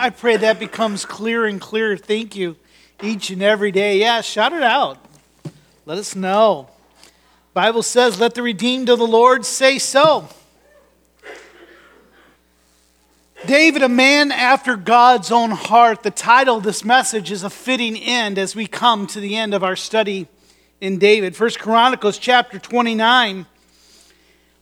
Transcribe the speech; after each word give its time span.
I 0.00 0.08
pray 0.08 0.38
that 0.38 0.58
becomes 0.58 1.04
clear 1.04 1.44
and 1.44 1.60
clearer. 1.60 1.94
Thank 1.94 2.34
you 2.34 2.56
each 3.02 3.28
and 3.28 3.42
every 3.42 3.70
day. 3.70 3.98
Yeah, 3.98 4.22
shout 4.22 4.54
it 4.54 4.62
out. 4.62 4.96
Let 5.84 5.98
us 5.98 6.16
know. 6.16 6.70
Bible 7.52 7.82
says, 7.82 8.18
"Let 8.18 8.34
the 8.34 8.42
redeemed 8.42 8.88
of 8.88 8.98
the 8.98 9.06
Lord 9.06 9.44
say 9.44 9.78
so." 9.78 10.26
David, 13.44 13.82
a 13.82 13.90
man 13.90 14.32
after 14.32 14.74
God's 14.74 15.30
own 15.30 15.50
heart. 15.50 16.02
The 16.02 16.10
title 16.10 16.56
of 16.56 16.62
this 16.62 16.82
message 16.82 17.30
is 17.30 17.44
a 17.44 17.50
fitting 17.50 17.94
end 17.98 18.38
as 18.38 18.56
we 18.56 18.66
come 18.66 19.06
to 19.08 19.20
the 19.20 19.36
end 19.36 19.52
of 19.52 19.62
our 19.62 19.76
study 19.76 20.28
in 20.80 20.96
David. 20.98 21.36
First 21.36 21.58
Chronicles 21.58 22.16
chapter 22.16 22.58
29 22.58 23.44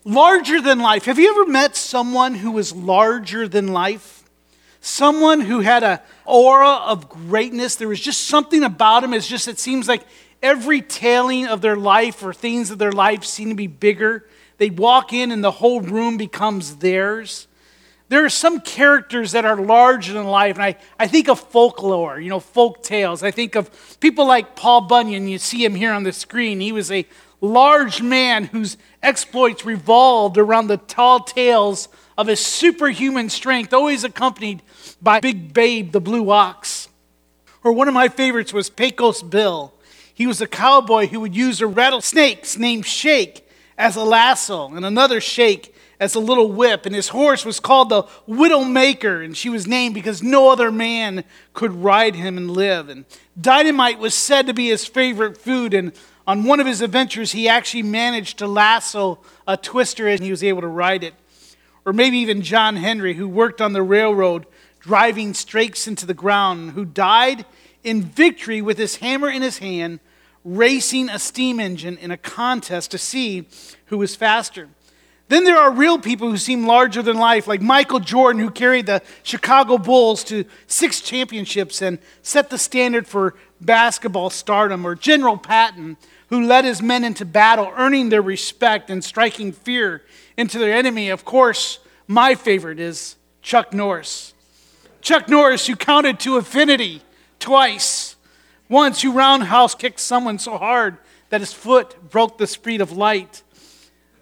larger 0.05 0.61
than 0.61 0.80
life. 0.80 1.05
Have 1.05 1.20
you 1.20 1.30
ever 1.30 1.47
met 1.48 1.77
someone 1.77 2.34
who 2.34 2.50
was 2.50 2.75
larger 2.75 3.47
than 3.47 3.69
life? 3.69 4.17
Someone 4.89 5.42
who 5.42 5.61
had 5.61 5.84
an 5.84 5.98
aura 6.25 6.77
of 6.86 7.11
greatness. 7.11 7.77
There 7.77 7.89
was 7.89 8.00
just 8.00 8.22
something 8.22 8.64
about 8.64 9.05
him. 9.05 9.12
It's 9.12 9.28
just, 9.28 9.47
it 9.47 9.58
seems 9.58 9.86
like 9.86 10.03
every 10.42 10.81
tailing 10.81 11.47
of 11.47 11.61
their 11.61 11.77
life 11.77 12.22
or 12.22 12.33
things 12.33 12.70
of 12.70 12.78
their 12.78 12.91
life 12.91 13.22
seem 13.22 13.50
to 13.50 13.55
be 13.55 13.66
bigger. 13.66 14.27
They 14.56 14.70
walk 14.70 15.12
in 15.12 15.31
and 15.31 15.44
the 15.44 15.50
whole 15.50 15.83
room 15.83 16.16
becomes 16.16 16.77
theirs. 16.77 17.48
There 18.09 18.25
are 18.25 18.31
some 18.31 18.61
characters 18.61 19.33
that 19.33 19.44
are 19.44 19.56
larger 19.56 20.14
than 20.14 20.25
life, 20.25 20.56
and 20.56 20.64
I, 20.64 20.77
I 20.98 21.06
think 21.06 21.28
of 21.28 21.39
folklore, 21.39 22.19
you 22.19 22.31
know, 22.31 22.41
folk 22.41 22.83
tales. 22.83 23.22
I 23.22 23.31
think 23.31 23.55
of 23.55 23.70
people 24.00 24.27
like 24.27 24.56
Paul 24.56 24.81
Bunyan. 24.81 25.28
You 25.28 25.39
see 25.39 25.62
him 25.62 25.75
here 25.75 25.92
on 25.92 26.05
the 26.05 26.12
screen. 26.12 26.61
He 26.61 26.72
was 26.72 26.91
a 26.91 27.06
large 27.42 28.00
man 28.00 28.44
whose 28.44 28.78
exploits 29.03 29.66
revolved 29.66 30.39
around 30.39 30.69
the 30.69 30.78
tall 30.78 31.20
tales 31.20 31.89
of 32.19 32.27
his 32.27 32.44
superhuman 32.44 33.30
strength, 33.30 33.72
always 33.72 34.02
accompanied 34.02 34.61
by 35.00 35.20
Big 35.20 35.55
Babe, 35.55 35.92
the 35.92 36.00
blue 36.00 36.30
ox. 36.30 36.88
Or 37.62 37.72
one 37.72 37.86
of 37.86 37.94
my 37.94 38.08
favorites 38.08 38.52
was 38.52 38.69
Pecos 38.69 39.22
Bill. 39.22 39.72
He 40.12 40.27
was 40.27 40.41
a 40.41 40.48
cowboy 40.48 41.06
who 41.06 41.20
would 41.20 41.36
use 41.36 41.60
a 41.60 41.69
rattlesnake 41.69 42.58
named 42.58 42.86
Shake 42.86 43.48
as 43.78 43.94
a 43.94 44.02
lasso 44.02 44.75
and 44.75 44.84
another 44.84 45.20
Shake 45.20 45.72
as 46.00 46.16
a 46.16 46.20
little 46.20 46.50
whip. 46.50 46.86
And 46.86 46.94
his 46.94 47.08
horse 47.08 47.44
was 47.44 47.60
called 47.60 47.88
the 47.88 48.02
Widowmaker, 48.28 49.25
and 49.25 49.36
she 49.36 49.48
was 49.48 49.69
named 49.69 49.94
because 49.94 50.20
no 50.20 50.50
other 50.50 50.72
man 50.72 51.22
could 51.55 51.72
ride 51.72 52.16
him 52.16 52.36
and 52.36 52.50
live. 52.50 52.88
And 52.88 53.05
dynamite 53.41 54.00
was 54.00 54.14
said 54.14 54.48
to 54.48 54.55
be 54.55 54.69
his 54.69 54.84
favorite 54.84 55.38
food, 55.38 55.72
and 55.72 55.92
on 56.27 56.42
one 56.42 56.58
of 56.58 56.66
his 56.66 56.82
adventures, 56.82 57.30
he 57.30 57.48
actually 57.48 57.84
managed 57.84 58.38
to 58.38 58.48
lasso 58.48 59.20
a 59.47 59.56
twister 59.56 60.08
and 60.08 60.20
he 60.20 60.32
was 60.32 60.42
able 60.42 60.62
to 60.62 60.66
ride 60.66 61.05
it. 61.05 61.14
Or 61.89 61.94
maybe 61.94 62.19
even 62.19 62.42
John 62.42 62.77
Henry, 62.77 63.14
who 63.14 63.27
worked 63.27 63.62
on 63.62 63.72
the 63.72 63.83
railroad 63.83 64.44
driving 64.78 65.33
strakes 65.33 65.89
into 65.89 66.05
the 66.05 66.12
ground, 66.12 66.72
who 66.72 66.84
died 66.84 67.47
in 67.83 68.03
victory 68.03 68.60
with 68.60 68.76
his 68.76 68.97
hammer 68.97 69.31
in 69.31 69.41
his 69.41 69.56
hand, 69.56 70.00
racing 70.44 71.09
a 71.09 71.19
steam 71.19 71.59
engine 71.59 71.97
in 71.97 72.10
a 72.10 72.19
contest 72.19 72.91
to 72.91 72.99
see 72.99 73.49
who 73.87 73.97
was 73.97 74.15
faster. 74.15 74.69
Then 75.28 75.44
there 75.44 75.56
are 75.56 75.71
real 75.71 75.99
people 75.99 76.28
who 76.28 76.37
seem 76.37 76.66
larger 76.66 77.00
than 77.00 77.16
life, 77.16 77.47
like 77.47 77.62
Michael 77.62 78.00
Jordan, 78.00 78.43
who 78.43 78.50
carried 78.50 78.84
the 78.84 79.00
Chicago 79.22 79.78
Bulls 79.78 80.22
to 80.25 80.44
six 80.66 81.00
championships 81.00 81.81
and 81.81 81.99
set 82.20 82.50
the 82.50 82.59
standard 82.59 83.06
for 83.06 83.34
basketball 83.62 84.28
stardom, 84.28 84.87
or 84.87 84.94
General 84.94 85.38
Patton, 85.38 85.97
who 86.28 86.47
led 86.47 86.66
his 86.66 86.82
men 86.82 87.03
into 87.03 87.25
battle, 87.25 87.72
earning 87.78 88.10
their 88.10 88.20
respect 88.20 88.91
and 88.91 89.03
striking 89.03 89.53
fear 89.53 90.03
into 90.38 90.59
their 90.59 90.72
enemy. 90.72 91.10
Of 91.10 91.26
course, 91.26 91.81
my 92.06 92.34
favorite 92.34 92.81
is 92.81 93.16
Chuck 93.43 93.75
Norris. 93.75 94.32
Chuck 95.03 95.28
Norris, 95.28 95.66
who 95.66 95.76
counted 95.76 96.19
to 96.21 96.38
infinity 96.38 97.03
twice. 97.38 98.16
Once, 98.69 99.03
who 99.03 99.12
roundhouse 99.12 99.75
kicked 99.75 100.00
someone 100.00 100.38
so 100.38 100.56
hard 100.56 100.97
that 101.31 101.41
his 101.41 101.53
foot 101.53 102.10
broke 102.10 102.38
the 102.38 102.47
speed 102.47 102.81
of 102.81 102.93
light. 102.93 103.43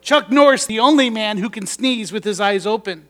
Chuck 0.01 0.31
Norris, 0.31 0.67
the 0.67 0.81
only 0.81 1.11
man 1.11 1.39
who 1.39 1.51
can 1.51 1.67
sneeze 1.67 2.13
with 2.13 2.25
his 2.25 2.41
eyes 2.41 2.67
open, 2.67 3.09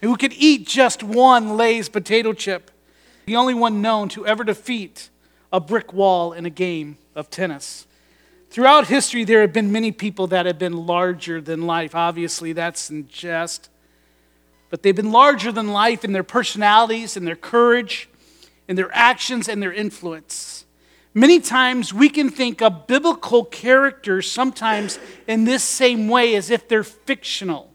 and 0.00 0.10
who 0.10 0.16
can 0.16 0.32
eat 0.32 0.66
just 0.66 1.02
one 1.02 1.56
Lay's 1.56 1.88
potato 1.88 2.32
chip. 2.32 2.70
The 3.26 3.36
only 3.36 3.54
one 3.54 3.80
known 3.80 4.08
to 4.10 4.26
ever 4.26 4.44
defeat 4.44 5.08
a 5.52 5.60
brick 5.60 5.92
wall 5.92 6.32
in 6.32 6.44
a 6.44 6.50
game 6.50 6.98
of 7.14 7.30
tennis. 7.30 7.86
Throughout 8.52 8.88
history, 8.88 9.24
there 9.24 9.40
have 9.40 9.54
been 9.54 9.72
many 9.72 9.92
people 9.92 10.26
that 10.26 10.44
have 10.44 10.58
been 10.58 10.84
larger 10.84 11.40
than 11.40 11.62
life. 11.62 11.94
Obviously, 11.94 12.52
that's 12.52 12.90
in 12.90 13.08
jest. 13.08 13.70
But 14.68 14.82
they've 14.82 14.94
been 14.94 15.10
larger 15.10 15.50
than 15.50 15.68
life 15.68 16.04
in 16.04 16.12
their 16.12 16.22
personalities, 16.22 17.16
in 17.16 17.24
their 17.24 17.34
courage, 17.34 18.10
in 18.68 18.76
their 18.76 18.90
actions, 18.92 19.48
and 19.48 19.62
their 19.62 19.72
influence. 19.72 20.66
Many 21.14 21.40
times 21.40 21.94
we 21.94 22.10
can 22.10 22.28
think 22.28 22.60
of 22.60 22.86
biblical 22.86 23.46
characters 23.46 24.30
sometimes 24.30 24.98
in 25.26 25.44
this 25.44 25.64
same 25.64 26.10
way 26.10 26.34
as 26.34 26.50
if 26.50 26.68
they're 26.68 26.84
fictional. 26.84 27.72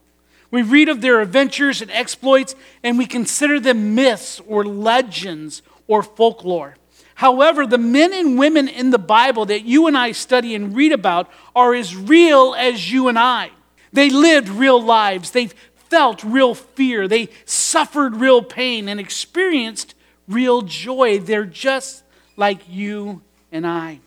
We 0.51 0.61
read 0.61 0.89
of 0.89 1.01
their 1.01 1.21
adventures 1.21 1.81
and 1.81 1.89
exploits, 1.89 2.53
and 2.83 2.99
we 2.99 3.07
consider 3.07 3.59
them 3.59 3.95
myths 3.95 4.39
or 4.45 4.63
legends 4.63 5.63
or 5.88 6.03
folklore. 6.03 6.75
However, 7.17 7.66
the 7.66 7.79
men 7.79 8.13
and 8.13 8.38
women 8.38 8.67
in 8.67 8.91
the 8.91 9.00
Bible 9.00 9.47
that 9.47 9.66
you 9.66 9.88
and 9.88 9.97
I 9.97 10.11
study 10.11 10.53
and 10.53 10.75
read 10.75 10.91
about 10.91 11.28
are 11.55 11.73
as 11.73 11.95
real 11.95 12.53
as 12.55 12.91
you 12.91 13.07
and 13.07 13.17
I. 13.17 13.50
They 13.91 14.11
lived 14.11 14.50
real 14.50 14.79
lives. 14.79 15.31
They 15.31 15.47
felt 15.89 16.23
real 16.23 16.53
fear. 16.53 17.07
They 17.07 17.29
suffered 17.44 18.17
real 18.17 18.44
pain 18.44 18.88
and 18.88 19.00
experienced 19.00 19.95
real 20.27 20.61
joy. 20.61 21.17
They're 21.17 21.45
just 21.45 22.03
like 22.35 22.59
you 22.69 23.23
and 23.51 23.66
I. 23.66 24.00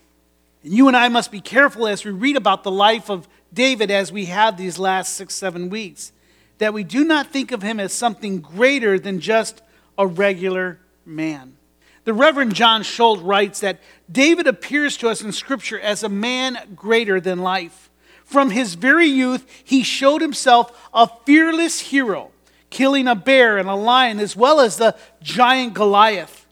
And 0.63 0.73
you 0.73 0.87
and 0.87 0.95
I 0.95 1.09
must 1.09 1.31
be 1.31 1.41
careful 1.41 1.87
as 1.87 2.05
we 2.05 2.11
read 2.11 2.37
about 2.37 2.63
the 2.63 2.71
life 2.71 3.09
of 3.09 3.27
David 3.53 3.91
as 3.91 4.09
we 4.09 4.27
have 4.27 4.55
these 4.55 4.79
last 4.79 5.15
six, 5.15 5.35
seven 5.35 5.67
weeks, 5.69 6.13
that 6.59 6.73
we 6.73 6.85
do 6.85 7.03
not 7.03 7.27
think 7.27 7.51
of 7.51 7.61
him 7.61 7.77
as 7.77 7.91
something 7.91 8.39
greater 8.39 8.97
than 8.97 9.19
just 9.19 9.61
a 9.97 10.07
regular 10.07 10.79
man. 11.05 11.57
The 12.03 12.13
Reverend 12.13 12.55
John 12.55 12.83
Schultz 12.83 13.21
writes 13.21 13.59
that 13.59 13.79
David 14.11 14.47
appears 14.47 14.97
to 14.97 15.09
us 15.09 15.21
in 15.21 15.31
Scripture 15.31 15.79
as 15.79 16.03
a 16.03 16.09
man 16.09 16.57
greater 16.75 17.19
than 17.19 17.39
life. 17.39 17.89
From 18.25 18.49
his 18.49 18.75
very 18.75 19.07
youth, 19.07 19.45
he 19.63 19.83
showed 19.83 20.21
himself 20.21 20.89
a 20.93 21.07
fearless 21.25 21.79
hero, 21.79 22.31
killing 22.69 23.07
a 23.07 23.15
bear 23.15 23.57
and 23.57 23.69
a 23.69 23.75
lion, 23.75 24.19
as 24.19 24.35
well 24.35 24.59
as 24.59 24.77
the 24.77 24.95
giant 25.21 25.73
Goliath. 25.73 26.47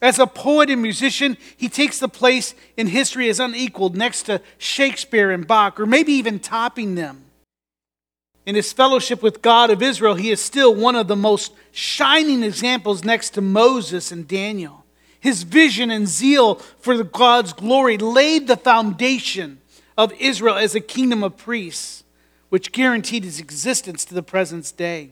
As 0.00 0.18
a 0.18 0.26
poet 0.26 0.68
and 0.68 0.82
musician, 0.82 1.36
he 1.56 1.68
takes 1.68 1.98
the 1.98 2.08
place 2.08 2.54
in 2.76 2.88
history 2.88 3.28
as 3.28 3.40
unequaled 3.40 3.96
next 3.96 4.24
to 4.24 4.40
Shakespeare 4.58 5.30
and 5.30 5.46
Bach, 5.46 5.80
or 5.80 5.86
maybe 5.86 6.12
even 6.12 6.38
topping 6.38 6.94
them. 6.96 7.24
In 8.44 8.56
his 8.56 8.72
fellowship 8.72 9.22
with 9.22 9.42
God 9.42 9.70
of 9.70 9.82
Israel, 9.82 10.16
he 10.16 10.30
is 10.30 10.40
still 10.40 10.74
one 10.74 10.96
of 10.96 11.06
the 11.06 11.16
most 11.16 11.52
shining 11.70 12.42
examples 12.42 13.04
next 13.04 13.30
to 13.30 13.40
Moses 13.40 14.10
and 14.10 14.26
Daniel. 14.26 14.81
His 15.22 15.44
vision 15.44 15.92
and 15.92 16.08
zeal 16.08 16.56
for 16.56 17.00
God's 17.04 17.52
glory 17.52 17.96
laid 17.96 18.48
the 18.48 18.56
foundation 18.56 19.60
of 19.96 20.12
Israel 20.14 20.56
as 20.56 20.74
a 20.74 20.80
kingdom 20.80 21.22
of 21.22 21.36
priests, 21.36 22.02
which 22.48 22.72
guaranteed 22.72 23.24
its 23.24 23.38
existence 23.38 24.04
to 24.06 24.14
the 24.14 24.22
present 24.24 24.72
day. 24.76 25.10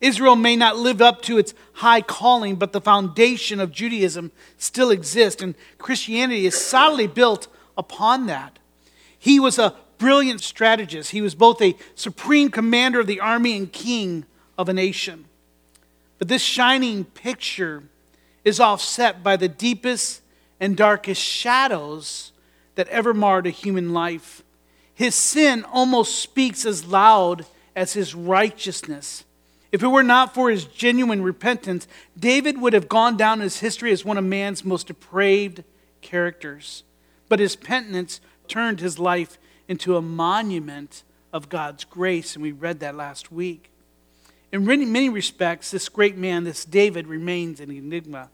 Israel 0.00 0.34
may 0.34 0.56
not 0.56 0.76
live 0.76 1.00
up 1.00 1.22
to 1.22 1.38
its 1.38 1.54
high 1.74 2.00
calling, 2.00 2.56
but 2.56 2.72
the 2.72 2.80
foundation 2.80 3.60
of 3.60 3.70
Judaism 3.70 4.32
still 4.56 4.90
exists, 4.90 5.40
and 5.40 5.54
Christianity 5.78 6.44
is 6.44 6.60
solidly 6.60 7.06
built 7.06 7.46
upon 7.76 8.26
that. 8.26 8.58
He 9.16 9.38
was 9.38 9.56
a 9.56 9.76
brilliant 9.98 10.40
strategist. 10.40 11.12
He 11.12 11.22
was 11.22 11.36
both 11.36 11.62
a 11.62 11.76
supreme 11.94 12.50
commander 12.50 12.98
of 12.98 13.06
the 13.06 13.20
army 13.20 13.56
and 13.56 13.72
king 13.72 14.24
of 14.58 14.68
a 14.68 14.72
nation. 14.72 15.26
But 16.18 16.26
this 16.26 16.42
shining 16.42 17.04
picture 17.04 17.84
is 18.44 18.60
offset 18.60 19.22
by 19.22 19.36
the 19.36 19.48
deepest 19.48 20.22
and 20.60 20.76
darkest 20.76 21.22
shadows 21.22 22.32
that 22.74 22.88
ever 22.88 23.12
marred 23.14 23.46
a 23.46 23.50
human 23.50 23.92
life. 23.92 24.42
His 24.94 25.14
sin 25.14 25.64
almost 25.64 26.20
speaks 26.20 26.64
as 26.64 26.86
loud 26.86 27.46
as 27.76 27.92
his 27.92 28.14
righteousness. 28.14 29.24
If 29.70 29.82
it 29.82 29.88
were 29.88 30.02
not 30.02 30.34
for 30.34 30.50
his 30.50 30.64
genuine 30.64 31.22
repentance, 31.22 31.86
David 32.18 32.60
would 32.60 32.72
have 32.72 32.88
gone 32.88 33.16
down 33.16 33.38
in 33.38 33.44
his 33.44 33.60
history 33.60 33.92
as 33.92 34.04
one 34.04 34.18
of 34.18 34.24
man's 34.24 34.64
most 34.64 34.86
depraved 34.86 35.62
characters. 36.00 36.84
But 37.28 37.38
his 37.38 37.54
penitence 37.54 38.20
turned 38.48 38.80
his 38.80 38.98
life 38.98 39.38
into 39.68 39.96
a 39.96 40.02
monument 40.02 41.04
of 41.32 41.48
God's 41.48 41.84
grace, 41.84 42.34
and 42.34 42.42
we 42.42 42.52
read 42.52 42.80
that 42.80 42.94
last 42.94 43.30
week. 43.30 43.70
In 44.50 44.64
many 44.64 45.08
respects, 45.08 45.70
this 45.70 45.88
great 45.88 46.16
man, 46.16 46.44
this 46.44 46.64
David, 46.64 47.06
remains 47.06 47.60
an 47.60 47.70
enigma. 47.70 48.30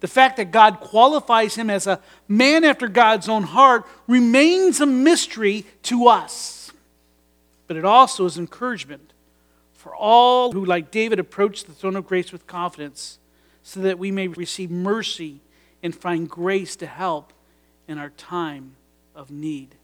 The 0.00 0.08
fact 0.08 0.36
that 0.36 0.50
God 0.50 0.80
qualifies 0.80 1.54
him 1.54 1.70
as 1.70 1.86
a 1.86 2.00
man 2.28 2.64
after 2.64 2.88
God's 2.88 3.28
own 3.28 3.44
heart 3.44 3.86
remains 4.06 4.80
a 4.80 4.86
mystery 4.86 5.64
to 5.84 6.08
us. 6.08 6.70
But 7.66 7.78
it 7.78 7.84
also 7.84 8.26
is 8.26 8.36
encouragement 8.36 9.14
for 9.72 9.94
all 9.94 10.52
who, 10.52 10.64
like 10.64 10.90
David, 10.90 11.18
approach 11.18 11.64
the 11.64 11.72
throne 11.72 11.96
of 11.96 12.06
grace 12.06 12.32
with 12.32 12.46
confidence 12.46 13.18
so 13.62 13.80
that 13.80 13.98
we 13.98 14.10
may 14.10 14.28
receive 14.28 14.70
mercy 14.70 15.40
and 15.82 15.94
find 15.94 16.28
grace 16.28 16.76
to 16.76 16.86
help 16.86 17.32
in 17.88 17.96
our 17.96 18.10
time 18.10 18.76
of 19.14 19.30
need. 19.30 19.74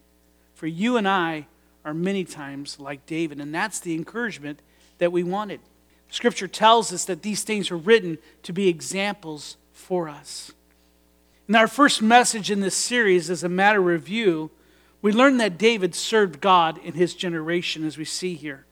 For 0.53 0.67
you 0.67 0.97
and 0.97 1.07
I 1.07 1.47
are 1.83 1.93
many 1.93 2.23
times 2.23 2.79
like 2.79 3.05
David, 3.05 3.39
and 3.39 3.53
that's 3.53 3.79
the 3.79 3.95
encouragement 3.95 4.61
that 4.97 5.11
we 5.11 5.23
wanted. 5.23 5.59
Scripture 6.09 6.47
tells 6.47 6.93
us 6.93 7.05
that 7.05 7.23
these 7.23 7.43
things 7.43 7.71
are 7.71 7.77
written 7.77 8.17
to 8.43 8.53
be 8.53 8.67
examples 8.67 9.57
for 9.71 10.07
us. 10.07 10.51
In 11.47 11.55
our 11.55 11.67
first 11.67 12.01
message 12.01 12.51
in 12.51 12.61
this 12.61 12.75
series, 12.75 13.29
as 13.29 13.43
a 13.43 13.49
matter 13.49 13.79
of 13.79 13.85
review, 13.85 14.51
we 15.01 15.11
learned 15.11 15.39
that 15.39 15.57
David 15.57 15.93
served 15.93 16.39
God 16.39 16.77
in 16.77 16.93
his 16.93 17.13
generation, 17.13 17.83
as 17.83 17.97
we 17.97 18.05
see 18.05 18.35
here. 18.35 18.65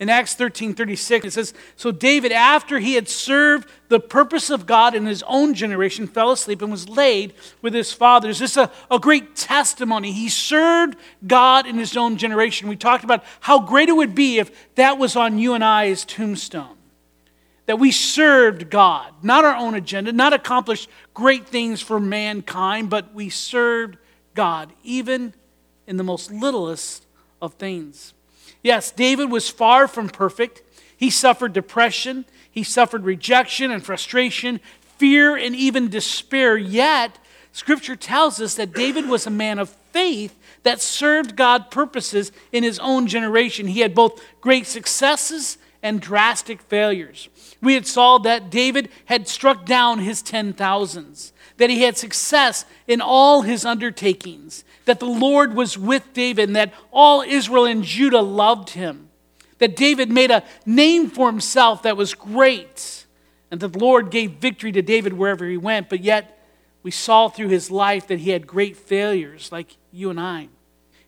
In 0.00 0.08
Acts 0.08 0.34
13 0.34 0.74
36, 0.74 1.26
it 1.26 1.32
says, 1.32 1.54
So 1.74 1.90
David, 1.90 2.30
after 2.30 2.78
he 2.78 2.94
had 2.94 3.08
served 3.08 3.68
the 3.88 3.98
purpose 3.98 4.48
of 4.48 4.64
God 4.64 4.94
in 4.94 5.06
his 5.06 5.24
own 5.26 5.54
generation, 5.54 6.06
fell 6.06 6.30
asleep 6.30 6.62
and 6.62 6.70
was 6.70 6.88
laid 6.88 7.34
with 7.62 7.74
his 7.74 7.92
fathers. 7.92 8.38
This 8.38 8.52
is 8.52 8.56
a, 8.58 8.70
a 8.92 9.00
great 9.00 9.34
testimony. 9.34 10.12
He 10.12 10.28
served 10.28 10.96
God 11.26 11.66
in 11.66 11.76
his 11.76 11.96
own 11.96 12.16
generation. 12.16 12.68
We 12.68 12.76
talked 12.76 13.02
about 13.02 13.24
how 13.40 13.58
great 13.58 13.88
it 13.88 13.96
would 13.96 14.14
be 14.14 14.38
if 14.38 14.74
that 14.76 14.98
was 14.98 15.16
on 15.16 15.38
you 15.38 15.54
and 15.54 15.64
I's 15.64 16.04
tombstone. 16.04 16.76
That 17.66 17.80
we 17.80 17.90
served 17.90 18.70
God, 18.70 19.12
not 19.22 19.44
our 19.44 19.56
own 19.56 19.74
agenda, 19.74 20.12
not 20.12 20.32
accomplished 20.32 20.88
great 21.12 21.48
things 21.48 21.82
for 21.82 21.98
mankind, 21.98 22.88
but 22.88 23.12
we 23.12 23.30
served 23.30 23.98
God, 24.34 24.72
even 24.84 25.34
in 25.88 25.96
the 25.96 26.04
most 26.04 26.30
littlest 26.30 27.04
of 27.42 27.54
things. 27.54 28.14
Yes, 28.62 28.90
David 28.90 29.30
was 29.30 29.48
far 29.48 29.88
from 29.88 30.08
perfect. 30.08 30.62
He 30.96 31.10
suffered 31.10 31.52
depression, 31.52 32.24
he 32.50 32.62
suffered 32.64 33.04
rejection 33.04 33.70
and 33.70 33.84
frustration, 33.84 34.60
fear, 34.96 35.36
and 35.36 35.54
even 35.54 35.88
despair. 35.88 36.56
Yet, 36.56 37.18
Scripture 37.52 37.96
tells 37.96 38.40
us 38.40 38.54
that 38.56 38.74
David 38.74 39.08
was 39.08 39.26
a 39.26 39.30
man 39.30 39.58
of 39.58 39.70
faith 39.92 40.36
that 40.64 40.80
served 40.80 41.36
God 41.36 41.70
purposes 41.70 42.32
in 42.52 42.62
his 42.62 42.78
own 42.80 43.06
generation. 43.06 43.68
He 43.68 43.80
had 43.80 43.94
both 43.94 44.22
great 44.40 44.66
successes 44.66 45.58
and 45.82 46.00
drastic 46.00 46.60
failures. 46.62 47.28
We 47.62 47.74
had 47.74 47.86
saw 47.86 48.18
that 48.18 48.50
David 48.50 48.88
had 49.06 49.28
struck 49.28 49.64
down 49.64 50.00
his 50.00 50.22
ten 50.22 50.52
thousands, 50.52 51.32
that 51.56 51.70
he 51.70 51.82
had 51.82 51.96
success 51.96 52.64
in 52.86 53.00
all 53.00 53.42
his 53.42 53.64
undertakings, 53.64 54.64
that 54.84 55.00
the 55.00 55.06
Lord 55.06 55.54
was 55.54 55.78
with 55.78 56.12
David 56.12 56.48
and 56.48 56.56
that 56.56 56.72
all 56.92 57.22
Israel 57.22 57.64
and 57.64 57.84
Judah 57.84 58.22
loved 58.22 58.70
him. 58.70 59.08
That 59.58 59.76
David 59.76 60.10
made 60.10 60.30
a 60.30 60.44
name 60.64 61.10
for 61.10 61.30
himself 61.30 61.82
that 61.82 61.96
was 61.96 62.14
great. 62.14 63.06
And 63.50 63.60
that 63.60 63.72
the 63.72 63.78
Lord 63.78 64.10
gave 64.10 64.32
victory 64.32 64.72
to 64.72 64.82
David 64.82 65.14
wherever 65.14 65.46
he 65.46 65.56
went. 65.56 65.88
But 65.88 66.00
yet, 66.00 66.38
we 66.82 66.90
saw 66.90 67.28
through 67.28 67.48
his 67.48 67.70
life 67.70 68.06
that 68.06 68.20
he 68.20 68.30
had 68.30 68.46
great 68.46 68.76
failures, 68.76 69.50
like 69.50 69.76
you 69.90 70.10
and 70.10 70.20
I. 70.20 70.48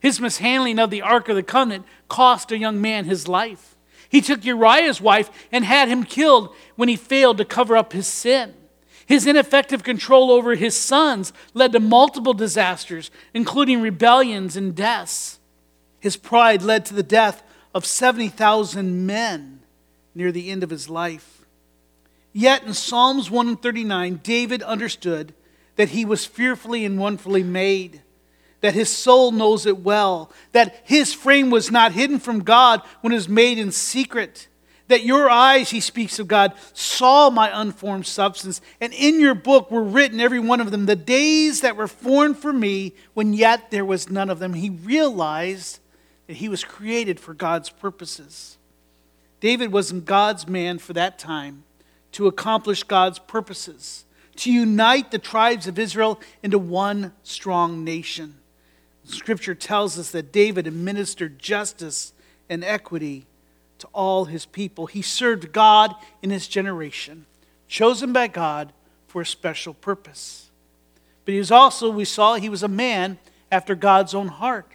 His 0.01 0.21
mishandling 0.21 0.79
of 0.79 0.91
the 0.91 1.03
Ark 1.03 1.29
of 1.29 1.37
the 1.37 1.43
Covenant 1.43 1.85
cost 2.09 2.51
a 2.51 2.59
young 2.59 2.81
man 2.81 3.05
his 3.05 3.29
life. 3.29 3.77
He 4.11 4.21
took 4.21 4.45
Uriah's 4.45 5.01
wife 5.01 5.31
and 5.51 5.65
had 5.65 5.89
him 5.89 6.05
killed 6.05 6.55
when 6.75 6.89
he 6.89 6.97
failed 6.97 7.39
to 7.39 7.45
cover 7.45 7.77
up 7.77 7.93
his 7.93 8.09
sin. 8.09 8.55
His 9.07 9.27
ineffective 9.27 9.83
control 9.83 10.31
over 10.31 10.55
his 10.55 10.77
sons 10.77 11.33
led 11.55 11.73
to 11.73 11.81
multiple 11.81 12.35
disasters, 12.35 13.11
including 13.33 13.81
rebellions 13.81 14.57
and 14.57 14.75
deaths. 14.75 15.39
His 16.01 16.17
pride 16.17 16.63
led 16.63 16.85
to 16.87 16.95
the 16.95 17.03
death 17.05 17.43
of 17.73 17.87
70,000 17.87 19.07
men 19.07 19.61
near 20.15 20.33
the 20.33 20.51
end 20.51 20.65
of 20.65 20.71
his 20.71 20.91
life. 20.91 21.47
Yet 22.33 22.65
in 22.65 22.75
Psalms 22.75 23.31
139, 23.31 24.21
David 24.23 24.63
understood 24.63 25.35
that 25.77 25.91
he 25.91 26.05
was 26.05 26.27
fearfully 26.27 26.85
and 26.85 26.99
wonderfully 26.99 27.43
made, 27.43 28.03
that 28.61 28.75
his 28.75 28.91
soul 28.91 29.33
knows 29.33 29.67
it 29.67 29.81
well, 29.81 30.31
that 30.53 30.83
his 30.85 31.15
frame 31.15 31.51
was 31.51 31.71
not 31.71 31.93
hidden 31.93 32.19
from 32.19 32.43
God 32.43 32.83
when 33.01 33.13
it 33.13 33.17
was 33.17 33.29
made 33.29 33.59
in 33.59 33.73
secret 33.73 34.49
that 34.91 35.05
your 35.05 35.31
eyes, 35.31 35.71
he 35.71 35.81
speaks 35.81 36.19
of 36.19 36.29
God, 36.29 36.53
saw 36.75 37.31
my 37.31 37.51
unformed 37.61 38.07
substance, 38.07 38.61
and 38.81 38.93
in 38.93 39.19
your 39.19 39.35
book 39.35 39.71
were 39.71 39.83
written, 39.83 40.21
every 40.21 40.41
one 40.41 40.61
of 40.61 40.71
them, 40.71 40.87
the 40.87 40.97
days 40.97 41.63
that 41.63 41.77
were 41.77 41.89
formed 41.89 42.37
for 42.37 42.53
me, 42.53 42.93
when 43.15 43.33
yet 43.33 43.71
there 43.71 43.85
was 43.85 44.11
none 44.11 44.29
of 44.29 44.39
them. 44.39 44.55
He 44.55 44.69
realized 44.69 45.79
that 46.27 46.37
he 46.37 46.49
was 46.49 46.63
created 46.63 47.19
for 47.19 47.35
God's 47.35 47.71
purposes. 47.71 48.59
David 49.41 49.73
was 49.73 49.93
God's 49.93 50.47
man 50.47 50.79
for 50.79 50.93
that 50.93 51.19
time 51.19 51.65
to 52.13 52.27
accomplish 52.27 52.83
God's 52.83 53.21
purposes, 53.21 54.05
to 54.37 54.53
unite 54.53 55.13
the 55.13 55.19
tribes 55.19 55.69
of 55.69 55.79
Israel 55.79 56.21
into 56.43 56.59
one 56.59 57.13
strong 57.23 57.85
nation. 57.85 58.40
Scripture 59.11 59.55
tells 59.55 59.99
us 59.99 60.11
that 60.11 60.33
David 60.33 60.67
administered 60.67 61.39
justice 61.39 62.13
and 62.49 62.65
equity 62.65 63.27
to 63.79 63.89
all 63.93 64.27
his 64.27 64.47
people. 64.47 64.87
He 64.87 65.03
served 65.03 65.53
God 65.53 65.95
in 66.23 66.31
his 66.31 66.49
generation, 66.49 67.27
chosen 67.69 68.13
by 68.13 68.29
God 68.29 68.73
for 69.07 69.23
a 69.23 69.27
special 69.27 69.75
purpose. 69.75 70.51
But 71.25 71.33
he 71.33 71.39
was 71.39 71.51
also, 71.51 71.91
we 71.91 72.05
saw, 72.05 72.35
he 72.35 72.49
was 72.49 72.63
a 72.63 72.69
man 72.69 73.19
after 73.51 73.75
God's 73.75 74.15
own 74.15 74.29
heart. 74.29 74.67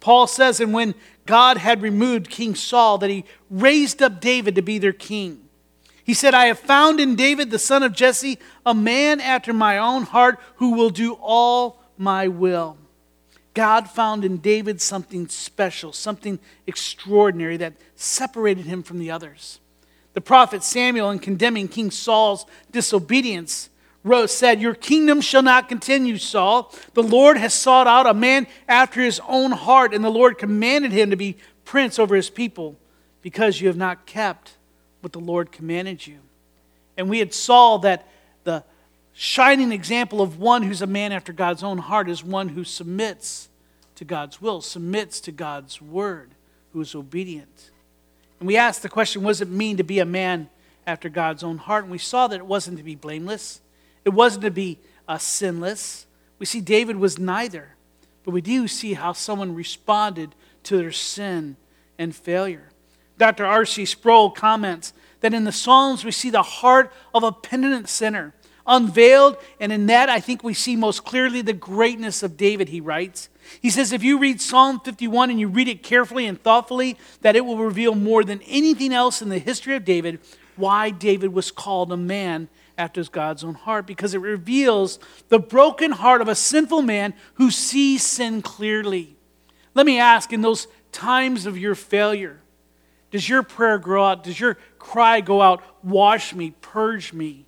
Paul 0.00 0.26
says, 0.26 0.60
and 0.60 0.72
when 0.72 0.94
God 1.24 1.56
had 1.56 1.82
removed 1.82 2.30
King 2.30 2.54
Saul, 2.54 2.98
that 2.98 3.10
he 3.10 3.24
raised 3.50 4.02
up 4.02 4.20
David 4.20 4.54
to 4.54 4.62
be 4.62 4.78
their 4.78 4.92
king. 4.92 5.48
He 6.04 6.14
said, 6.14 6.34
I 6.34 6.46
have 6.46 6.60
found 6.60 7.00
in 7.00 7.16
David, 7.16 7.50
the 7.50 7.58
son 7.58 7.82
of 7.82 7.92
Jesse, 7.92 8.38
a 8.64 8.74
man 8.74 9.20
after 9.20 9.52
my 9.52 9.78
own 9.78 10.04
heart 10.04 10.38
who 10.56 10.72
will 10.72 10.90
do 10.90 11.14
all 11.20 11.82
my 11.98 12.28
will. 12.28 12.76
God 13.56 13.88
found 13.88 14.22
in 14.22 14.36
David 14.36 14.82
something 14.82 15.28
special, 15.28 15.90
something 15.90 16.38
extraordinary 16.66 17.56
that 17.56 17.72
separated 17.94 18.66
him 18.66 18.82
from 18.82 18.98
the 18.98 19.10
others. 19.10 19.60
The 20.12 20.20
prophet 20.20 20.62
Samuel, 20.62 21.10
in 21.10 21.18
condemning 21.20 21.66
King 21.66 21.90
Saul's 21.90 22.44
disobedience, 22.70 23.70
wrote, 24.04 24.28
said, 24.28 24.60
Your 24.60 24.74
kingdom 24.74 25.22
shall 25.22 25.40
not 25.40 25.70
continue, 25.70 26.18
Saul. 26.18 26.70
The 26.92 27.02
Lord 27.02 27.38
has 27.38 27.54
sought 27.54 27.86
out 27.86 28.06
a 28.06 28.12
man 28.12 28.46
after 28.68 29.00
his 29.00 29.22
own 29.26 29.52
heart, 29.52 29.94
and 29.94 30.04
the 30.04 30.10
Lord 30.10 30.36
commanded 30.36 30.92
him 30.92 31.08
to 31.08 31.16
be 31.16 31.38
prince 31.64 31.98
over 31.98 32.14
his 32.14 32.28
people 32.28 32.76
because 33.22 33.58
you 33.58 33.68
have 33.68 33.76
not 33.78 34.04
kept 34.04 34.52
what 35.00 35.14
the 35.14 35.18
Lord 35.18 35.50
commanded 35.50 36.06
you. 36.06 36.18
And 36.98 37.08
we 37.08 37.20
had 37.20 37.32
saw 37.32 37.78
that 37.78 38.06
the 38.44 38.64
shining 39.18 39.72
example 39.72 40.20
of 40.20 40.38
one 40.38 40.62
who's 40.62 40.82
a 40.82 40.86
man 40.86 41.10
after 41.10 41.32
God's 41.32 41.62
own 41.62 41.78
heart 41.78 42.10
is 42.10 42.22
one 42.22 42.50
who 42.50 42.64
submits 42.64 43.48
to 43.94 44.04
God's 44.04 44.42
will, 44.42 44.60
submits 44.60 45.20
to 45.20 45.32
God's 45.32 45.80
word, 45.80 46.32
who 46.72 46.82
is 46.82 46.94
obedient. 46.94 47.70
And 48.38 48.46
we 48.46 48.58
asked 48.58 48.82
the 48.82 48.90
question, 48.90 49.22
what 49.22 49.30
does 49.30 49.40
it 49.40 49.48
mean 49.48 49.78
to 49.78 49.84
be 49.84 50.00
a 50.00 50.04
man 50.04 50.50
after 50.86 51.08
God's 51.08 51.42
own 51.42 51.56
heart? 51.56 51.84
And 51.84 51.90
we 51.90 51.98
saw 51.98 52.26
that 52.28 52.36
it 52.36 52.46
wasn't 52.46 52.76
to 52.76 52.84
be 52.84 52.94
blameless, 52.94 53.62
it 54.04 54.10
wasn't 54.10 54.44
to 54.44 54.50
be 54.50 54.78
uh, 55.08 55.16
sinless. 55.16 56.06
We 56.38 56.44
see 56.44 56.60
David 56.60 56.96
was 56.96 57.18
neither, 57.18 57.70
but 58.22 58.32
we 58.32 58.42
do 58.42 58.68
see 58.68 58.92
how 58.92 59.14
someone 59.14 59.54
responded 59.54 60.34
to 60.64 60.76
their 60.76 60.92
sin 60.92 61.56
and 61.98 62.14
failure. 62.14 62.68
Dr. 63.16 63.46
R.C. 63.46 63.86
Sproul 63.86 64.30
comments 64.30 64.92
that 65.20 65.32
in 65.32 65.44
the 65.44 65.52
Psalms 65.52 66.04
we 66.04 66.10
see 66.10 66.28
the 66.28 66.42
heart 66.42 66.92
of 67.14 67.22
a 67.22 67.32
penitent 67.32 67.88
sinner 67.88 68.34
unveiled. 68.66 69.36
And 69.60 69.72
in 69.72 69.86
that, 69.86 70.08
I 70.08 70.20
think 70.20 70.42
we 70.42 70.54
see 70.54 70.76
most 70.76 71.04
clearly 71.04 71.42
the 71.42 71.52
greatness 71.52 72.22
of 72.22 72.36
David, 72.36 72.68
he 72.68 72.80
writes. 72.80 73.28
He 73.60 73.70
says, 73.70 73.92
if 73.92 74.02
you 74.02 74.18
read 74.18 74.40
Psalm 74.40 74.80
51 74.80 75.30
and 75.30 75.38
you 75.38 75.48
read 75.48 75.68
it 75.68 75.82
carefully 75.82 76.26
and 76.26 76.42
thoughtfully, 76.42 76.98
that 77.20 77.36
it 77.36 77.44
will 77.44 77.58
reveal 77.58 77.94
more 77.94 78.24
than 78.24 78.42
anything 78.42 78.92
else 78.92 79.22
in 79.22 79.28
the 79.28 79.38
history 79.38 79.76
of 79.76 79.84
David 79.84 80.20
why 80.56 80.90
David 80.90 81.32
was 81.32 81.50
called 81.50 81.92
a 81.92 81.96
man 81.96 82.48
after 82.78 83.02
God's 83.04 83.42
own 83.44 83.54
heart, 83.54 83.86
because 83.86 84.12
it 84.12 84.18
reveals 84.18 84.98
the 85.28 85.38
broken 85.38 85.92
heart 85.92 86.20
of 86.20 86.28
a 86.28 86.34
sinful 86.34 86.82
man 86.82 87.14
who 87.34 87.50
sees 87.50 88.02
sin 88.02 88.42
clearly. 88.42 89.16
Let 89.74 89.86
me 89.86 89.98
ask, 89.98 90.32
in 90.32 90.42
those 90.42 90.66
times 90.92 91.46
of 91.46 91.56
your 91.56 91.74
failure, 91.74 92.40
Does 93.10 93.28
your 93.28 93.42
prayer 93.42 93.78
grow 93.78 94.04
out? 94.04 94.24
Does 94.24 94.38
your 94.38 94.58
cry 94.78 95.20
go 95.20 95.40
out? 95.40 95.62
Wash 95.82 96.34
me, 96.34 96.52
purge 96.60 97.12
me. 97.12 97.45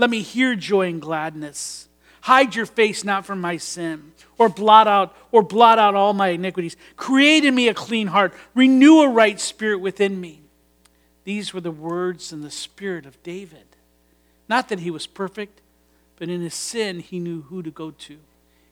Let 0.00 0.08
me 0.08 0.22
hear 0.22 0.56
joy 0.56 0.88
and 0.88 1.02
gladness. 1.02 1.86
Hide 2.22 2.54
your 2.54 2.64
face 2.64 3.04
not 3.04 3.26
from 3.26 3.38
my 3.38 3.58
sin, 3.58 4.12
or 4.38 4.48
blot 4.48 4.88
out, 4.88 5.14
or 5.30 5.42
blot 5.42 5.78
out 5.78 5.94
all 5.94 6.14
my 6.14 6.28
iniquities. 6.28 6.74
Create 6.96 7.44
in 7.44 7.54
me 7.54 7.68
a 7.68 7.74
clean 7.74 8.06
heart. 8.06 8.32
Renew 8.54 9.00
a 9.00 9.10
right 9.10 9.38
spirit 9.38 9.82
within 9.82 10.18
me. 10.18 10.40
These 11.24 11.52
were 11.52 11.60
the 11.60 11.70
words 11.70 12.32
and 12.32 12.42
the 12.42 12.50
spirit 12.50 13.04
of 13.04 13.22
David. 13.22 13.76
Not 14.48 14.70
that 14.70 14.80
he 14.80 14.90
was 14.90 15.06
perfect, 15.06 15.60
but 16.16 16.30
in 16.30 16.40
his 16.40 16.54
sin, 16.54 17.00
he 17.00 17.18
knew 17.18 17.42
who 17.42 17.62
to 17.62 17.70
go 17.70 17.90
to. 17.90 18.16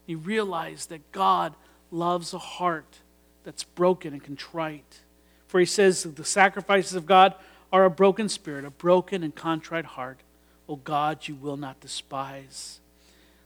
He 0.06 0.14
realized 0.14 0.88
that 0.88 1.12
God 1.12 1.54
loves 1.90 2.32
a 2.32 2.38
heart 2.38 3.00
that's 3.44 3.64
broken 3.64 4.14
and 4.14 4.25
contrite. 4.25 5.00
For 5.47 5.61
he 5.61 5.66
says 5.66 6.04
the 6.04 6.25
sacrifices 6.25 6.94
of 6.94 7.04
God 7.04 7.35
are 7.70 7.85
a 7.85 7.90
broken 7.90 8.30
spirit, 8.30 8.64
a 8.64 8.70
broken 8.70 9.23
and 9.23 9.35
contrite 9.35 9.85
heart. 9.85 10.20
O 10.68 10.76
God, 10.76 11.26
you 11.26 11.34
will 11.34 11.56
not 11.56 11.80
despise. 11.80 12.80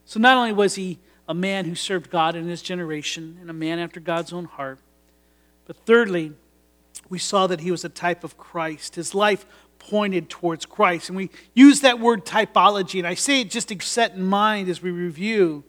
So 0.04 0.18
not 0.18 0.36
only 0.36 0.52
was 0.52 0.74
he 0.74 0.98
a 1.28 1.34
man 1.34 1.64
who 1.64 1.74
served 1.74 2.10
God 2.10 2.34
in 2.34 2.48
his 2.48 2.62
generation 2.62 3.38
and 3.40 3.48
a 3.48 3.54
man 3.54 3.78
after 3.78 4.00
God's 4.00 4.32
own 4.32 4.44
heart, 4.44 4.78
but 5.66 5.76
thirdly, 5.86 6.32
we 7.08 7.18
saw 7.18 7.46
that 7.46 7.60
he 7.60 7.70
was 7.70 7.84
a 7.84 7.88
type 7.88 8.24
of 8.24 8.36
Christ. 8.36 8.96
His 8.96 9.14
life 9.14 9.46
pointed 9.78 10.28
towards 10.28 10.66
Christ. 10.66 11.08
And 11.08 11.16
we 11.16 11.30
use 11.54 11.80
that 11.80 12.00
word 12.00 12.24
typology, 12.24 12.98
and 12.98 13.06
I 13.06 13.14
say 13.14 13.40
it 13.40 13.50
just 13.50 13.68
to 13.68 13.80
set 13.80 14.14
in 14.14 14.24
mind 14.24 14.68
as 14.68 14.82
we 14.82 14.90
review. 14.90 15.64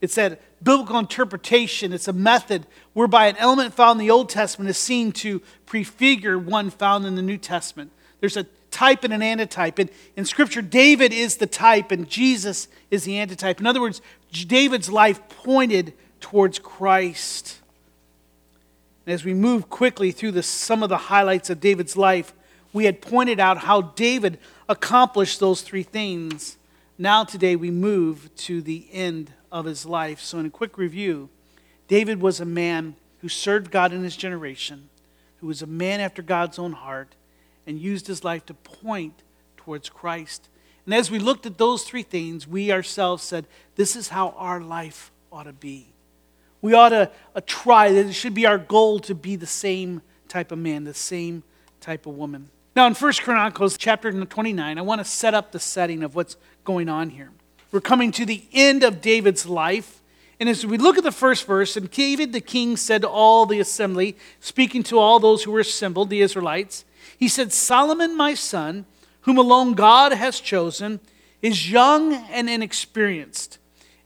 It's 0.00 0.14
that 0.16 0.40
biblical 0.62 0.98
interpretation, 0.98 1.92
it's 1.92 2.08
a 2.08 2.12
method 2.12 2.66
whereby 2.92 3.26
an 3.26 3.36
element 3.38 3.74
found 3.74 4.00
in 4.00 4.06
the 4.06 4.12
Old 4.12 4.28
Testament 4.28 4.68
is 4.70 4.78
seen 4.78 5.12
to 5.12 5.40
prefigure 5.64 6.38
one 6.38 6.70
found 6.70 7.06
in 7.06 7.14
the 7.14 7.22
New 7.22 7.38
Testament. 7.38 7.92
There's 8.20 8.36
a 8.36 8.46
type 8.70 9.04
and 9.04 9.12
an 9.12 9.22
antitype. 9.22 9.78
And 9.78 9.90
in 10.16 10.24
Scripture, 10.24 10.62
David 10.62 11.12
is 11.12 11.36
the 11.36 11.46
type 11.46 11.90
and 11.90 12.08
Jesus 12.08 12.68
is 12.90 13.04
the 13.04 13.18
antitype. 13.18 13.60
In 13.60 13.66
other 13.66 13.80
words, 13.80 14.00
David's 14.30 14.90
life 14.90 15.20
pointed 15.28 15.94
towards 16.20 16.58
Christ. 16.58 17.60
And 19.06 19.14
as 19.14 19.24
we 19.24 19.34
move 19.34 19.70
quickly 19.70 20.10
through 20.10 20.32
the, 20.32 20.42
some 20.42 20.82
of 20.82 20.88
the 20.88 20.96
highlights 20.96 21.48
of 21.50 21.60
David's 21.60 21.96
life, 21.96 22.32
we 22.72 22.84
had 22.84 23.00
pointed 23.00 23.40
out 23.40 23.58
how 23.58 23.80
David 23.80 24.38
accomplished 24.68 25.40
those 25.40 25.62
three 25.62 25.84
things. 25.84 26.56
Now, 26.98 27.24
today, 27.24 27.56
we 27.56 27.70
move 27.70 28.34
to 28.36 28.60
the 28.60 28.86
end 28.92 29.32
of 29.52 29.64
his 29.64 29.86
life. 29.86 30.20
So, 30.20 30.38
in 30.38 30.46
a 30.46 30.50
quick 30.50 30.76
review, 30.76 31.28
David 31.88 32.20
was 32.20 32.40
a 32.40 32.44
man 32.44 32.96
who 33.20 33.28
served 33.28 33.70
God 33.70 33.92
in 33.92 34.02
his 34.02 34.16
generation, 34.16 34.88
who 35.38 35.46
was 35.46 35.62
a 35.62 35.66
man 35.66 36.00
after 36.00 36.22
God's 36.22 36.58
own 36.58 36.72
heart, 36.72 37.14
and 37.66 37.78
used 37.78 38.06
his 38.06 38.24
life 38.24 38.46
to 38.46 38.54
point 38.54 39.22
towards 39.56 39.88
Christ. 39.88 40.48
And 40.84 40.94
as 40.94 41.10
we 41.10 41.18
looked 41.18 41.46
at 41.46 41.58
those 41.58 41.82
three 41.82 42.04
things, 42.04 42.46
we 42.46 42.70
ourselves 42.70 43.22
said, 43.22 43.46
This 43.74 43.96
is 43.96 44.08
how 44.08 44.30
our 44.36 44.60
life 44.60 45.10
ought 45.32 45.44
to 45.44 45.52
be. 45.52 45.88
We 46.62 46.74
ought 46.74 46.90
to 46.90 47.10
uh, 47.34 47.40
try, 47.44 47.92
that 47.92 48.06
it 48.06 48.12
should 48.12 48.34
be 48.34 48.46
our 48.46 48.58
goal 48.58 49.00
to 49.00 49.14
be 49.14 49.36
the 49.36 49.46
same 49.46 50.02
type 50.28 50.52
of 50.52 50.58
man, 50.58 50.84
the 50.84 50.94
same 50.94 51.42
type 51.80 52.06
of 52.06 52.16
woman. 52.16 52.48
Now, 52.74 52.86
in 52.86 52.94
1 52.94 53.12
Chronicles 53.14 53.76
chapter 53.76 54.12
29, 54.12 54.78
I 54.78 54.82
want 54.82 55.00
to 55.00 55.04
set 55.04 55.34
up 55.34 55.52
the 55.52 55.58
setting 55.58 56.02
of 56.02 56.14
what's 56.14 56.36
going 56.64 56.88
on 56.88 57.10
here. 57.10 57.30
We're 57.72 57.80
coming 57.80 58.12
to 58.12 58.24
the 58.24 58.44
end 58.52 58.84
of 58.84 59.00
David's 59.00 59.46
life. 59.46 60.02
And 60.38 60.48
as 60.48 60.66
we 60.66 60.76
look 60.76 60.98
at 60.98 61.04
the 61.04 61.12
first 61.12 61.46
verse, 61.46 61.76
and 61.76 61.90
David 61.90 62.32
the 62.32 62.40
king 62.40 62.76
said 62.76 63.02
to 63.02 63.08
all 63.08 63.46
the 63.46 63.60
assembly, 63.60 64.16
speaking 64.40 64.82
to 64.84 64.98
all 64.98 65.18
those 65.18 65.42
who 65.42 65.52
were 65.52 65.60
assembled, 65.60 66.10
the 66.10 66.20
Israelites, 66.20 66.84
he 67.18 67.28
said, 67.28 67.52
Solomon, 67.52 68.16
my 68.16 68.34
son, 68.34 68.86
whom 69.22 69.38
alone 69.38 69.74
God 69.74 70.12
has 70.12 70.40
chosen, 70.40 71.00
is 71.42 71.70
young 71.70 72.14
and 72.14 72.48
inexperienced, 72.48 73.58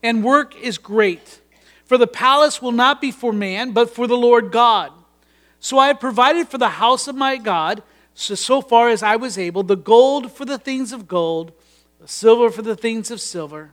and 0.02 0.24
work 0.24 0.56
is 0.56 0.78
great. 0.78 1.40
For 1.84 1.98
the 1.98 2.06
palace 2.06 2.62
will 2.62 2.72
not 2.72 3.00
be 3.00 3.10
for 3.10 3.32
man, 3.32 3.72
but 3.72 3.90
for 3.90 4.06
the 4.06 4.16
Lord 4.16 4.52
God. 4.52 4.92
So 5.58 5.78
I 5.78 5.88
have 5.88 6.00
provided 6.00 6.48
for 6.48 6.58
the 6.58 6.68
house 6.68 7.06
of 7.08 7.16
my 7.16 7.36
God, 7.36 7.82
so, 8.14 8.34
so 8.34 8.60
far 8.60 8.88
as 8.88 9.02
I 9.02 9.16
was 9.16 9.36
able, 9.36 9.62
the 9.62 9.76
gold 9.76 10.32
for 10.32 10.44
the 10.44 10.58
things 10.58 10.92
of 10.92 11.06
gold, 11.06 11.52
the 12.00 12.08
silver 12.08 12.50
for 12.50 12.62
the 12.62 12.76
things 12.76 13.10
of 13.10 13.20
silver, 13.20 13.72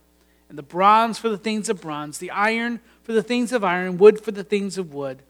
and 0.49 0.57
the 0.57 0.63
bronze 0.63 1.17
for 1.17 1.29
the 1.29 1.37
things 1.37 1.69
of 1.69 1.81
bronze, 1.81 2.17
the 2.17 2.31
iron 2.31 2.79
for 3.03 3.13
the 3.13 3.23
things 3.23 3.51
of 3.51 3.63
iron, 3.63 3.97
wood 3.97 4.19
for 4.19 4.31
the 4.31 4.43
things 4.43 4.77
of 4.77 4.93
wood, 4.93 5.21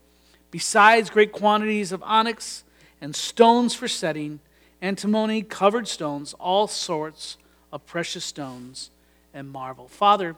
besides 0.50 1.10
great 1.10 1.32
quantities 1.32 1.92
of 1.92 2.02
onyx 2.04 2.64
and 3.02 3.16
stones 3.16 3.74
for 3.74 3.88
setting, 3.88 4.40
antimony 4.82 5.42
covered 5.42 5.88
stones, 5.88 6.34
all 6.40 6.68
sorts 6.68 7.38
of 7.72 7.86
precious 7.86 8.26
stones 8.26 8.90
and 9.34 9.50
marble. 9.50 9.88
Father, 9.88 10.36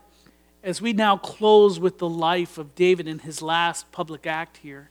as 0.63 0.81
we 0.81 0.93
now 0.93 1.17
close 1.17 1.79
with 1.79 1.99
the 1.99 2.09
life 2.09 2.57
of 2.57 2.75
David 2.75 3.07
in 3.07 3.19
his 3.19 3.41
last 3.41 3.91
public 3.91 4.27
act 4.27 4.57
here, 4.57 4.89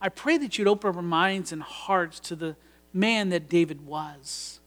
I 0.00 0.08
pray 0.08 0.38
that 0.38 0.56
you'd 0.56 0.68
open 0.68 0.96
our 0.96 1.02
minds 1.02 1.52
and 1.52 1.62
hearts 1.62 2.20
to 2.20 2.36
the 2.36 2.56
man 2.92 3.28
that 3.30 3.48
David 3.48 3.86
was. 3.86 4.60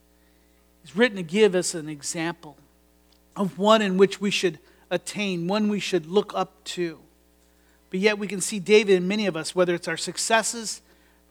He's 0.81 0.95
written 0.95 1.17
to 1.17 1.23
give 1.23 1.55
us 1.55 1.73
an 1.73 1.89
example 1.89 2.57
of 3.35 3.57
one 3.57 3.81
in 3.81 3.97
which 3.97 4.21
we 4.21 4.29
should 4.29 4.59
attain, 4.91 5.47
one 5.47 5.69
we 5.69 5.79
should 5.79 6.05
look 6.05 6.33
up 6.35 6.63
to. 6.65 6.99
But 7.89 7.99
yet 7.99 8.19
we 8.19 8.27
can 8.27 8.41
see 8.41 8.59
David 8.59 8.97
in 8.97 9.07
many 9.07 9.25
of 9.25 9.35
us, 9.35 9.55
whether 9.55 9.73
it's 9.73 9.87
our 9.87 9.97
successes, 9.97 10.81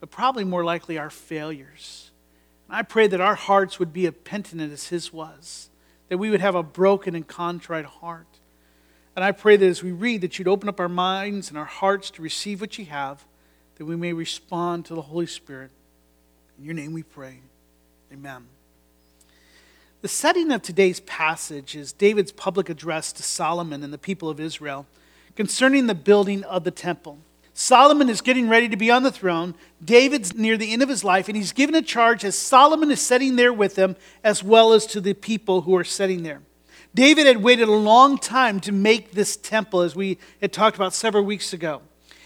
but 0.03 0.11
probably 0.11 0.43
more 0.43 0.65
likely 0.65 0.99
our 0.99 1.11
failures. 1.11 2.11
And 2.67 2.77
I 2.77 2.83
pray 2.83 3.07
that 3.07 3.21
our 3.21 3.37
hearts 3.37 3.79
would 3.79 3.93
be 3.93 4.05
as 4.09 4.15
penitent 4.25 4.73
as 4.73 4.89
his 4.89 5.13
was, 5.13 5.71
that 6.09 6.19
we 6.19 6.29
would 6.29 6.41
have 6.41 6.57
a 6.57 6.63
broken 6.65 7.15
and 7.15 7.25
contrite 7.25 7.85
heart. 7.85 8.27
And 9.15 9.25
I 9.25 9.31
pray 9.31 9.57
that 9.57 9.65
as 9.65 9.81
we 9.81 9.93
read, 9.93 10.23
that 10.23 10.41
you'd 10.41 10.49
open 10.49 10.69
up 10.69 10.81
our 10.81 10.89
minds 10.89 11.51
and 11.51 11.57
our 11.57 11.67
hearts 11.67 12.11
to 12.11 12.23
receive 12.23 12.61
what 12.61 12.79
you 12.79 12.87
have, 12.87 13.25
that 13.77 13.85
we 13.85 13.95
may 13.95 14.13
respond 14.13 14.87
to 14.87 14.97
the 14.97 15.03
Holy 15.03 15.27
Spirit. 15.27 15.71
In 16.59 16.65
your 16.65 16.75
name 16.75 16.93
we 16.93 17.05
pray. 17.05 17.39
Amen. 18.13 18.47
The 20.01 20.09
setting 20.09 20.51
of 20.51 20.63
today's 20.63 20.99
passage 20.99 21.77
is 21.77 21.93
David's 21.93 22.33
public 22.33 22.69
address 22.69 23.13
to 23.13 23.23
Solomon 23.23 23.85
and 23.85 23.93
the 23.93 23.99
people 23.99 24.29
of 24.29 24.41
Israel 24.41 24.85
concerning 25.37 25.87
the 25.87 25.95
building 25.95 26.43
of 26.43 26.65
the 26.65 26.73
temple. 26.73 27.19
Solomon 27.55 28.09
is 28.09 28.23
getting 28.23 28.49
ready 28.49 28.69
to 28.69 28.77
be 28.77 28.91
on 28.91 29.03
the 29.03 29.13
throne. 29.13 29.55
David's 29.85 30.35
near 30.35 30.57
the 30.57 30.73
end 30.73 30.83
of 30.83 30.89
his 30.89 31.05
life, 31.05 31.29
and 31.29 31.37
he's 31.37 31.53
given 31.53 31.75
a 31.75 31.83
charge 31.83 32.25
as 32.25 32.37
Solomon 32.37 32.91
is 32.91 33.01
sitting 33.01 33.37
there 33.37 33.53
with 33.53 33.77
him, 33.77 33.97
as 34.25 34.43
well 34.43 34.73
as 34.73 34.87
to 34.87 35.01
the 35.01 35.13
people 35.13 35.63
who 35.63 35.77
are 35.77 35.85
sitting 35.85 36.23
there. 36.23 36.41
David 36.95 37.27
had 37.27 37.43
waited 37.43 37.69
a 37.69 37.73
long 37.73 38.19
time 38.19 38.61
to 38.61 38.73
make 38.73 39.13
this 39.13 39.37
temple, 39.37 39.81
as 39.81 39.95
we 39.95 40.19
had 40.41 40.53
talked 40.53 40.77
about 40.77 40.95
several 40.95 41.25
weeks 41.25 41.53
ago. 41.53 41.83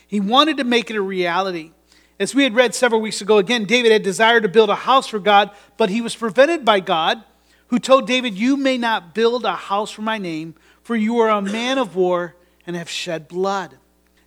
He 0.07 0.21
wanted 0.21 0.57
to 0.59 0.65
make 0.65 0.91
it 0.91 0.97
a 0.97 1.03
reality. 1.03 1.73
As 2.19 2.35
we 2.35 2.45
had 2.45 2.55
read 2.55 2.75
several 2.75 3.01
weeks 3.01 3.21
ago, 3.21 3.39
again, 3.39 3.65
David 3.65 3.93
had 3.93 4.03
desired 4.03 4.45
to 4.45 4.49
build 4.49 4.71
a 4.71 4.75
house 4.75 5.07
for 5.07 5.19
God, 5.19 5.51
but 5.77 5.91
he 5.91 6.01
was 6.01 6.17
prevented 6.17 6.65
by 6.65 6.81
God, 6.81 7.23
who 7.69 7.79
told 7.79 8.07
David, 8.07 8.35
You 8.35 8.57
may 8.57 8.79
not 8.79 9.15
build 9.15 9.45
a 9.45 9.55
house 9.55 9.91
for 9.91 10.03
my 10.03 10.19
name, 10.19 10.55
for 10.83 10.95
you 10.95 11.19
are 11.19 11.29
a 11.29 11.43
man 11.43 11.79
of 11.79 11.97
war 11.97 12.37
and 12.67 12.77
have 12.77 12.89
shed 12.89 13.29
blood. 13.29 13.77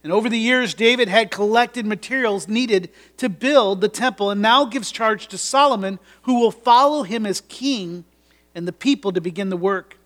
And 0.09 0.15
over 0.15 0.27
the 0.27 0.39
years, 0.39 0.73
David 0.73 1.07
had 1.07 1.29
collected 1.29 1.85
materials 1.85 2.47
needed 2.47 2.89
to 3.17 3.29
build 3.29 3.79
the 3.79 3.87
temple 3.87 4.31
and 4.31 4.41
now 4.41 4.65
gives 4.65 4.91
charge 4.91 5.27
to 5.27 5.37
Solomon, 5.37 5.99
who 6.23 6.39
will 6.39 6.49
follow 6.49 7.03
him 7.03 7.27
as 7.27 7.41
king 7.41 8.05
and 8.55 8.67
the 8.67 8.73
people 8.73 9.11
to 9.11 9.21
begin 9.21 9.49
the 9.49 9.55
work. 9.55 9.99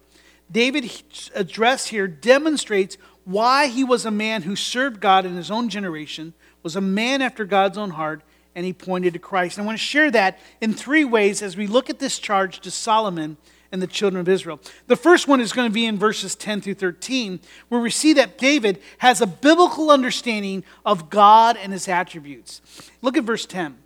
David's 0.51 1.31
address 1.33 1.87
here 1.87 2.05
demonstrates 2.05 2.97
why 3.23 3.67
he 3.67 3.85
was 3.85 4.05
a 4.05 4.11
man 4.11 4.41
who 4.41 4.57
served 4.57 4.99
God 4.99 5.25
in 5.25 5.37
his 5.37 5.49
own 5.49 5.69
generation, 5.69 6.33
was 6.63 6.75
a 6.75 6.81
man 6.81 7.21
after 7.21 7.45
God's 7.45 7.77
own 7.77 7.91
heart, 7.91 8.23
and 8.55 8.65
he 8.65 8.73
pointed 8.73 9.13
to 9.13 9.19
Christ. 9.19 9.57
And 9.57 9.63
I 9.63 9.67
want 9.67 9.79
to 9.79 9.85
share 9.85 10.11
that 10.11 10.37
in 10.59 10.73
three 10.73 11.05
ways 11.05 11.41
as 11.41 11.55
we 11.55 11.65
look 11.65 11.89
at 11.89 11.99
this 11.99 12.19
charge 12.19 12.59
to 12.59 12.71
Solomon 12.71 13.37
and 13.73 13.81
the 13.81 13.87
children 13.87 14.21
of 14.21 14.29
Israel. 14.29 14.61
The 14.85 14.95
first 14.95 15.27
one 15.27 15.41
is 15.41 15.51
going 15.51 15.67
to 15.67 15.73
be 15.73 15.87
in 15.87 15.97
verses 15.97 16.35
10 16.35 16.61
through 16.61 16.75
13, 16.75 17.39
where 17.69 17.81
we 17.81 17.89
see 17.89 18.13
that 18.13 18.37
David 18.37 18.79
has 18.99 19.19
a 19.19 19.25
biblical 19.25 19.89
understanding 19.89 20.63
of 20.85 21.09
God 21.09 21.57
and 21.57 21.73
his 21.73 21.87
attributes. 21.87 22.61
Look 23.01 23.17
at 23.17 23.23
verse 23.23 23.47
10. 23.47 23.79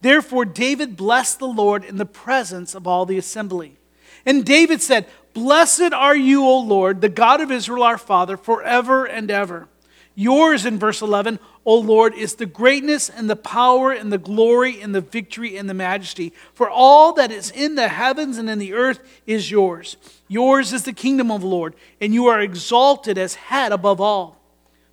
Therefore, 0.00 0.46
David 0.46 0.96
blessed 0.96 1.38
the 1.38 1.46
Lord 1.46 1.84
in 1.84 1.98
the 1.98 2.06
presence 2.06 2.74
of 2.74 2.86
all 2.86 3.04
the 3.04 3.18
assembly. 3.18 3.76
And 4.24 4.44
David 4.44 4.80
said, 4.80 5.06
Blessed 5.34 5.92
are 5.92 6.16
you, 6.16 6.42
O 6.42 6.58
Lord, 6.58 7.02
the 7.02 7.10
God 7.10 7.42
of 7.42 7.52
Israel, 7.52 7.82
our 7.82 7.98
Father, 7.98 8.38
forever 8.38 9.04
and 9.04 9.30
ever. 9.30 9.68
Yours, 10.18 10.64
in 10.64 10.78
verse 10.78 11.02
11, 11.02 11.38
O 11.66 11.78
Lord, 11.78 12.14
is 12.14 12.36
the 12.36 12.46
greatness 12.46 13.10
and 13.10 13.28
the 13.28 13.36
power 13.36 13.92
and 13.92 14.10
the 14.10 14.16
glory 14.16 14.80
and 14.80 14.94
the 14.94 15.02
victory 15.02 15.58
and 15.58 15.68
the 15.68 15.74
majesty. 15.74 16.32
For 16.54 16.70
all 16.70 17.12
that 17.12 17.30
is 17.30 17.50
in 17.50 17.74
the 17.74 17.88
heavens 17.88 18.38
and 18.38 18.48
in 18.48 18.58
the 18.58 18.72
earth 18.72 18.98
is 19.26 19.50
yours. 19.50 19.98
Yours 20.26 20.72
is 20.72 20.84
the 20.84 20.94
kingdom 20.94 21.30
of 21.30 21.42
the 21.42 21.46
Lord, 21.46 21.76
and 22.00 22.14
you 22.14 22.26
are 22.26 22.40
exalted 22.40 23.18
as 23.18 23.34
head 23.34 23.72
above 23.72 24.00
all. 24.00 24.40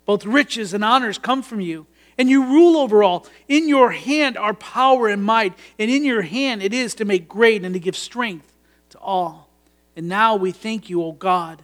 Both 0.04 0.26
riches 0.26 0.74
and 0.74 0.84
honors 0.84 1.16
come 1.16 1.42
from 1.42 1.62
you, 1.62 1.86
and 2.18 2.28
you 2.28 2.44
rule 2.44 2.76
over 2.76 3.02
all. 3.02 3.26
In 3.48 3.66
your 3.66 3.92
hand 3.92 4.36
are 4.36 4.52
power 4.52 5.08
and 5.08 5.24
might, 5.24 5.54
and 5.78 5.90
in 5.90 6.04
your 6.04 6.22
hand 6.22 6.62
it 6.62 6.74
is 6.74 6.94
to 6.96 7.06
make 7.06 7.30
great 7.30 7.64
and 7.64 7.72
to 7.72 7.80
give 7.80 7.96
strength 7.96 8.52
to 8.90 8.98
all. 8.98 9.48
And 9.96 10.06
now 10.06 10.36
we 10.36 10.52
thank 10.52 10.90
you, 10.90 11.02
O 11.02 11.12
God, 11.12 11.62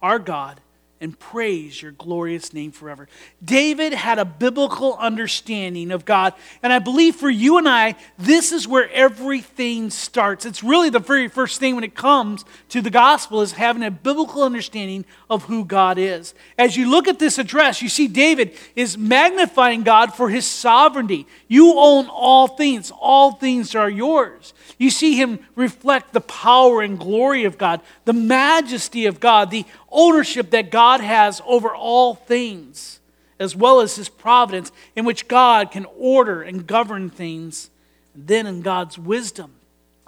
our 0.00 0.20
God 0.20 0.60
and 1.00 1.18
praise 1.18 1.80
your 1.80 1.92
glorious 1.92 2.52
name 2.52 2.72
forever. 2.72 3.08
David 3.42 3.94
had 3.94 4.18
a 4.18 4.24
biblical 4.24 4.96
understanding 4.98 5.90
of 5.90 6.04
God, 6.04 6.34
and 6.62 6.72
I 6.72 6.78
believe 6.78 7.16
for 7.16 7.30
you 7.30 7.56
and 7.56 7.66
I, 7.66 7.96
this 8.18 8.52
is 8.52 8.68
where 8.68 8.90
everything 8.90 9.88
starts. 9.88 10.44
It's 10.44 10.62
really 10.62 10.90
the 10.90 10.98
very 10.98 11.28
first 11.28 11.58
thing 11.58 11.74
when 11.74 11.84
it 11.84 11.94
comes 11.94 12.44
to 12.68 12.82
the 12.82 12.90
gospel 12.90 13.40
is 13.40 13.52
having 13.52 13.82
a 13.82 13.90
biblical 13.90 14.42
understanding 14.42 15.06
of 15.30 15.44
who 15.44 15.64
God 15.64 15.96
is. 15.96 16.34
As 16.58 16.76
you 16.76 16.90
look 16.90 17.08
at 17.08 17.18
this 17.18 17.38
address, 17.38 17.80
you 17.80 17.88
see 17.88 18.06
David 18.06 18.54
is 18.76 18.98
magnifying 18.98 19.82
God 19.82 20.14
for 20.14 20.28
his 20.28 20.46
sovereignty. 20.46 21.26
You 21.48 21.78
own 21.78 22.08
all 22.08 22.46
things, 22.46 22.90
all 22.90 23.32
things 23.32 23.74
are 23.74 23.90
yours. 23.90 24.52
You 24.76 24.90
see 24.90 25.14
him 25.16 25.38
reflect 25.54 26.12
the 26.12 26.20
power 26.20 26.82
and 26.82 26.98
glory 26.98 27.44
of 27.44 27.56
God, 27.56 27.80
the 28.04 28.12
majesty 28.12 29.06
of 29.06 29.20
God, 29.20 29.50
the 29.50 29.64
ownership 29.90 30.50
that 30.50 30.70
God 30.70 31.00
has 31.00 31.42
over 31.46 31.74
all 31.74 32.14
things, 32.14 33.00
as 33.38 33.56
well 33.56 33.80
as 33.80 33.96
his 33.96 34.08
providence, 34.08 34.70
in 34.94 35.04
which 35.04 35.28
God 35.28 35.70
can 35.70 35.86
order 35.96 36.42
and 36.42 36.66
govern 36.66 37.10
things. 37.10 37.70
And 38.14 38.26
then 38.26 38.46
in 38.46 38.62
God's 38.62 38.98
wisdom, 38.98 39.52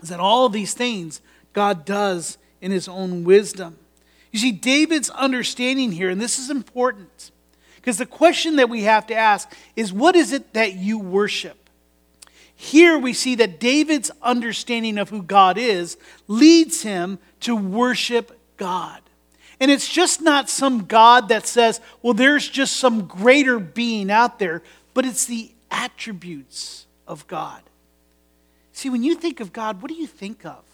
is 0.03 0.09
that 0.09 0.21
all 0.21 0.47
of 0.47 0.53
these 0.53 0.75
things 0.75 1.21
God 1.53 1.85
does 1.85 2.39
in 2.61 2.71
his 2.71 2.89
own 2.89 3.25
wisdom. 3.25 3.77
You 4.31 4.39
see, 4.39 4.53
David's 4.53 5.11
understanding 5.11 5.93
here, 5.93 6.09
and 6.09 6.21
this 6.21 6.39
is 6.39 6.49
important, 6.49 7.31
because 7.77 7.99
the 7.99 8.07
question 8.07 8.57
that 8.57 8.71
we 8.71 8.85
have 8.85 9.07
to 9.09 9.15
ask 9.15 9.53
is 9.77 9.93
what 9.93 10.17
is 10.17 10.33
it 10.33 10.55
that 10.55 10.75
you 10.75 10.99
worship? 10.99 11.59
Here 12.55 12.97
we 12.97 13.13
see 13.13 13.35
that 13.35 13.59
David's 13.59 14.11
understanding 14.23 14.97
of 14.97 15.11
who 15.11 15.23
God 15.23 15.59
is 15.59 15.99
leads 16.29 16.83
him 16.83 17.19
to 17.41 17.57
worship 17.57 18.39
God. 18.57 19.02
And 19.63 19.71
it's 19.71 19.89
just 19.89 20.21
not 20.21 20.51
some 20.51 20.87
God 20.87 21.29
that 21.29 21.47
says, 21.47 21.81
well, 22.03 22.15
there's 22.15 22.49
just 22.49 22.79
some 22.79 23.07
greater 23.07 23.61
being 23.61 24.11
out 24.11 24.41
there, 24.41 24.61
but 24.93 25.07
it's 25.07 25.25
the 25.25 25.53
attributes 25.71 26.89
of 27.07 27.29
God. 27.29 27.63
See, 28.73 28.91
when 28.91 29.05
you 29.05 29.15
think 29.15 29.39
of 29.39 29.53
God, 29.53 29.81
what 29.81 29.89
do 29.89 29.95
you 29.95 30.09
think 30.09 30.45
of? 30.45 30.65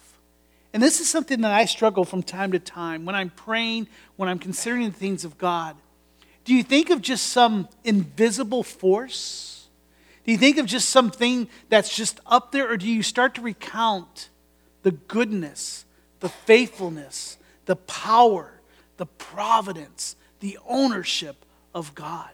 And 0.73 0.81
this 0.81 0.99
is 0.99 1.07
something 1.07 1.41
that 1.41 1.51
I 1.51 1.65
struggle 1.65 2.03
from 2.03 2.23
time 2.23 2.51
to 2.53 2.57
time 2.57 3.05
when 3.05 3.13
I'm 3.13 3.29
praying, 3.29 3.89
when 4.15 4.27
I'm 4.27 4.39
considering 4.39 4.89
the 4.89 4.97
things 4.97 5.23
of 5.23 5.37
God. 5.37 5.75
Do 6.43 6.55
you 6.55 6.63
think 6.63 6.89
of 6.89 6.99
just 6.99 7.27
some 7.27 7.69
invisible 7.83 8.63
force? 8.63 9.67
Do 10.25 10.31
you 10.31 10.37
think 10.39 10.57
of 10.57 10.65
just 10.65 10.89
something 10.89 11.47
that's 11.69 11.95
just 11.95 12.19
up 12.25 12.51
there, 12.51 12.67
or 12.67 12.75
do 12.75 12.89
you 12.89 13.03
start 13.03 13.35
to 13.35 13.41
recount 13.41 14.29
the 14.81 14.93
goodness, 14.93 15.85
the 16.21 16.29
faithfulness, 16.29 17.37
the 17.67 17.75
power, 17.75 18.53
the 18.99 19.07
providence, 19.07 20.15
the 20.41 20.59
ownership 20.67 21.45
of 21.73 21.95
God. 21.95 22.29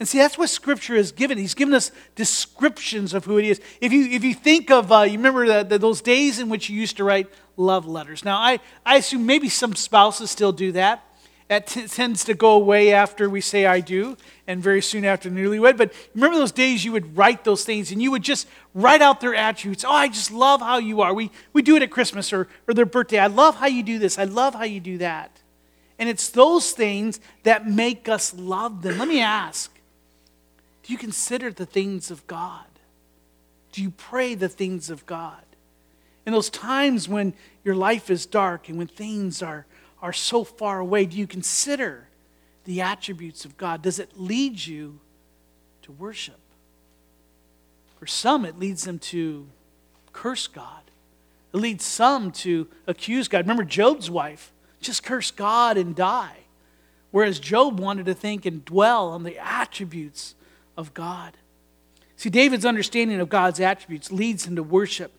And 0.00 0.08
see, 0.08 0.18
that's 0.18 0.38
what 0.38 0.48
Scripture 0.48 0.94
has 0.94 1.10
given. 1.10 1.38
He's 1.38 1.54
given 1.54 1.74
us 1.74 1.90
descriptions 2.14 3.14
of 3.14 3.24
who 3.24 3.36
He 3.36 3.50
is. 3.50 3.60
If 3.80 3.92
you, 3.92 4.04
if 4.04 4.22
you 4.22 4.32
think 4.32 4.70
of, 4.70 4.92
uh, 4.92 5.02
you 5.02 5.18
remember 5.18 5.46
the, 5.46 5.64
the, 5.64 5.78
those 5.78 6.00
days 6.00 6.38
in 6.38 6.48
which 6.48 6.70
you 6.70 6.80
used 6.80 6.96
to 6.98 7.04
write 7.04 7.26
love 7.56 7.84
letters. 7.86 8.24
Now, 8.24 8.38
I, 8.38 8.60
I 8.86 8.96
assume 8.96 9.26
maybe 9.26 9.48
some 9.48 9.74
spouses 9.74 10.30
still 10.30 10.52
do 10.52 10.72
that. 10.72 11.04
That 11.48 11.66
t- 11.66 11.88
tends 11.88 12.24
to 12.24 12.34
go 12.34 12.52
away 12.52 12.92
after 12.92 13.28
we 13.28 13.40
say 13.40 13.66
I 13.66 13.80
do, 13.80 14.16
and 14.46 14.62
very 14.62 14.82
soon 14.82 15.04
after 15.04 15.30
newlywed. 15.30 15.76
But 15.76 15.92
remember 16.14 16.36
those 16.36 16.52
days 16.52 16.84
you 16.84 16.92
would 16.92 17.16
write 17.16 17.42
those 17.42 17.64
things 17.64 17.90
and 17.90 18.00
you 18.00 18.12
would 18.12 18.22
just 18.22 18.46
write 18.74 19.02
out 19.02 19.20
their 19.20 19.34
attributes. 19.34 19.82
Oh, 19.82 19.90
I 19.90 20.08
just 20.08 20.30
love 20.30 20.60
how 20.60 20.78
you 20.78 21.00
are. 21.00 21.12
We, 21.12 21.32
we 21.52 21.62
do 21.62 21.74
it 21.74 21.82
at 21.82 21.90
Christmas 21.90 22.32
or, 22.32 22.46
or 22.68 22.74
their 22.74 22.86
birthday. 22.86 23.18
I 23.18 23.26
love 23.26 23.56
how 23.56 23.66
you 23.66 23.82
do 23.82 23.98
this. 23.98 24.16
I 24.16 24.24
love 24.24 24.54
how 24.54 24.64
you 24.64 24.78
do 24.78 24.98
that. 24.98 25.40
And 25.98 26.08
it's 26.08 26.28
those 26.28 26.72
things 26.72 27.20
that 27.42 27.68
make 27.68 28.08
us 28.08 28.32
love 28.34 28.82
them. 28.82 28.98
Let 28.98 29.08
me 29.08 29.20
ask 29.20 29.74
do 30.84 30.92
you 30.92 30.98
consider 30.98 31.52
the 31.52 31.66
things 31.66 32.10
of 32.10 32.26
God? 32.26 32.64
Do 33.72 33.82
you 33.82 33.90
pray 33.90 34.34
the 34.34 34.48
things 34.48 34.88
of 34.88 35.04
God? 35.04 35.42
In 36.24 36.32
those 36.32 36.48
times 36.48 37.08
when 37.08 37.34
your 37.62 37.74
life 37.74 38.10
is 38.10 38.24
dark 38.24 38.70
and 38.70 38.78
when 38.78 38.86
things 38.86 39.42
are, 39.42 39.66
are 40.00 40.14
so 40.14 40.44
far 40.44 40.80
away, 40.80 41.04
do 41.04 41.18
you 41.18 41.26
consider 41.26 42.08
the 42.64 42.80
attributes 42.80 43.44
of 43.44 43.58
God? 43.58 43.82
Does 43.82 43.98
it 43.98 44.18
lead 44.18 44.66
you 44.66 44.98
to 45.82 45.92
worship? 45.92 46.40
For 47.98 48.06
some, 48.06 48.46
it 48.46 48.58
leads 48.58 48.84
them 48.84 48.98
to 48.98 49.46
curse 50.14 50.46
God. 50.46 50.82
It 51.52 51.58
leads 51.58 51.84
some 51.84 52.30
to 52.32 52.66
accuse 52.86 53.28
God. 53.28 53.40
Remember 53.44 53.64
Job's 53.64 54.10
wife 54.10 54.52
just 54.80 55.02
curse 55.02 55.30
God 55.30 55.76
and 55.76 55.94
die. 55.94 56.36
Whereas 57.10 57.38
Job 57.38 57.80
wanted 57.80 58.06
to 58.06 58.14
think 58.14 58.46
and 58.46 58.64
dwell 58.64 59.08
on 59.08 59.22
the 59.22 59.38
attributes 59.38 60.34
of 60.76 60.94
God. 60.94 61.36
See, 62.16 62.30
David's 62.30 62.66
understanding 62.66 63.20
of 63.20 63.28
God's 63.28 63.60
attributes 63.60 64.12
leads 64.12 64.46
him 64.46 64.56
to 64.56 64.62
worship. 64.62 65.12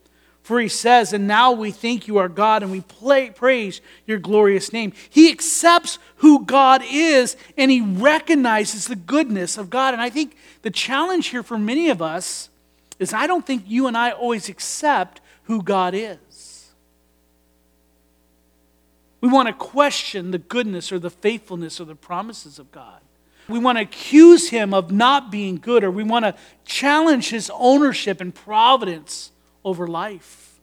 For 0.44 0.60
he 0.60 0.68
says, 0.68 1.14
And 1.14 1.28
now 1.28 1.52
we 1.52 1.72
thank 1.72 2.08
you, 2.08 2.18
our 2.18 2.30
God, 2.30 2.64
and 2.64 2.72
we 2.72 2.82
play, 2.82 3.30
praise 3.30 3.82
your 4.06 4.18
glorious 4.18 4.74
name. 4.74 4.94
He 5.10 5.32
accepts 5.32 6.00
who 6.18 6.46
God 6.46 6.82
is 6.90 7.38
and 7.58 7.70
he 7.70 7.82
recognizes 7.82 8.88
the 8.88 8.96
goodness 8.96 9.58
of 9.58 9.70
God. 9.70 9.94
And 9.94 10.02
I 10.02 10.10
think 10.10 10.36
the 10.62 10.72
challenge 10.72 11.28
here 11.28 11.44
for 11.44 11.58
many 11.58 11.90
of 11.90 12.02
us 12.02 12.50
is 13.00 13.14
I 13.14 13.28
don't 13.28 13.46
think 13.46 13.64
you 13.68 13.88
and 13.88 13.98
I 13.98 14.12
always 14.12 14.50
accept 14.50 15.22
who 15.44 15.62
God 15.62 15.94
is. 15.94 16.18
We 19.22 19.28
want 19.28 19.48
to 19.48 19.54
question 19.54 20.32
the 20.32 20.38
goodness 20.38 20.92
or 20.92 21.00
the 21.00 21.10
faithfulness 21.10 21.82
or 21.82 21.86
the 21.86 21.96
promises 21.96 22.60
of 22.60 22.72
God. 22.72 23.02
We 23.48 23.60
want 23.60 23.78
to 23.78 23.84
accuse 23.84 24.50
him 24.50 24.74
of 24.74 24.92
not 24.92 25.32
being 25.32 25.56
good, 25.56 25.84
or 25.84 25.90
we 25.90 26.04
want 26.04 26.24
to 26.24 26.36
challenge 26.66 27.30
his 27.30 27.52
ownership 27.54 28.22
and 28.22 28.34
providence 28.34 29.32
over 29.66 29.88
life. 29.88 30.60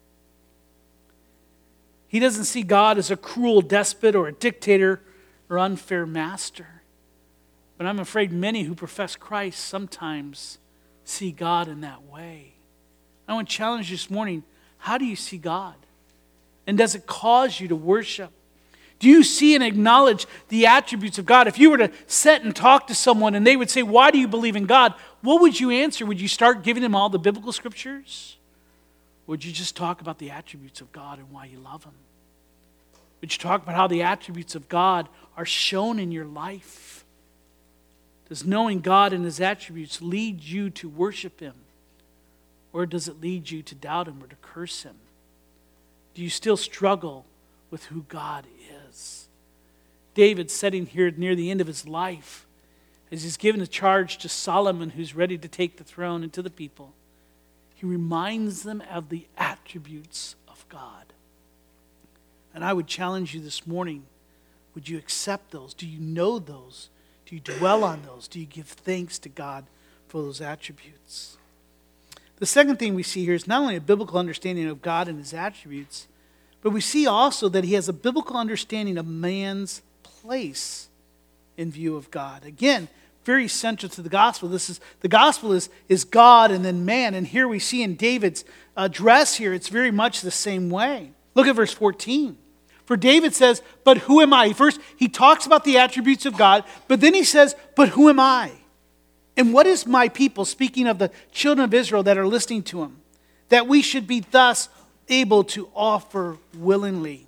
He 2.07 2.21
doesn't 2.21 2.45
see 2.45 2.63
God 2.63 2.97
as 2.97 3.11
a 3.11 3.17
cruel 3.17 3.61
despot 3.61 4.15
or 4.15 4.29
a 4.29 4.33
dictator 4.33 5.03
or 5.51 5.59
unfair 5.59 6.07
master. 6.07 6.83
But 7.77 7.87
I'm 7.87 7.99
afraid 7.99 8.33
many 8.33 8.63
who 8.63 8.75
profess 8.75 9.17
Christ 9.17 9.65
sometimes 9.65 10.59
see 11.05 11.33
God 11.33 11.69
in 11.69 11.81
that 11.83 12.05
way. 12.05 12.55
I 13.29 13.35
want 13.35 13.49
to 13.49 13.55
challenge 13.55 13.91
you 13.91 13.97
this 13.97 14.09
morning 14.09 14.45
how 14.79 14.99
do 14.99 15.05
you 15.05 15.17
see 15.17 15.39
God? 15.39 15.75
And 16.67 16.79
does 16.79 16.95
it 16.95 17.07
cause 17.07 17.59
you 17.61 17.69
to 17.69 17.77
worship? 17.77 18.31
Do 18.99 19.09
you 19.09 19.23
see 19.23 19.55
and 19.55 19.63
acknowledge 19.63 20.27
the 20.49 20.67
attributes 20.67 21.19
of 21.19 21.27
God? 21.27 21.47
If 21.47 21.59
you 21.59 21.71
were 21.71 21.79
to 21.79 21.91
sit 22.07 22.43
and 22.43 22.57
talk 22.57 22.87
to 22.87 22.95
someone 22.95 23.35
and 23.35 23.47
they 23.47 23.57
would 23.57 23.71
say, 23.71 23.83
Why 23.83 24.11
do 24.11 24.19
you 24.19 24.29
believe 24.29 24.57
in 24.57 24.67
God? 24.67 24.95
What 25.23 25.41
would 25.43 25.59
you 25.59 25.71
answer? 25.71 26.07
Would 26.07 26.21
you 26.21 26.29
start 26.29 26.63
giving 26.63 26.83
them 26.83 26.95
all 26.95 27.09
the 27.09 27.19
biblical 27.19 27.53
scriptures? 27.53 28.37
Would 29.27 29.45
you 29.45 29.53
just 29.53 29.77
talk 29.77 30.01
about 30.01 30.19
the 30.19 30.31
attributes 30.31 30.81
of 30.81 30.93
God 30.93 31.19
and 31.19 31.31
why 31.31 31.47
you 31.47 31.59
love 31.59 31.85
Him? 31.85 31.93
Would 33.21 33.33
you 33.33 33.39
talk 33.39 33.63
about 33.63 33.75
how 33.75 33.87
the 33.87 34.03
attributes 34.03 34.55
of 34.55 34.69
God 34.69 35.09
are 35.37 35.45
shown 35.45 35.99
in 35.99 36.13
your 36.13 36.27
life? 36.27 37.05
Does 38.29 38.45
knowing 38.45 38.81
God 38.81 39.13
and 39.13 39.25
His 39.25 39.41
attributes 39.41 40.01
lead 40.01 40.43
you 40.43 40.71
to 40.71 40.89
worship 40.89 41.41
Him? 41.41 41.55
Or 42.73 42.87
does 42.87 43.09
it 43.09 43.21
lead 43.21 43.51
you 43.51 43.63
to 43.63 43.75
doubt 43.75 44.09
Him 44.09 44.23
or 44.23 44.27
to 44.27 44.37
curse 44.37 44.85
Him? 44.85 44.97
Do 46.15 46.23
you 46.23 46.31
still 46.31 46.57
struggle 46.57 47.27
with 47.71 47.85
who 47.87 48.05
God 48.09 48.47
is. 48.71 48.76
David 50.15 50.51
sitting 50.51 50.87
here 50.87 51.11
near 51.11 51.35
the 51.35 51.51
end 51.51 51.61
of 51.61 51.67
his 51.67 51.87
life 51.87 52.47
as 53.13 53.23
he's 53.23 53.37
given 53.37 53.61
a 53.61 53.67
charge 53.67 54.19
to 54.19 54.29
Solomon, 54.29 54.91
who's 54.91 55.15
ready 55.15 55.39
to 55.39 55.49
take 55.49 55.77
the 55.77 55.85
throne, 55.85 56.23
and 56.23 56.33
to 56.33 56.43
the 56.43 56.51
people. 56.51 56.93
He 57.75 57.87
reminds 57.87 58.63
them 58.63 58.83
of 58.91 59.11
the 59.11 59.27
attributes 59.37 60.35
of 60.49 60.67
God. 60.69 61.13
And 62.55 62.65
I 62.65 62.73
would 62.73 62.87
challenge 62.87 63.35
you 63.35 63.41
this 63.41 63.67
morning 63.67 64.05
would 64.75 64.91
you 64.91 64.99
accept 64.99 65.53
those? 65.53 65.73
Do 65.73 65.87
you 65.87 65.99
know 65.99 66.39
those? 66.39 66.91
Do 67.25 67.35
you 67.35 67.41
dwell 67.41 67.83
on 67.83 68.03
those? 68.03 68.29
Do 68.29 68.39
you 68.39 68.45
give 68.45 68.67
thanks 68.67 69.19
to 69.21 69.31
God 69.31 69.65
for 70.07 70.21
those 70.21 70.43
attributes? 70.43 71.39
The 72.37 72.47
second 72.47 72.79
thing 72.79 72.95
we 72.95 73.03
see 73.03 73.25
here 73.25 73.35
is 73.35 73.47
not 73.47 73.63
only 73.63 73.77
a 73.77 73.81
biblical 73.81 74.19
understanding 74.19 74.67
of 74.67 74.83
God 74.83 75.09
and 75.09 75.19
his 75.19 75.33
attributes, 75.33 76.09
but 76.63 76.71
we 76.71 76.81
see 76.81 77.07
also 77.07 77.49
that 77.49 77.65
he 77.65 77.75
has 77.75 77.89
a 77.89 77.93
biblical 77.93 78.37
understanding 78.37 78.99
of 78.99 79.07
man's 79.07 79.83
place 80.03 80.89
in 81.57 81.71
view 81.71 81.97
of 81.97 82.11
God. 82.11 82.45
Again, 82.45 82.89
very 83.25 83.49
central 83.49 83.91
to 83.91 84.03
the 84.03 84.09
gospel. 84.09 84.49
This 84.49 84.71
is 84.71 84.81
the 85.01 85.09
gospel 85.09 85.53
is, 85.53 85.69
is 85.89 86.05
God 86.05 86.51
and 86.51 86.65
then 86.65 86.85
man. 86.85 87.15
And 87.15 87.27
here 87.27 87.49
we 87.49 87.59
see 87.59 87.83
in 87.83 87.97
David's 87.97 88.45
address 88.77 89.37
here, 89.37 89.53
it's 89.53 89.69
very 89.69 89.91
much 89.91 90.21
the 90.21 90.31
same 90.31 90.71
way. 90.71 91.11
Look 91.35 91.49
at 91.49 91.57
verse 91.57 91.73
14. 91.73 92.39
For 92.85 92.97
David 92.97 93.35
says, 93.35 93.63
But 93.83 93.99
who 93.99 94.21
am 94.21 94.33
I? 94.33 94.53
First, 94.53 94.81
he 94.97 95.09
talks 95.09 95.45
about 95.45 95.65
the 95.65 95.77
attributes 95.77 96.25
of 96.25 96.39
God, 96.39 96.65
but 96.87 97.01
then 97.01 97.15
he 97.15 97.25
says, 97.25 97.57
But 97.75 97.91
who 97.91 98.09
am 98.09 98.21
I? 98.21 98.53
And 99.37 99.53
what 99.53 99.67
is 99.67 99.87
my 99.87 100.09
people, 100.09 100.45
speaking 100.45 100.87
of 100.87 100.99
the 100.99 101.11
children 101.33 101.65
of 101.65 101.75
Israel 101.75 102.05
that 102.05 102.17
are 102.17 102.29
listening 102.29 102.63
to 102.65 102.83
him, 102.83 103.03
that 103.49 103.67
we 103.67 103.83
should 103.83 104.07
be 104.07 104.21
thus 104.21 104.69
able 105.09 105.45
to 105.45 105.69
offer 105.75 106.39
willingly? 106.55 107.27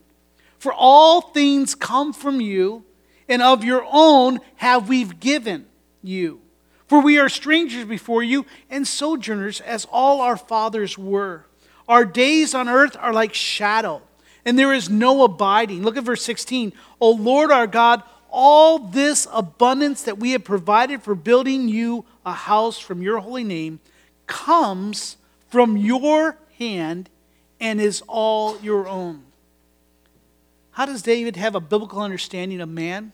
For 0.59 0.73
all 0.73 1.21
things 1.21 1.75
come 1.75 2.13
from 2.13 2.41
you, 2.41 2.85
and 3.29 3.43
of 3.43 3.65
your 3.65 3.87
own 3.91 4.41
have 4.57 4.89
we 4.89 5.05
given 5.05 5.67
you. 6.03 6.41
For 6.87 7.01
we 7.01 7.19
are 7.19 7.29
strangers 7.29 7.85
before 7.85 8.23
you 8.23 8.47
and 8.71 8.87
sojourners, 8.89 9.61
as 9.61 9.87
all 9.93 10.21
our 10.21 10.37
fathers 10.37 10.97
were. 10.97 11.45
Our 11.89 12.05
days 12.05 12.55
on 12.55 12.69
earth 12.69 12.97
are 12.99 13.13
like 13.13 13.35
shadow, 13.35 14.03
and 14.45 14.59
there 14.59 14.73
is 14.73 14.89
no 14.89 15.23
abiding. 15.25 15.83
Look 15.83 15.97
at 15.97 16.05
verse 16.05 16.23
16. 16.23 16.73
O 17.01 17.11
Lord 17.11 17.51
our 17.51 17.67
God, 17.67 18.03
all 18.31 18.79
this 18.79 19.27
abundance 19.33 20.03
that 20.03 20.19
we 20.19 20.33
have 20.33 20.45
provided 20.45 21.03
for 21.03 21.15
building 21.15 21.69
you 21.69 22.05
a 22.27 22.33
house 22.33 22.79
from 22.79 23.01
your 23.03 23.19
holy 23.19 23.45
name 23.45 23.81
comes 24.27 25.17
from 25.49 25.77
your 25.77 26.37
hand 26.59 27.09
and 27.61 27.81
is 27.81 28.03
all 28.07 28.59
your 28.61 28.89
own. 28.89 29.25
How 30.71 30.87
does 30.87 31.03
David 31.03 31.37
have 31.37 31.55
a 31.55 31.61
biblical 31.61 32.01
understanding 32.01 32.61
of 32.61 32.69
man? 32.69 33.13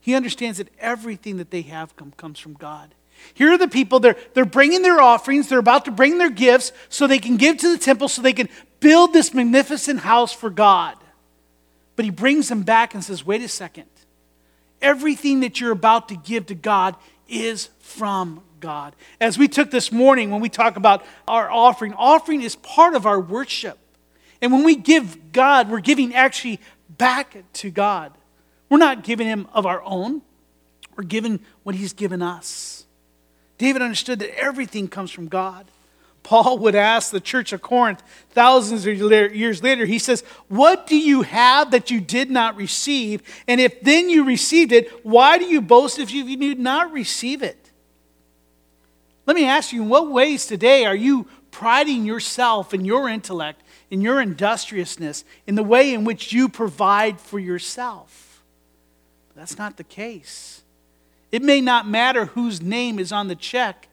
He 0.00 0.14
understands 0.14 0.58
that 0.58 0.68
everything 0.78 1.36
that 1.38 1.50
they 1.50 1.62
have 1.62 1.96
come, 1.96 2.12
comes 2.12 2.38
from 2.38 2.54
God. 2.54 2.94
Here 3.34 3.52
are 3.52 3.58
the 3.58 3.68
people, 3.68 4.00
they're, 4.00 4.16
they're 4.34 4.44
bringing 4.44 4.82
their 4.82 5.00
offerings, 5.00 5.48
they're 5.48 5.58
about 5.58 5.84
to 5.84 5.90
bring 5.90 6.18
their 6.18 6.30
gifts 6.30 6.72
so 6.88 7.06
they 7.06 7.18
can 7.18 7.36
give 7.36 7.58
to 7.58 7.70
the 7.70 7.78
temple, 7.78 8.08
so 8.08 8.22
they 8.22 8.32
can 8.32 8.48
build 8.78 9.12
this 9.12 9.34
magnificent 9.34 10.00
house 10.00 10.32
for 10.32 10.48
God. 10.48 10.96
But 11.96 12.06
he 12.06 12.10
brings 12.10 12.48
them 12.48 12.62
back 12.62 12.94
and 12.94 13.04
says, 13.04 13.26
wait 13.26 13.42
a 13.42 13.48
second. 13.48 13.86
Everything 14.80 15.40
that 15.40 15.60
you're 15.60 15.72
about 15.72 16.08
to 16.08 16.16
give 16.16 16.46
to 16.46 16.54
God 16.54 16.96
is 17.28 17.68
from 17.80 18.42
God. 18.60 18.94
As 19.20 19.38
we 19.38 19.48
took 19.48 19.70
this 19.70 19.90
morning 19.90 20.30
when 20.30 20.40
we 20.40 20.48
talk 20.48 20.76
about 20.76 21.04
our 21.26 21.50
offering, 21.50 21.94
offering 21.94 22.42
is 22.42 22.56
part 22.56 22.94
of 22.94 23.06
our 23.06 23.20
worship. 23.20 23.78
And 24.42 24.52
when 24.52 24.64
we 24.64 24.76
give 24.76 25.32
God, 25.32 25.70
we're 25.70 25.80
giving 25.80 26.14
actually 26.14 26.60
back 26.88 27.36
to 27.54 27.70
God. 27.70 28.12
We're 28.68 28.78
not 28.78 29.02
giving 29.04 29.26
Him 29.26 29.48
of 29.52 29.66
our 29.66 29.82
own, 29.82 30.22
we're 30.96 31.04
giving 31.04 31.40
what 31.62 31.74
He's 31.74 31.92
given 31.92 32.22
us. 32.22 32.86
David 33.58 33.82
understood 33.82 34.20
that 34.20 34.38
everything 34.38 34.88
comes 34.88 35.10
from 35.10 35.28
God. 35.28 35.66
Paul 36.22 36.58
would 36.58 36.74
ask 36.74 37.10
the 37.10 37.20
church 37.20 37.52
of 37.52 37.62
Corinth 37.62 38.02
thousands 38.30 38.86
of 38.86 38.96
years 39.34 39.62
later, 39.62 39.86
he 39.86 39.98
says, 39.98 40.22
What 40.48 40.86
do 40.86 40.96
you 40.96 41.22
have 41.22 41.70
that 41.70 41.90
you 41.90 42.00
did 42.00 42.30
not 42.30 42.56
receive? 42.56 43.22
And 43.48 43.60
if 43.60 43.80
then 43.80 44.08
you 44.08 44.24
received 44.24 44.72
it, 44.72 44.90
why 45.04 45.38
do 45.38 45.46
you 45.46 45.60
boast 45.60 45.98
if 45.98 46.10
you 46.10 46.36
did 46.36 46.58
not 46.58 46.92
receive 46.92 47.42
it? 47.42 47.59
Let 49.30 49.36
me 49.36 49.46
ask 49.46 49.72
you, 49.72 49.82
in 49.82 49.88
what 49.88 50.10
ways 50.10 50.44
today 50.44 50.84
are 50.86 50.96
you 50.96 51.28
priding 51.52 52.04
yourself 52.04 52.74
in 52.74 52.84
your 52.84 53.08
intellect, 53.08 53.62
in 53.88 54.00
your 54.00 54.20
industriousness, 54.20 55.24
in 55.46 55.54
the 55.54 55.62
way 55.62 55.94
in 55.94 56.02
which 56.02 56.32
you 56.32 56.48
provide 56.48 57.20
for 57.20 57.38
yourself? 57.38 58.42
That's 59.36 59.56
not 59.56 59.76
the 59.76 59.84
case. 59.84 60.62
It 61.30 61.42
may 61.42 61.60
not 61.60 61.86
matter 61.86 62.24
whose 62.24 62.60
name 62.60 62.98
is 62.98 63.12
on 63.12 63.28
the 63.28 63.36
check 63.36 63.86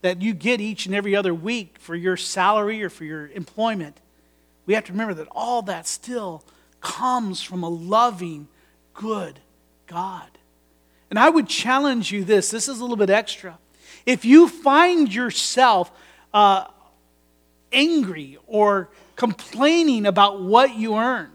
that 0.00 0.22
you 0.22 0.32
get 0.32 0.58
each 0.58 0.86
and 0.86 0.94
every 0.94 1.14
other 1.14 1.34
week 1.34 1.76
for 1.78 1.94
your 1.94 2.16
salary 2.16 2.82
or 2.82 2.88
for 2.88 3.04
your 3.04 3.28
employment, 3.28 4.00
we 4.64 4.72
have 4.72 4.84
to 4.84 4.92
remember 4.92 5.12
that 5.12 5.28
all 5.32 5.60
that 5.60 5.86
still 5.86 6.44
comes 6.80 7.42
from 7.42 7.62
a 7.62 7.68
loving, 7.68 8.48
good 8.94 9.38
God. 9.86 10.30
And 11.10 11.18
I 11.18 11.28
would 11.28 11.46
challenge 11.46 12.10
you 12.10 12.24
this 12.24 12.50
this 12.50 12.68
is 12.68 12.78
a 12.78 12.82
little 12.82 12.96
bit 12.96 13.10
extra. 13.10 13.58
If 14.04 14.24
you 14.24 14.48
find 14.48 15.12
yourself 15.12 15.90
uh, 16.32 16.66
angry 17.72 18.38
or 18.46 18.88
complaining 19.16 20.06
about 20.06 20.42
what 20.42 20.74
you 20.76 20.96
earn, 20.96 21.30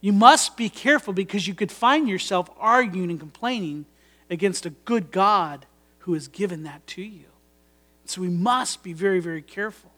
you 0.00 0.12
must 0.12 0.56
be 0.56 0.68
careful 0.68 1.12
because 1.12 1.46
you 1.48 1.54
could 1.54 1.72
find 1.72 2.08
yourself 2.08 2.50
arguing 2.58 3.10
and 3.10 3.18
complaining 3.18 3.86
against 4.28 4.66
a 4.66 4.70
good 4.70 5.10
God 5.10 5.66
who 6.00 6.14
has 6.14 6.28
given 6.28 6.62
that 6.64 6.86
to 6.88 7.02
you. 7.02 7.24
So 8.04 8.20
we 8.20 8.28
must 8.28 8.82
be 8.82 8.92
very, 8.92 9.20
very 9.20 9.42
careful. 9.42 9.90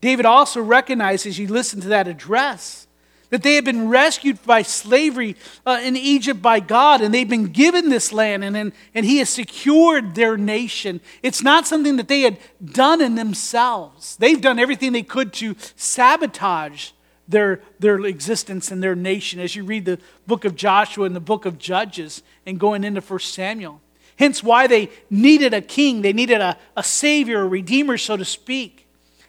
David 0.00 0.26
also 0.26 0.60
recognizes, 0.60 1.38
you 1.38 1.48
listen 1.48 1.80
to 1.80 1.88
that 1.88 2.06
address 2.06 2.85
that 3.30 3.42
they 3.42 3.54
had 3.54 3.64
been 3.64 3.88
rescued 3.88 4.42
by 4.44 4.62
slavery 4.62 5.36
uh, 5.64 5.80
in 5.82 5.96
Egypt 5.96 6.40
by 6.40 6.60
God, 6.60 7.00
and 7.00 7.12
they've 7.12 7.28
been 7.28 7.46
given 7.52 7.88
this 7.88 8.12
land, 8.12 8.44
and, 8.44 8.56
and, 8.56 8.72
and 8.94 9.06
He 9.06 9.18
has 9.18 9.30
secured 9.30 10.14
their 10.14 10.36
nation. 10.36 11.00
It's 11.22 11.42
not 11.42 11.66
something 11.66 11.96
that 11.96 12.08
they 12.08 12.22
had 12.22 12.38
done 12.64 13.00
in 13.00 13.14
themselves. 13.14 14.16
They've 14.16 14.40
done 14.40 14.58
everything 14.58 14.92
they 14.92 15.02
could 15.02 15.32
to 15.34 15.56
sabotage 15.76 16.90
their, 17.28 17.60
their 17.78 18.04
existence 18.06 18.70
and 18.70 18.82
their 18.82 18.94
nation 18.94 19.40
as 19.40 19.56
you 19.56 19.64
read 19.64 19.84
the 19.84 19.98
book 20.26 20.44
of 20.44 20.54
Joshua 20.54 21.06
and 21.06 21.16
the 21.16 21.20
book 21.20 21.44
of 21.44 21.58
Judges 21.58 22.22
and 22.44 22.58
going 22.58 22.84
into 22.84 23.00
1 23.00 23.18
Samuel. 23.20 23.80
Hence, 24.18 24.42
why 24.42 24.66
they 24.66 24.90
needed 25.10 25.52
a 25.52 25.60
king. 25.60 26.02
They 26.02 26.12
needed 26.12 26.40
a, 26.40 26.56
a 26.76 26.82
savior, 26.82 27.42
a 27.42 27.46
redeemer, 27.46 27.98
so 27.98 28.16
to 28.16 28.24
speak. 28.24 28.85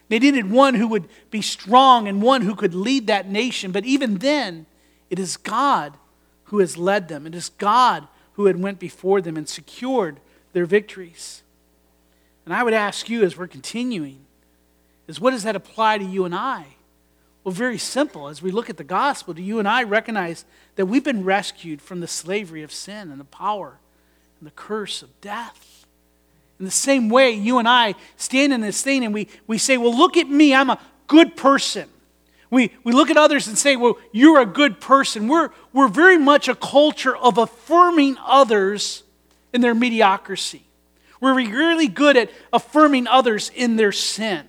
They 0.10 0.20
needed 0.20 0.50
one 0.50 0.76
who 0.76 0.88
would 0.88 1.08
be 1.32 1.42
strong 1.42 2.08
and 2.08 2.22
one 2.22 2.42
who 2.42 2.56
could 2.56 2.74
lead 2.74 3.08
that 3.08 3.30
nation. 3.30 3.72
But 3.72 3.86
even 3.86 4.20
then, 4.20 4.66
it 5.10 5.20
is 5.20 5.38
God 5.38 5.98
who 6.46 6.60
has 6.60 6.78
led 6.78 7.08
them. 7.08 7.28
It 7.28 7.36
is 7.36 7.50
God 7.50 8.08
who 8.34 8.46
had 8.46 8.62
went 8.62 8.80
before 8.80 9.22
them 9.22 9.36
and 9.36 9.48
secured 9.48 10.20
their 10.54 10.66
victories. 10.66 11.44
And 12.46 12.54
I 12.54 12.64
would 12.64 12.74
ask 12.74 13.10
you 13.10 13.24
as 13.24 13.38
we're 13.38 13.48
continuing, 13.48 14.20
is 15.08 15.20
what 15.20 15.32
does 15.32 15.44
that 15.44 15.56
apply 15.56 15.98
to 15.98 16.06
you 16.06 16.24
and 16.24 16.34
I? 16.36 16.66
Well, 17.44 17.54
very 17.54 17.78
simple. 17.78 18.28
As 18.28 18.42
we 18.42 18.52
look 18.52 18.70
at 18.70 18.78
the 18.78 18.84
gospel, 18.84 19.34
do 19.34 19.42
you 19.42 19.60
and 19.60 19.68
I 19.68 19.84
recognize 19.84 20.46
that 20.76 20.86
we've 20.86 21.04
been 21.04 21.24
rescued 21.24 21.82
from 21.82 22.00
the 22.00 22.08
slavery 22.08 22.64
of 22.64 22.72
sin 22.72 23.10
and 23.10 23.20
the 23.20 23.26
power 23.26 23.80
and 24.40 24.48
the 24.48 24.52
curse 24.52 25.02
of 25.02 25.20
death. 25.22 25.87
In 26.60 26.66
the 26.66 26.72
same 26.72 27.10
way, 27.10 27.32
you 27.32 27.60
and 27.60 27.68
I 27.68 27.94
stand 28.16 28.52
in 28.52 28.62
this 28.62 28.82
thing 28.82 29.06
and 29.06 29.14
we, 29.14 29.28
we 29.46 29.58
say, 29.58 29.78
Well, 29.78 29.96
look 29.96 30.18
at 30.18 30.28
me, 30.28 30.56
I'm 30.56 30.70
a 30.70 30.80
good 31.08 31.38
person. 31.38 31.88
We, 32.50 32.72
we 32.84 32.94
look 32.94 33.10
at 33.10 33.18
others 33.18 33.48
and 33.48 33.58
say, 33.58 33.76
Well, 33.76 33.98
you're 34.12 34.42
a 34.42 34.46
good 34.46 34.80
person. 34.82 35.28
We're, 35.28 35.50
we're 35.74 35.88
very 35.88 36.18
much 36.18 36.48
a 36.48 36.56
culture 36.56 37.16
of 37.16 37.38
affirming 37.38 38.18
others 38.26 39.04
in 39.54 39.62
their 39.62 39.76
mediocrity. 39.76 40.64
We're 41.20 41.36
really 41.36 41.88
good 41.88 42.18
at 42.18 42.32
affirming 42.54 43.08
others 43.08 43.52
in 43.56 43.76
their 43.76 43.92
sin. 43.92 44.46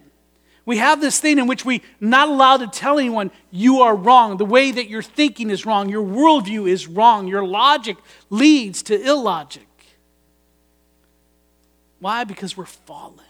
We 0.64 0.77
have 0.77 1.01
this 1.01 1.18
thing 1.18 1.38
in 1.38 1.47
which 1.47 1.64
we're 1.64 1.81
not 1.99 2.29
allowed 2.29 2.59
to 2.59 2.66
tell 2.66 2.99
anyone 2.99 3.31
you 3.51 3.81
are 3.81 3.97
wrong. 3.97 4.37
The 4.37 4.44
way 4.44 4.71
that 4.71 4.88
you're 4.88 5.01
thinking 5.01 5.49
is 5.49 5.64
wrong. 5.64 5.88
Your 5.88 6.05
worldview 6.05 6.68
is 6.68 6.87
wrong. 6.87 7.27
Your 7.27 7.42
logic 7.42 7.97
leads 8.29 8.83
to 8.85 9.01
illogic. 9.01 9.67
Why? 12.00 12.24
Because 12.24 12.56
we're 12.56 12.64
fallen. 12.64 13.24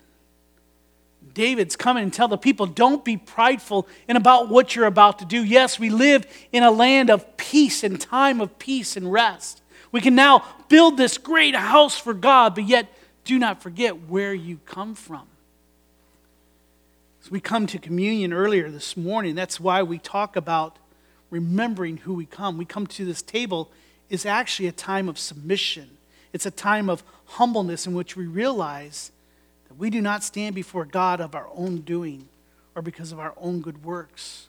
David's 1.34 1.76
coming 1.76 2.02
and 2.02 2.12
tell 2.12 2.28
the 2.28 2.38
people, 2.38 2.66
don't 2.66 3.04
be 3.04 3.16
prideful 3.16 3.86
in 4.08 4.16
about 4.16 4.48
what 4.48 4.74
you're 4.74 4.86
about 4.86 5.18
to 5.20 5.24
do. 5.24 5.44
Yes, 5.44 5.78
we 5.78 5.90
live 5.90 6.26
in 6.52 6.62
a 6.62 6.70
land 6.70 7.10
of 7.10 7.36
peace 7.36 7.84
and 7.84 8.00
time 8.00 8.40
of 8.40 8.58
peace 8.58 8.96
and 8.96 9.12
rest. 9.12 9.62
We 9.92 10.00
can 10.00 10.14
now 10.14 10.44
build 10.68 10.96
this 10.96 11.18
great 11.18 11.54
house 11.54 11.98
for 11.98 12.14
God, 12.14 12.54
but 12.54 12.64
yet 12.64 12.92
do 13.24 13.38
not 13.38 13.62
forget 13.62 14.08
where 14.08 14.34
you 14.34 14.58
come 14.64 14.94
from. 14.94 15.26
As 17.22 17.30
we 17.30 17.40
come 17.40 17.66
to 17.68 17.78
communion 17.78 18.32
earlier 18.32 18.70
this 18.70 18.96
morning, 18.96 19.34
that's 19.34 19.60
why 19.60 19.82
we 19.82 19.98
talk 19.98 20.36
about 20.36 20.78
remembering 21.30 21.98
who 21.98 22.14
we 22.14 22.26
come. 22.26 22.56
We 22.56 22.64
come 22.64 22.86
to 22.86 23.04
this 23.04 23.22
table 23.22 23.70
is 24.08 24.24
actually 24.24 24.68
a 24.68 24.72
time 24.72 25.08
of 25.08 25.18
submission 25.18 25.97
it's 26.32 26.46
a 26.46 26.50
time 26.50 26.88
of 26.90 27.02
humbleness 27.26 27.86
in 27.86 27.94
which 27.94 28.16
we 28.16 28.26
realize 28.26 29.12
that 29.68 29.74
we 29.74 29.90
do 29.90 30.00
not 30.00 30.22
stand 30.22 30.54
before 30.54 30.84
God 30.84 31.20
of 31.20 31.34
our 31.34 31.48
own 31.54 31.80
doing 31.80 32.28
or 32.74 32.82
because 32.82 33.12
of 33.12 33.18
our 33.18 33.34
own 33.36 33.60
good 33.60 33.84
works. 33.84 34.48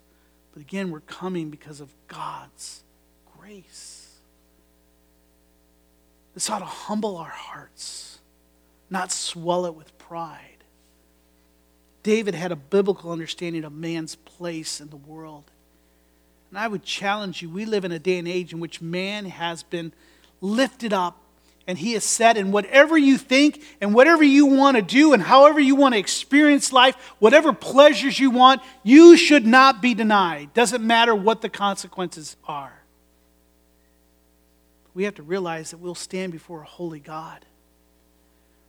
But 0.53 0.61
again, 0.61 0.91
we're 0.91 0.99
coming 1.01 1.49
because 1.49 1.79
of 1.79 1.93
God's 2.07 2.83
grace. 3.37 4.07
This 6.33 6.49
ought 6.49 6.59
to 6.59 6.65
humble 6.65 7.17
our 7.17 7.29
hearts, 7.29 8.19
not 8.89 9.11
swell 9.11 9.65
it 9.65 9.75
with 9.75 9.97
pride. 9.97 10.63
David 12.03 12.33
had 12.33 12.51
a 12.51 12.55
biblical 12.55 13.11
understanding 13.11 13.63
of 13.63 13.73
man's 13.73 14.15
place 14.15 14.79
in 14.79 14.89
the 14.89 14.95
world. 14.95 15.51
And 16.49 16.57
I 16.57 16.67
would 16.67 16.83
challenge 16.83 17.41
you 17.41 17.49
we 17.49 17.65
live 17.65 17.85
in 17.85 17.91
a 17.91 17.99
day 17.99 18.17
and 18.17 18.27
age 18.27 18.53
in 18.53 18.59
which 18.59 18.81
man 18.81 19.25
has 19.25 19.63
been 19.63 19.93
lifted 20.41 20.93
up 20.93 21.17
and 21.67 21.77
He 21.77 21.93
has 21.93 22.03
said, 22.03 22.37
and 22.37 22.51
whatever 22.51 22.97
you 22.97 23.17
think 23.17 23.61
and 23.79 23.93
whatever 23.93 24.23
you 24.23 24.47
want 24.47 24.77
to 24.77 24.81
do 24.81 25.13
and 25.13 25.21
however 25.21 25.59
you 25.59 25.75
want 25.75 25.93
to 25.93 25.99
experience 25.99 26.73
life, 26.73 26.95
whatever 27.19 27.53
pleasures 27.53 28.19
you 28.19 28.31
want, 28.31 28.61
you 28.83 29.15
should 29.15 29.45
not 29.45 29.81
be 29.81 29.93
denied. 29.93 30.53
Doesn't 30.53 30.85
matter 30.85 31.13
what 31.13 31.41
the 31.41 31.49
consequences 31.49 32.35
are. 32.47 32.73
We 34.93 35.03
have 35.03 35.15
to 35.15 35.23
realize 35.23 35.71
that 35.71 35.77
we'll 35.77 35.95
stand 35.95 36.31
before 36.31 36.63
a 36.63 36.65
holy 36.65 36.99
God. 36.99 37.45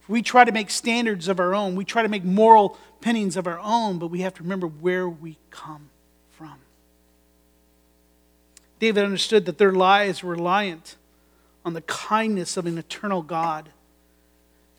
We 0.07 0.23
try 0.23 0.45
to 0.45 0.53
make 0.53 0.71
standards 0.71 1.29
of 1.29 1.41
our 1.41 1.55
own. 1.55 1.77
We 1.77 1.85
try 1.85 2.03
to 2.03 2.09
make 2.09 2.25
moral 2.25 2.77
opinions 3.01 3.37
of 3.37 3.47
our 3.47 3.61
own, 3.61 3.99
but 3.99 4.09
we 4.09 4.21
have 4.21 4.35
to 4.35 4.43
remember 4.43 4.67
where 4.67 5.09
we 5.09 5.39
come 5.51 5.89
from. 6.33 6.57
David 8.79 9.05
understood 9.05 9.47
that 9.47 9.59
their 9.59 9.73
lives 9.73 10.23
were 10.23 10.35
reliant 10.35 10.97
on 11.65 11.75
the 11.75 11.83
kindness 11.83 12.57
of 12.57 12.67
an 12.67 12.79
eternal 12.79 13.23
God. 13.23 13.71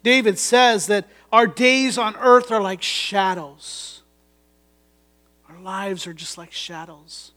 David 0.03 0.39
says 0.39 0.87
that 0.87 1.07
our 1.31 1.45
days 1.45 1.97
on 1.97 2.15
earth 2.17 2.51
are 2.51 2.61
like 2.61 2.81
shadows. 2.81 4.01
Our 5.49 5.59
lives 5.59 6.07
are 6.07 6.13
just 6.13 6.37
like 6.37 6.51
shadows. 6.51 7.31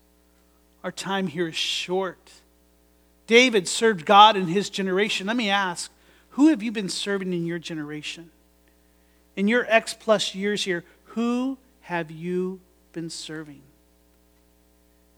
Our 0.82 0.92
time 0.92 1.26
here 1.26 1.48
is 1.48 1.56
short. 1.56 2.30
David 3.26 3.68
served 3.68 4.06
God 4.06 4.36
in 4.36 4.46
his 4.46 4.70
generation. 4.70 5.26
Let 5.26 5.36
me 5.36 5.50
ask, 5.50 5.90
who 6.30 6.48
have 6.48 6.62
you 6.62 6.72
been 6.72 6.88
serving 6.88 7.32
in 7.32 7.46
your 7.46 7.58
generation? 7.58 8.30
In 9.36 9.48
your 9.48 9.66
X 9.68 9.94
plus 9.94 10.34
years 10.34 10.64
here, 10.64 10.84
who 11.04 11.58
have 11.82 12.10
you 12.10 12.60
been 12.92 13.10
serving? 13.10 13.62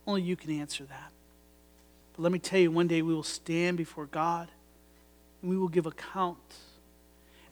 Only 0.06 0.22
you 0.22 0.36
can 0.36 0.50
answer 0.50 0.84
that. 0.84 1.12
But 2.16 2.22
let 2.22 2.32
me 2.32 2.38
tell 2.38 2.58
you, 2.58 2.70
one 2.70 2.88
day 2.88 3.02
we 3.02 3.14
will 3.14 3.22
stand 3.22 3.76
before 3.76 4.06
God 4.06 4.48
and 5.42 5.50
we 5.50 5.56
will 5.56 5.68
give 5.68 5.86
account. 5.86 6.38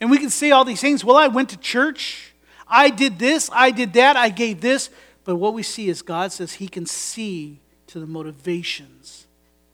And 0.01 0.11
we 0.11 0.19
can 0.19 0.31
say 0.31 0.51
all 0.51 0.65
these 0.65 0.81
things. 0.81 1.05
Well, 1.05 1.17
I 1.17 1.29
went 1.29 1.51
to 1.51 1.57
church. 1.59 2.33
I 2.67 2.91
did 2.91 3.19
this. 3.19 3.51
I 3.53 3.71
did 3.71 3.93
that. 3.93 4.17
I 4.17 4.31
gave 4.31 4.61
this. 4.61 4.91
But 5.25 5.37
what 5.37 5.55
we 5.55 5.63
see 5.63 5.89
is 5.89 6.03
God 6.03 6.33
says 6.33 6.55
He 6.55 6.69
can 6.69 6.87
see 6.87 7.61
to 7.89 8.01
the 8.01 8.07
motivations 8.07 9.27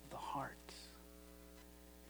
of 0.04 0.10
the 0.10 0.16
heart. 0.16 0.56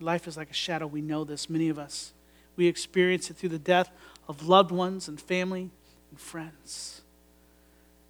Life 0.00 0.26
is 0.26 0.36
like 0.36 0.50
a 0.50 0.54
shadow. 0.54 0.86
We 0.86 1.02
know 1.02 1.24
this, 1.24 1.48
many 1.50 1.68
of 1.68 1.78
us. 1.78 2.12
We 2.56 2.66
experience 2.66 3.30
it 3.30 3.36
through 3.36 3.50
the 3.50 3.58
death 3.58 3.90
of 4.26 4.48
loved 4.48 4.70
ones 4.70 5.06
and 5.06 5.20
family 5.20 5.70
and 6.10 6.20
friends. 6.20 7.02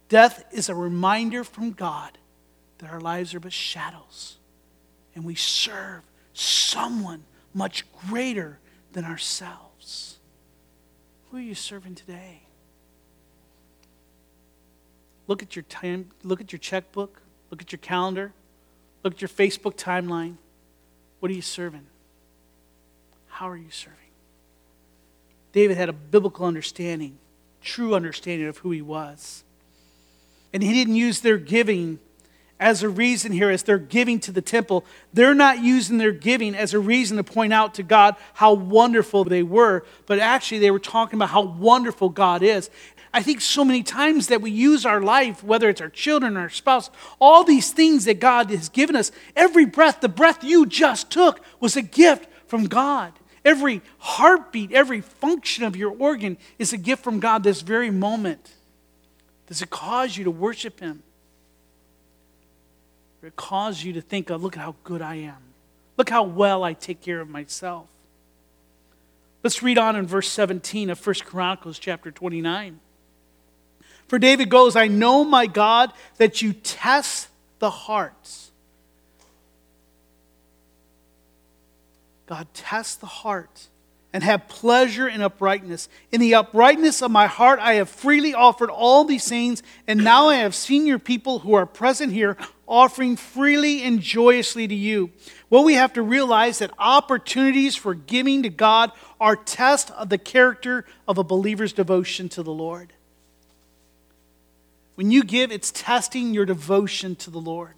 Death 0.09 0.43
is 0.51 0.67
a 0.67 0.75
reminder 0.75 1.43
from 1.43 1.71
God 1.71 2.17
that 2.79 2.89
our 2.89 2.99
lives 2.99 3.33
are 3.33 3.39
but 3.39 3.53
shadows 3.53 4.37
and 5.15 5.23
we 5.25 5.35
serve 5.35 6.03
someone 6.33 7.23
much 7.53 7.85
greater 8.07 8.59
than 8.93 9.05
ourselves. 9.05 10.19
Who 11.29 11.37
are 11.37 11.41
you 11.41 11.55
serving 11.55 11.95
today? 11.95 12.43
Look 15.27 15.41
at 15.41 15.55
your 15.55 15.63
time, 15.63 16.09
look 16.23 16.41
at 16.41 16.51
your 16.51 16.59
checkbook, 16.59 17.21
look 17.49 17.61
at 17.61 17.71
your 17.71 17.79
calendar, 17.79 18.33
look 19.03 19.13
at 19.13 19.21
your 19.21 19.29
Facebook 19.29 19.75
timeline. 19.75 20.35
What 21.19 21.31
are 21.31 21.35
you 21.35 21.41
serving? 21.41 21.85
How 23.27 23.47
are 23.49 23.57
you 23.57 23.69
serving? 23.69 23.97
David 25.53 25.77
had 25.77 25.89
a 25.89 25.93
biblical 25.93 26.45
understanding, 26.45 27.17
true 27.61 27.95
understanding 27.95 28.47
of 28.47 28.59
who 28.59 28.71
he 28.71 28.81
was. 28.81 29.43
And 30.53 30.61
he 30.61 30.73
didn't 30.73 30.95
use 30.95 31.21
their 31.21 31.37
giving 31.37 31.99
as 32.61 32.83
a 32.83 32.89
reason 32.89 33.31
here 33.31 33.49
as 33.49 33.63
they're 33.63 33.79
giving 33.79 34.19
to 34.21 34.31
the 34.31 34.41
temple. 34.41 34.85
They're 35.11 35.33
not 35.33 35.63
using 35.63 35.97
their 35.97 36.11
giving 36.11 36.55
as 36.55 36.73
a 36.73 36.79
reason 36.79 37.17
to 37.17 37.23
point 37.23 37.51
out 37.51 37.73
to 37.73 37.83
God 37.83 38.15
how 38.33 38.53
wonderful 38.53 39.23
they 39.23 39.41
were, 39.41 39.83
but 40.05 40.19
actually 40.19 40.59
they 40.59 40.71
were 40.71 40.79
talking 40.79 41.17
about 41.17 41.29
how 41.29 41.41
wonderful 41.41 42.09
God 42.09 42.43
is. 42.43 42.69
I 43.13 43.23
think 43.23 43.41
so 43.41 43.65
many 43.65 43.83
times 43.83 44.27
that 44.27 44.41
we 44.41 44.51
use 44.51 44.85
our 44.85 45.01
life, 45.01 45.43
whether 45.43 45.67
it's 45.67 45.81
our 45.81 45.89
children 45.89 46.37
our 46.37 46.49
spouse, 46.49 46.89
all 47.19 47.43
these 47.43 47.71
things 47.71 48.05
that 48.05 48.19
God 48.21 48.49
has 48.51 48.69
given 48.69 48.95
us, 48.95 49.11
every 49.35 49.65
breath, 49.65 49.99
the 49.99 50.07
breath 50.07 50.43
you 50.43 50.65
just 50.65 51.09
took 51.09 51.41
was 51.59 51.75
a 51.75 51.81
gift 51.81 52.29
from 52.47 52.65
God. 52.65 53.11
Every 53.43 53.81
heartbeat, 53.97 54.71
every 54.71 55.01
function 55.01 55.63
of 55.63 55.75
your 55.75 55.91
organ 55.97 56.37
is 56.59 56.73
a 56.73 56.77
gift 56.77 57.03
from 57.03 57.19
God 57.19 57.43
this 57.43 57.61
very 57.61 57.89
moment. 57.89 58.53
Does 59.47 59.63
it 59.63 59.71
cause 59.71 60.15
you 60.15 60.23
to 60.25 60.31
worship 60.31 60.79
Him? 60.79 61.01
It 63.23 63.35
cause 63.35 63.83
you 63.83 63.93
to 63.93 64.01
think, 64.01 64.31
oh, 64.31 64.35
look 64.35 64.57
at 64.57 64.63
how 64.63 64.75
good 64.83 65.01
I 65.01 65.15
am. 65.15 65.37
Look 65.97 66.09
how 66.09 66.23
well 66.23 66.63
I 66.63 66.73
take 66.73 67.01
care 67.01 67.21
of 67.21 67.29
myself. 67.29 67.85
Let's 69.43 69.61
read 69.61 69.77
on 69.77 69.95
in 69.95 70.07
verse 70.07 70.29
17 70.29 70.89
of 70.89 71.05
1 71.05 71.15
Chronicles 71.25 71.79
chapter 71.79 72.11
29. 72.11 72.79
For 74.07 74.19
David 74.19 74.49
goes, 74.49 74.75
I 74.75 74.87
know, 74.87 75.23
my 75.23 75.47
God, 75.47 75.93
that 76.17 76.41
you 76.41 76.53
test 76.53 77.29
the 77.59 77.69
hearts. 77.69 78.51
God 82.25 82.47
tests 82.53 82.95
the 82.95 83.07
heart 83.07 83.67
and 84.13 84.23
have 84.23 84.47
pleasure 84.47 85.07
in 85.07 85.21
uprightness. 85.21 85.87
In 86.11 86.19
the 86.19 86.35
uprightness 86.35 87.01
of 87.01 87.11
my 87.11 87.27
heart, 87.27 87.59
I 87.59 87.73
have 87.73 87.89
freely 87.89 88.33
offered 88.33 88.69
all 88.69 89.05
these 89.05 89.27
things, 89.27 89.63
and 89.87 90.03
now 90.03 90.29
I 90.29 90.35
have 90.35 90.53
seen 90.53 90.85
your 90.85 90.99
people 90.99 91.39
who 91.39 91.53
are 91.53 91.65
present 91.65 92.11
here 92.11 92.37
offering 92.71 93.17
freely 93.17 93.83
and 93.83 93.99
joyously 93.99 94.65
to 94.65 94.73
you. 94.73 95.11
Well, 95.49 95.65
we 95.65 95.73
have 95.73 95.91
to 95.93 96.01
realize 96.01 96.59
that 96.59 96.71
opportunities 96.79 97.75
for 97.75 97.93
giving 97.93 98.43
to 98.43 98.49
God 98.49 98.93
are 99.19 99.35
tests 99.35 99.91
of 99.91 100.07
the 100.07 100.17
character 100.17 100.85
of 101.05 101.17
a 101.17 101.23
believer's 101.23 101.73
devotion 101.73 102.29
to 102.29 102.41
the 102.41 102.53
Lord. 102.53 102.93
When 104.95 105.11
you 105.11 105.23
give, 105.23 105.51
it's 105.51 105.71
testing 105.71 106.33
your 106.33 106.45
devotion 106.45 107.15
to 107.17 107.29
the 107.29 107.41
Lord. 107.41 107.73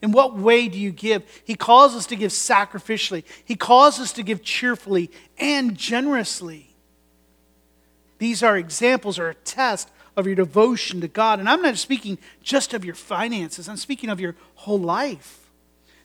In 0.00 0.12
what 0.12 0.36
way 0.36 0.68
do 0.68 0.78
you 0.78 0.92
give? 0.92 1.24
He 1.44 1.56
calls 1.56 1.96
us 1.96 2.06
to 2.06 2.16
give 2.16 2.30
sacrificially, 2.30 3.24
He 3.44 3.56
calls 3.56 3.98
us 3.98 4.12
to 4.12 4.22
give 4.22 4.44
cheerfully 4.44 5.10
and 5.38 5.76
generously. 5.76 6.70
These 8.18 8.42
are 8.42 8.56
examples 8.56 9.18
or 9.18 9.28
a 9.28 9.34
test 9.34 9.90
of 10.16 10.26
your 10.26 10.36
devotion 10.36 11.00
to 11.00 11.08
God. 11.08 11.38
And 11.38 11.48
I'm 11.48 11.62
not 11.62 11.76
speaking 11.76 12.18
just 12.42 12.74
of 12.74 12.84
your 12.84 12.94
finances, 12.94 13.68
I'm 13.68 13.76
speaking 13.76 14.10
of 14.10 14.20
your 14.20 14.34
whole 14.54 14.80
life. 14.80 15.50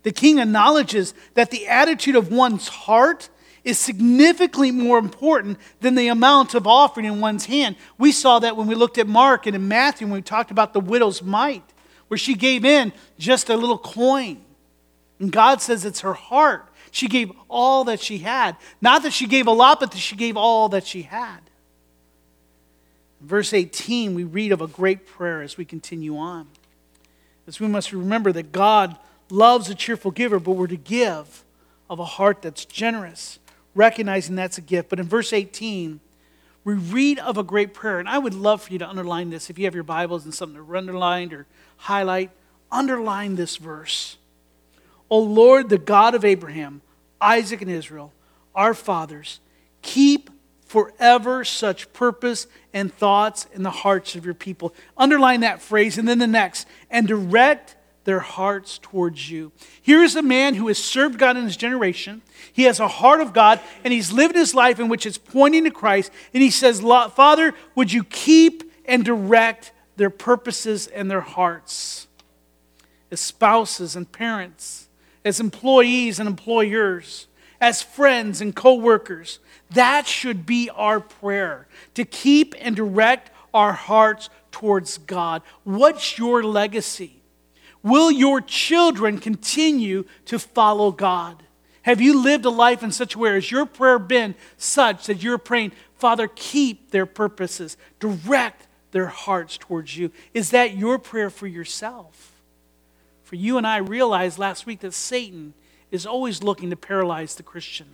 The 0.04 0.12
king 0.12 0.40
acknowledges 0.40 1.14
that 1.36 1.52
the 1.52 1.68
attitude 1.68 2.16
of 2.16 2.32
one's 2.32 2.68
heart 2.68 3.30
is 3.64 3.78
significantly 3.78 4.72
more 4.72 4.98
important 4.98 5.60
than 5.82 5.94
the 5.94 6.08
amount 6.08 6.56
of 6.56 6.66
offering 6.66 7.06
in 7.06 7.22
one's 7.22 7.46
hand. 7.46 7.76
We 7.98 8.12
saw 8.12 8.40
that 8.40 8.58
when 8.58 8.66
we 8.66 8.74
looked 8.74 8.98
at 8.98 9.08
Mark 9.08 9.46
and 9.46 9.56
in 9.56 9.68
Matthew 9.68 10.08
when 10.08 10.16
we 10.16 10.22
talked 10.24 10.50
about 10.50 10.74
the 10.74 10.80
widow's 10.80 11.22
mite 11.22 11.64
where 12.08 12.18
she 12.18 12.34
gave 12.34 12.66
in 12.66 12.92
just 13.20 13.50
a 13.50 13.56
little 13.56 13.78
coin. 13.78 14.42
And 15.20 15.32
God 15.32 15.62
says 15.62 15.86
it's 15.86 16.02
her 16.02 16.16
heart. 16.16 16.68
She 16.90 17.08
gave 17.08 17.32
all 17.48 17.84
that 17.86 18.00
she 18.00 18.18
had. 18.18 18.58
Not 18.82 19.04
that 19.04 19.14
she 19.14 19.28
gave 19.28 19.48
a 19.48 19.52
lot, 19.52 19.80
but 19.80 19.92
that 19.92 20.00
she 20.00 20.16
gave 20.16 20.36
all 20.36 20.68
that 20.70 20.86
she 20.86 21.04
had. 21.04 21.40
Verse 23.22 23.54
18, 23.54 24.16
we 24.16 24.24
read 24.24 24.52
of 24.52 24.62
a 24.62 24.68
great 24.68 25.06
prayer 25.06 25.42
as 25.42 25.56
we 25.56 25.64
continue 25.64 26.18
on. 26.18 26.48
As 27.48 27.60
we 27.60 27.68
must 27.68 27.94
remember 27.94 28.32
that 28.32 28.52
God 28.52 28.98
loves 29.30 29.70
a 29.70 29.76
cheerful 29.76 30.12
giver, 30.12 30.40
but 30.40 30.54
we're 30.54 30.68
to 30.68 30.78
give 30.78 31.44
of 31.90 32.00
a 32.00 32.06
heart 32.06 32.42
that's 32.42 32.66
generous, 32.66 33.40
recognizing 33.76 34.36
that's 34.36 34.58
a 34.58 34.62
gift. 34.62 34.90
But 34.90 35.00
in 35.00 35.08
verse 35.08 35.34
18, 35.34 36.00
we 36.64 36.74
read 36.74 37.20
of 37.20 37.38
a 37.38 37.44
great 37.44 37.74
prayer. 37.74 38.00
And 38.00 38.10
I 38.10 38.18
would 38.18 38.34
love 38.34 38.64
for 38.64 38.74
you 38.74 38.80
to 38.80 38.90
underline 38.90 39.30
this 39.30 39.50
if 39.50 39.60
you 39.60 39.66
have 39.66 39.76
your 39.76 39.84
Bibles 39.84 40.26
and 40.26 40.34
something 40.34 40.64
to 40.64 40.78
underline 40.78 41.34
or 41.34 41.46
highlight. 41.78 42.32
Underline 42.72 43.36
this 43.36 43.58
verse. 43.58 44.18
O 45.10 45.20
Lord, 45.20 45.70
the 45.70 45.78
God 45.78 46.16
of 46.16 46.24
Abraham, 46.24 46.82
Isaac, 47.20 47.62
and 47.62 47.70
Israel, 47.70 48.14
our 48.56 48.74
fathers, 48.74 49.40
keep 49.82 50.30
forever 50.72 51.44
such 51.44 51.92
purpose 51.92 52.48
and 52.74 52.94
thoughts 52.94 53.46
in 53.52 53.62
the 53.62 53.70
hearts 53.70 54.16
of 54.16 54.24
your 54.24 54.34
people. 54.34 54.74
Underline 54.96 55.42
that 55.42 55.62
phrase, 55.62 55.98
and 55.98 56.08
then 56.08 56.18
the 56.18 56.26
next, 56.26 56.66
and 56.90 57.10
direct 57.10 57.76
their 58.06 58.22
hearts 58.22 58.80
towards 58.82 59.30
you. 59.30 59.52
Here 59.82 60.02
is 60.02 60.16
a 60.16 60.22
man 60.22 60.56
who 60.56 60.70
has 60.70 60.78
served 60.78 61.20
God 61.20 61.36
in 61.36 61.44
his 61.44 61.58
generation. 61.58 62.22
He 62.54 62.64
has 62.64 62.80
a 62.80 62.88
heart 62.88 63.20
of 63.20 63.34
God, 63.34 63.60
and 63.84 63.92
he's 63.92 64.14
lived 64.14 64.36
his 64.36 64.56
life 64.56 64.80
in 64.80 64.88
which 64.88 65.06
it's 65.06 65.18
pointing 65.18 65.66
to 65.66 65.72
Christ. 65.72 66.10
And 66.34 66.42
he 66.42 66.50
says, 66.50 66.80
Father, 66.80 67.54
would 67.76 67.92
you 67.92 68.06
keep 68.06 68.72
and 68.86 69.04
direct 69.04 69.74
their 69.98 70.10
purposes 70.10 70.88
and 70.88 71.12
their 71.12 71.20
hearts? 71.20 72.08
As 73.12 73.20
spouses 73.20 73.98
and 73.98 74.10
parents, 74.10 74.88
as 75.26 75.42
employees 75.42 76.18
and 76.18 76.30
employers, 76.30 77.28
as 77.60 77.84
friends 77.84 78.40
and 78.40 78.56
co 78.56 78.76
workers, 78.76 79.40
that 79.74 80.08
should 80.08 80.46
be 80.46 80.70
our 80.70 81.00
prayer 81.00 81.68
to 81.94 82.06
keep 82.06 82.56
and 82.60 82.76
direct 82.76 83.32
our 83.54 83.74
hearts 83.74 84.30
towards 84.52 84.98
God. 84.98 85.42
What's 85.64 86.18
your 86.18 86.44
legacy? 86.44 87.22
Will 87.84 88.12
your 88.12 88.42
children 88.42 89.18
continue 89.18 90.06
to 90.26 90.38
follow 90.40 90.92
God? 90.92 91.44
Have 91.84 92.00
you 92.00 92.22
lived 92.22 92.46
a 92.46 92.50
life 92.50 92.84
in 92.84 92.92
such 92.92 93.16
a 93.16 93.20
way? 93.20 93.34
Has 93.34 93.50
your 93.50 93.66
prayer 93.66 93.98
been 93.98 94.36
such 94.58 95.08
that 95.08 95.24
you're 95.24 95.40
praying, 95.40 95.72
Father, 95.96 96.28
keep 96.28 96.92
their 96.92 97.08
purposes, 97.08 97.76
direct 98.00 98.68
their 98.92 99.08
hearts 99.08 99.58
towards 99.58 99.98
you? 99.98 100.12
Is 100.34 100.52
that 100.52 100.76
your 100.76 101.00
prayer 101.00 101.32
for 101.32 101.48
yourself? 101.48 102.42
For 103.24 103.36
you 103.36 103.58
and 103.58 103.66
I 103.66 103.78
realized 103.78 104.38
last 104.38 104.66
week 104.66 104.82
that 104.82 104.94
Satan 104.94 105.54
is 105.90 106.06
always 106.06 106.44
looking 106.44 106.70
to 106.70 106.76
paralyze 106.76 107.36
the 107.36 107.44
Christian. 107.44 107.88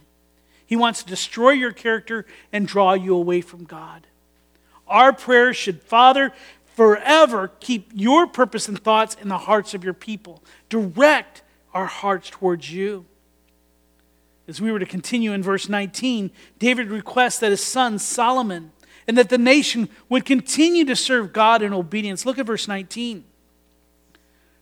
He 0.68 0.76
wants 0.76 1.02
to 1.02 1.10
destroy 1.10 1.52
your 1.52 1.72
character 1.72 2.26
and 2.52 2.68
draw 2.68 2.94
you 2.94 3.16
away 3.16 3.42
from 3.42 3.64
God. 3.64 4.06
Our 4.88 5.14
prayer 5.14 5.54
should, 5.54 5.82
Father, 5.82 6.34
forever 6.76 7.52
keep 7.60 7.90
your 7.94 8.28
purpose 8.28 8.68
and 8.68 8.80
thoughts 8.80 9.16
in 9.20 9.30
the 9.30 9.38
hearts 9.38 9.74
of 9.74 9.84
your 9.84 9.94
people. 9.94 10.44
Direct 10.70 11.42
our 11.74 11.88
hearts 11.88 12.30
towards 12.30 12.72
you. 12.72 13.06
As 14.48 14.62
we 14.62 14.72
were 14.72 14.80
to 14.80 14.86
continue 14.86 15.34
in 15.34 15.42
verse 15.42 15.68
19, 15.68 16.32
David 16.60 16.90
requests 16.90 17.40
that 17.40 17.52
his 17.52 17.64
son 17.64 17.98
Solomon 17.98 18.72
and 19.08 19.18
that 19.18 19.30
the 19.30 19.38
nation 19.38 19.90
would 20.10 20.26
continue 20.26 20.86
to 20.86 20.96
serve 20.96 21.34
God 21.34 21.62
in 21.62 21.74
obedience. 21.74 22.26
Look 22.26 22.40
at 22.40 22.46
verse 22.46 22.68
19. 22.68 23.24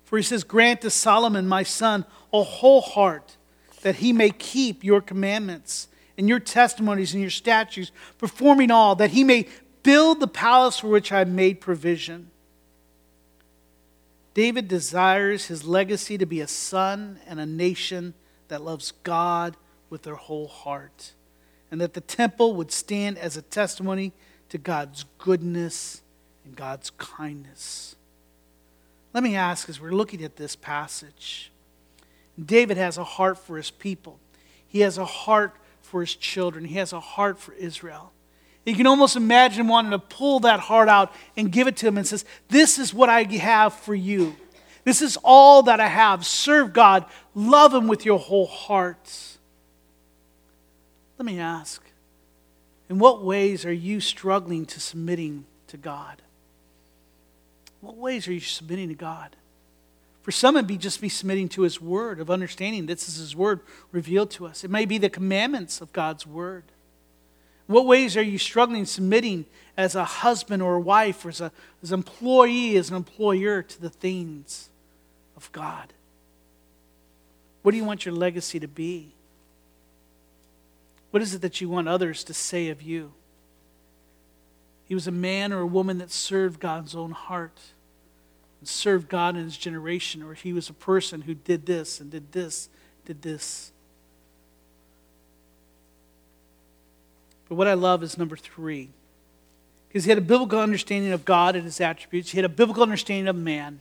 For 0.03 0.17
he 0.17 0.23
says, 0.23 0.43
Grant 0.43 0.81
to 0.81 0.89
Solomon, 0.91 1.47
my 1.47 1.63
son, 1.63 2.05
a 2.31 2.43
whole 2.43 2.81
heart, 2.81 3.37
that 3.81 3.97
he 3.97 4.13
may 4.13 4.29
keep 4.29 4.83
your 4.83 5.01
commandments 5.01 5.87
and 6.17 6.29
your 6.29 6.39
testimonies 6.39 7.13
and 7.13 7.21
your 7.21 7.31
statutes, 7.31 7.91
performing 8.17 8.71
all, 8.71 8.95
that 8.95 9.11
he 9.11 9.23
may 9.23 9.47
build 9.83 10.19
the 10.19 10.27
palace 10.27 10.79
for 10.79 10.87
which 10.87 11.11
I 11.11 11.23
made 11.23 11.61
provision. 11.61 12.31
David 14.33 14.67
desires 14.67 15.45
his 15.45 15.63
legacy 15.63 16.17
to 16.17 16.25
be 16.25 16.41
a 16.41 16.47
son 16.47 17.19
and 17.27 17.39
a 17.39 17.45
nation 17.45 18.13
that 18.47 18.61
loves 18.61 18.91
God 19.03 19.55
with 19.89 20.03
their 20.03 20.15
whole 20.15 20.47
heart, 20.47 21.13
and 21.71 21.79
that 21.79 21.93
the 21.93 22.01
temple 22.01 22.55
would 22.55 22.71
stand 22.71 23.17
as 23.17 23.37
a 23.37 23.41
testimony 23.41 24.11
to 24.49 24.57
God's 24.57 25.05
goodness 25.17 26.01
and 26.43 26.55
God's 26.55 26.89
kindness. 26.91 27.95
Let 29.13 29.23
me 29.23 29.35
ask 29.35 29.69
as 29.69 29.79
we're 29.79 29.91
looking 29.91 30.23
at 30.23 30.35
this 30.35 30.55
passage 30.55 31.51
David 32.43 32.75
has 32.75 32.97
a 32.97 33.03
heart 33.05 33.37
for 33.37 33.55
his 33.55 33.71
people, 33.71 34.19
he 34.67 34.81
has 34.81 34.97
a 34.97 35.05
heart 35.05 35.55
for 35.85 36.01
his 36.01 36.15
children, 36.15 36.65
he 36.65 36.75
has 36.75 36.93
a 36.93 36.99
heart 36.99 37.39
for 37.39 37.53
Israel. 37.53 38.11
You 38.65 38.75
can 38.75 38.87
almost 38.87 39.15
imagine 39.15 39.67
wanting 39.67 39.91
to 39.91 39.99
pull 39.99 40.39
that 40.41 40.59
heart 40.59 40.89
out 40.89 41.13
and 41.37 41.51
give 41.51 41.67
it 41.67 41.77
to 41.77 41.87
him 41.87 41.97
and 41.97 42.07
says, 42.07 42.25
This 42.49 42.79
is 42.79 42.93
what 42.93 43.09
I 43.09 43.23
have 43.23 43.73
for 43.73 43.93
you. 43.93 44.35
This 44.83 45.01
is 45.01 45.17
all 45.23 45.63
that 45.63 45.79
I 45.79 45.87
have. 45.87 46.25
Serve 46.25 46.73
God. 46.73 47.05
Love 47.35 47.73
him 47.73 47.87
with 47.87 48.05
your 48.05 48.19
whole 48.19 48.47
heart. 48.47 49.37
Let 51.17 51.25
me 51.25 51.39
ask 51.39 51.81
in 52.89 52.99
what 52.99 53.23
ways 53.23 53.65
are 53.65 53.73
you 53.73 53.99
struggling 53.99 54.65
to 54.67 54.79
submitting 54.79 55.45
to 55.67 55.77
God? 55.77 56.21
What 57.81 57.97
ways 57.97 58.27
are 58.27 58.33
you 58.33 58.39
submitting 58.39 58.89
to 58.89 58.95
God? 58.95 59.35
For 60.25 60.31
some, 60.31 60.57
it'd 60.57 60.65
be 60.65 60.77
just 60.77 61.01
be 61.01 61.07
submitting 61.07 61.49
to 61.49 61.61
His 61.61 61.79
Word, 61.79 62.19
of 62.19 62.31
understanding 62.31 62.87
this 62.87 63.07
is 63.07 63.17
His 63.17 63.35
Word 63.35 63.59
revealed 63.91 64.31
to 64.31 64.47
us. 64.47 64.63
It 64.63 64.71
may 64.71 64.85
be 64.85 64.97
the 64.97 65.07
commandments 65.07 65.81
of 65.81 65.93
God's 65.93 66.25
Word. 66.25 66.63
What 67.67 67.85
ways 67.85 68.17
are 68.17 68.23
you 68.23 68.39
struggling 68.39 68.85
submitting 68.85 69.45
as 69.77 69.93
a 69.93 70.03
husband 70.03 70.63
or 70.63 70.77
a 70.77 70.79
wife, 70.79 71.23
or 71.25 71.29
as, 71.29 71.41
a, 71.41 71.51
as 71.83 71.91
an 71.91 71.99
employee, 71.99 72.75
as 72.75 72.89
an 72.89 72.95
employer 72.95 73.61
to 73.61 73.79
the 73.79 73.91
things 73.91 74.71
of 75.37 75.51
God? 75.51 75.93
What 77.61 77.73
do 77.73 77.77
you 77.77 77.85
want 77.85 78.03
your 78.03 78.15
legacy 78.15 78.59
to 78.59 78.67
be? 78.67 79.11
What 81.11 81.21
is 81.21 81.35
it 81.35 81.41
that 81.43 81.61
you 81.61 81.69
want 81.69 81.87
others 81.87 82.23
to 82.23 82.33
say 82.33 82.69
of 82.69 82.81
you? 82.81 83.13
He 84.87 84.95
was 84.95 85.05
a 85.05 85.11
man 85.11 85.53
or 85.53 85.59
a 85.59 85.67
woman 85.67 85.99
that 85.99 86.09
served 86.09 86.59
God's 86.59 86.95
own 86.95 87.11
heart 87.11 87.59
and 88.59 88.67
served 88.67 89.09
God 89.09 89.35
in 89.35 89.43
his 89.43 89.57
generation, 89.57 90.23
or 90.23 90.33
he 90.33 90.53
was 90.53 90.69
a 90.69 90.73
person 90.73 91.21
who 91.21 91.33
did 91.33 91.65
this 91.65 91.99
and 91.99 92.09
did 92.09 92.31
this, 92.31 92.69
did 93.05 93.21
this. 93.21 93.71
But 97.47 97.55
what 97.55 97.67
I 97.67 97.73
love 97.73 98.03
is 98.03 98.17
number 98.17 98.35
three. 98.35 98.89
Because 99.87 100.03
he 100.03 100.09
had 100.09 100.17
a 100.17 100.21
biblical 100.21 100.59
understanding 100.59 101.11
of 101.11 101.23
God 101.23 101.55
and 101.55 101.63
his 101.63 101.79
attributes, 101.79 102.31
he 102.31 102.37
had 102.37 102.45
a 102.45 102.49
biblical 102.49 102.83
understanding 102.83 103.27
of 103.27 103.35
man. 103.35 103.79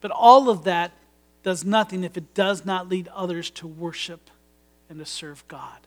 But 0.00 0.10
all 0.10 0.48
of 0.48 0.64
that 0.64 0.92
does 1.42 1.64
nothing 1.64 2.04
if 2.04 2.16
it 2.16 2.34
does 2.34 2.64
not 2.64 2.88
lead 2.88 3.08
others 3.08 3.50
to 3.50 3.66
worship 3.66 4.30
and 4.88 4.98
to 4.98 5.04
serve 5.04 5.46
God. 5.48 5.78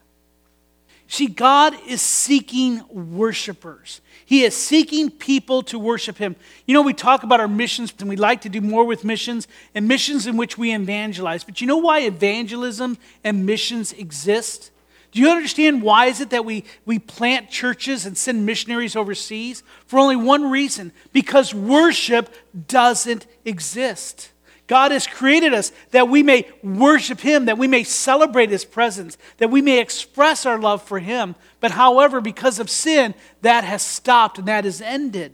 See, 1.08 1.28
God 1.28 1.76
is 1.88 2.02
seeking 2.02 2.84
worshipers. 2.90 4.02
He 4.26 4.44
is 4.44 4.56
seeking 4.56 5.12
people 5.12 5.62
to 5.64 5.78
worship 5.78 6.18
Him. 6.18 6.36
You 6.66 6.74
know, 6.74 6.82
we 6.82 6.94
talk 6.94 7.24
about 7.24 7.40
our 7.40 7.48
missions 7.48 7.94
and 8.00 8.10
we 8.10 8.16
like 8.16 8.42
to 8.42 8.50
do 8.50 8.60
more 8.60 8.86
with 8.86 9.04
missions 9.04 9.48
and 9.76 9.88
missions 9.88 10.26
in 10.26 10.36
which 10.36 10.58
we 10.58 10.74
evangelize. 10.74 11.44
But 11.44 11.62
you 11.62 11.68
know 11.68 11.78
why 11.78 12.00
evangelism 12.00 12.98
and 13.24 13.46
missions 13.46 13.94
exist? 13.94 14.72
Do 15.12 15.22
you 15.22 15.30
understand 15.30 15.82
why 15.82 16.08
is 16.08 16.22
it 16.22 16.32
that 16.32 16.44
we, 16.44 16.66
we 16.86 17.00
plant 17.00 17.50
churches 17.50 18.06
and 18.06 18.18
send 18.18 18.46
missionaries 18.46 18.96
overseas? 18.96 19.64
For 19.86 20.00
only 20.00 20.18
one 20.18 20.50
reason 20.50 20.92
because 21.14 21.54
worship 21.54 22.34
doesn't 22.68 23.28
exist. 23.46 24.32
God 24.68 24.92
has 24.92 25.06
created 25.06 25.54
us 25.54 25.72
that 25.92 26.10
we 26.10 26.24
may 26.24 26.48
worship 26.64 27.20
Him, 27.20 27.46
that 27.46 27.58
we 27.58 27.68
may 27.68 27.84
celebrate 27.84 28.50
His 28.50 28.66
presence, 28.66 29.18
that 29.38 29.52
we 29.52 29.62
may 29.62 29.80
express 29.80 30.46
our 30.46 30.60
love 30.60 30.82
for 30.82 31.00
Him. 31.00 31.36
But 31.60 31.72
however, 31.72 32.20
because 32.20 32.60
of 32.60 32.70
sin, 32.70 33.14
that 33.42 33.64
has 33.64 33.84
stopped 33.84 34.40
and 34.40 34.48
that 34.48 34.66
has 34.66 34.82
ended. 34.82 35.34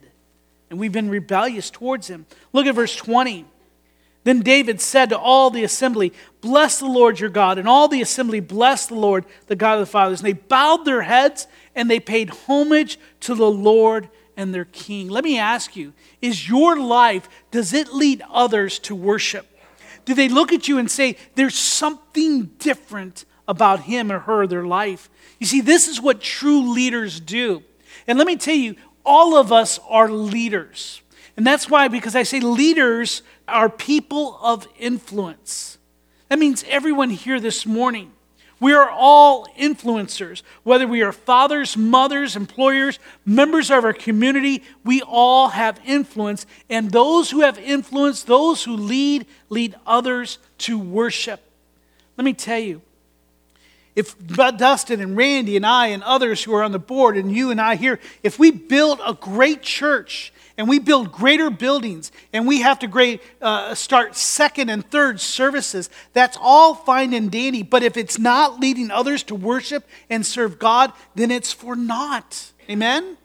And 0.68 0.78
we've 0.78 0.92
been 0.92 1.08
rebellious 1.08 1.70
towards 1.70 2.08
Him. 2.08 2.26
Look 2.52 2.66
at 2.66 2.74
verse 2.74 2.94
20. 2.94 3.46
Then 4.24 4.40
David 4.40 4.80
said 4.80 5.08
to 5.08 5.18
all 5.18 5.50
the 5.50 5.64
assembly, 5.64 6.12
Bless 6.40 6.78
the 6.78 6.86
Lord 6.86 7.18
your 7.18 7.30
God. 7.30 7.58
And 7.58 7.68
all 7.68 7.88
the 7.88 8.02
assembly 8.02 8.40
blessed 8.40 8.90
the 8.90 8.94
Lord, 8.94 9.24
the 9.46 9.56
God 9.56 9.74
of 9.74 9.80
the 9.80 9.86
fathers. 9.86 10.20
And 10.20 10.28
they 10.28 10.34
bowed 10.34 10.84
their 10.84 11.02
heads 11.02 11.46
and 11.74 11.90
they 11.90 12.00
paid 12.00 12.30
homage 12.30 12.98
to 13.20 13.34
the 13.34 13.50
Lord 13.50 14.08
and 14.42 14.54
their 14.54 14.66
king. 14.66 15.08
Let 15.08 15.24
me 15.24 15.38
ask 15.38 15.74
you 15.74 15.94
is 16.20 16.48
your 16.48 16.78
life, 16.78 17.28
does 17.50 17.72
it 17.72 17.94
lead 17.94 18.22
others 18.30 18.78
to 18.80 18.94
worship? 18.94 19.46
Do 20.04 20.14
they 20.14 20.28
look 20.28 20.52
at 20.52 20.68
you 20.68 20.78
and 20.78 20.90
say, 20.90 21.16
there's 21.36 21.54
something 21.54 22.46
different 22.58 23.24
about 23.48 23.80
him 23.80 24.12
or 24.12 24.18
her, 24.18 24.46
their 24.46 24.66
life? 24.66 25.08
You 25.38 25.46
see, 25.46 25.60
this 25.60 25.88
is 25.88 26.00
what 26.00 26.20
true 26.20 26.72
leaders 26.72 27.20
do. 27.20 27.62
And 28.06 28.18
let 28.18 28.26
me 28.26 28.36
tell 28.36 28.54
you, 28.54 28.74
all 29.06 29.36
of 29.36 29.52
us 29.52 29.78
are 29.88 30.10
leaders. 30.10 31.02
And 31.36 31.46
that's 31.46 31.70
why, 31.70 31.88
because 31.88 32.16
I 32.16 32.24
say 32.24 32.40
leaders 32.40 33.22
are 33.48 33.68
people 33.68 34.38
of 34.42 34.66
influence. 34.78 35.78
That 36.28 36.38
means 36.38 36.64
everyone 36.68 37.10
here 37.10 37.40
this 37.40 37.64
morning 37.64 38.12
we 38.62 38.74
are 38.74 38.88
all 38.88 39.48
influencers, 39.58 40.42
whether 40.62 40.86
we 40.86 41.02
are 41.02 41.10
fathers, 41.10 41.76
mothers, 41.76 42.36
employers, 42.36 43.00
members 43.26 43.72
of 43.72 43.84
our 43.84 43.92
community, 43.92 44.62
we 44.84 45.02
all 45.02 45.48
have 45.48 45.80
influence. 45.84 46.46
And 46.70 46.92
those 46.92 47.32
who 47.32 47.40
have 47.40 47.58
influence, 47.58 48.22
those 48.22 48.62
who 48.62 48.76
lead, 48.76 49.26
lead 49.48 49.74
others 49.84 50.38
to 50.58 50.78
worship. 50.78 51.40
Let 52.16 52.24
me 52.24 52.34
tell 52.34 52.60
you, 52.60 52.82
if 53.96 54.14
Dustin 54.28 55.00
and 55.00 55.16
Randy 55.16 55.56
and 55.56 55.66
I 55.66 55.88
and 55.88 56.04
others 56.04 56.44
who 56.44 56.54
are 56.54 56.62
on 56.62 56.70
the 56.70 56.78
board 56.78 57.16
and 57.16 57.32
you 57.32 57.50
and 57.50 57.60
I 57.60 57.74
here, 57.74 57.98
if 58.22 58.38
we 58.38 58.52
build 58.52 59.00
a 59.04 59.12
great 59.12 59.62
church 59.62 60.32
and 60.56 60.68
we 60.68 60.78
build 60.78 61.12
greater 61.12 61.50
buildings 61.50 62.12
and 62.32 62.46
we 62.46 62.60
have 62.60 62.78
to 62.80 62.86
great, 62.86 63.22
uh, 63.40 63.74
start 63.74 64.16
second 64.16 64.68
and 64.68 64.88
third 64.90 65.20
services, 65.20 65.88
that's 66.12 66.36
all 66.40 66.74
fine 66.74 67.14
and 67.14 67.30
dandy. 67.30 67.62
But 67.62 67.82
if 67.82 67.96
it's 67.96 68.18
not 68.18 68.60
leading 68.60 68.90
others 68.90 69.22
to 69.24 69.34
worship 69.34 69.86
and 70.10 70.24
serve 70.24 70.58
God, 70.58 70.92
then 71.14 71.30
it's 71.30 71.52
for 71.52 71.74
naught. 71.74 72.52
Amen? 72.68 73.16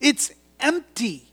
It's 0.00 0.32
empty. 0.60 1.26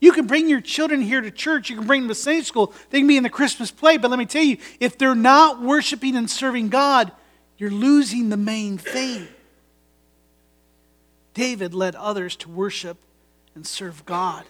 You 0.00 0.12
can 0.12 0.26
bring 0.26 0.48
your 0.48 0.60
children 0.60 1.00
here 1.00 1.20
to 1.20 1.30
church. 1.30 1.70
You 1.70 1.76
can 1.76 1.86
bring 1.86 2.02
them 2.02 2.08
to 2.08 2.14
Sunday 2.14 2.42
school. 2.42 2.72
They 2.90 2.98
can 2.98 3.08
be 3.08 3.16
in 3.16 3.24
the 3.24 3.30
Christmas 3.30 3.70
play. 3.70 3.96
But 3.96 4.10
let 4.10 4.18
me 4.18 4.26
tell 4.26 4.44
you, 4.44 4.58
if 4.78 4.96
they're 4.96 5.14
not 5.14 5.60
worshiping 5.60 6.14
and 6.16 6.30
serving 6.30 6.68
God, 6.68 7.10
you're 7.56 7.70
losing 7.70 8.28
the 8.28 8.36
main 8.36 8.78
thing. 8.78 9.26
David 11.34 11.74
led 11.74 11.96
others 11.96 12.36
to 12.36 12.48
worship 12.48 12.98
and 13.58 13.66
serve 13.66 14.06
God. 14.06 14.44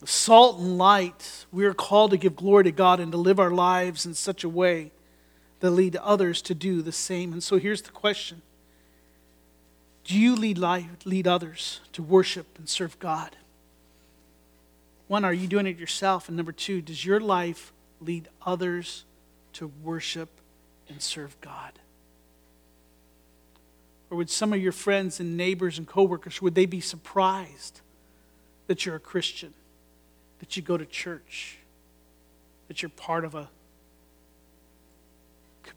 The 0.00 0.06
salt 0.06 0.58
and 0.58 0.76
light, 0.76 1.46
we 1.50 1.64
are 1.64 1.72
called 1.72 2.10
to 2.10 2.18
give 2.18 2.36
glory 2.36 2.64
to 2.64 2.72
God 2.72 3.00
and 3.00 3.10
to 3.12 3.16
live 3.16 3.40
our 3.40 3.50
lives 3.50 4.04
in 4.04 4.12
such 4.12 4.44
a 4.44 4.48
way 4.50 4.90
that 5.60 5.70
lead 5.70 5.96
others 5.96 6.42
to 6.42 6.54
do 6.54 6.82
the 6.82 6.92
same. 6.92 7.32
And 7.32 7.42
so 7.42 7.58
here's 7.58 7.80
the 7.80 7.90
question 7.90 8.42
Do 10.04 10.14
you 10.14 10.36
lead, 10.36 10.58
life, 10.58 10.84
lead 11.06 11.26
others 11.26 11.80
to 11.94 12.02
worship 12.02 12.58
and 12.58 12.68
serve 12.68 12.98
God? 12.98 13.34
One, 15.08 15.24
are 15.24 15.32
you 15.32 15.48
doing 15.48 15.66
it 15.66 15.78
yourself? 15.78 16.28
And 16.28 16.36
number 16.36 16.52
two, 16.52 16.82
does 16.82 17.02
your 17.02 17.18
life 17.18 17.72
lead 17.98 18.28
others 18.44 19.06
to 19.54 19.68
worship 19.82 20.28
and 20.86 21.00
serve 21.00 21.40
God? 21.40 21.72
Or 24.10 24.16
would 24.16 24.30
some 24.30 24.52
of 24.52 24.60
your 24.60 24.72
friends 24.72 25.18
and 25.20 25.36
neighbors 25.36 25.78
and 25.78 25.86
coworkers, 25.86 26.40
would 26.40 26.54
they 26.54 26.66
be 26.66 26.80
surprised 26.80 27.80
that 28.66 28.86
you're 28.86 28.96
a 28.96 29.00
Christian, 29.00 29.54
that 30.38 30.56
you 30.56 30.62
go 30.62 30.76
to 30.76 30.86
church, 30.86 31.58
that 32.68 32.82
you're 32.82 32.90
part 32.90 33.24
of 33.24 33.34
a 33.34 33.48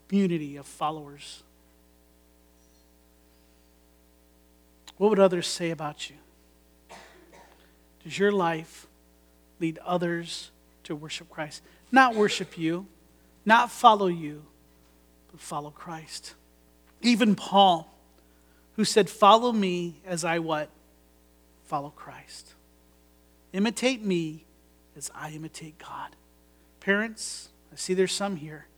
community 0.08 0.56
of 0.56 0.66
followers. 0.66 1.42
What 4.96 5.10
would 5.10 5.18
others 5.18 5.46
say 5.46 5.70
about 5.70 6.10
you? 6.10 6.16
Does 8.04 8.18
your 8.18 8.32
life 8.32 8.86
lead 9.60 9.78
others 9.84 10.50
to 10.84 10.96
worship 10.96 11.30
Christ? 11.30 11.62
Not 11.92 12.14
worship 12.14 12.58
you, 12.58 12.86
not 13.44 13.70
follow 13.70 14.06
you, 14.06 14.42
but 15.30 15.40
follow 15.40 15.70
Christ. 15.70 16.34
Even 17.02 17.34
Paul, 17.34 17.92
who 18.80 18.84
said, 18.86 19.10
Follow 19.10 19.52
me 19.52 20.00
as 20.06 20.24
I 20.24 20.38
what? 20.38 20.70
Follow 21.66 21.90
Christ. 21.90 22.54
Imitate 23.52 24.02
me 24.02 24.46
as 24.96 25.10
I 25.14 25.32
imitate 25.32 25.76
God. 25.76 26.16
Parents, 26.80 27.50
I 27.70 27.76
see 27.76 27.92
there's 27.92 28.14
some 28.14 28.36
here. 28.36 28.68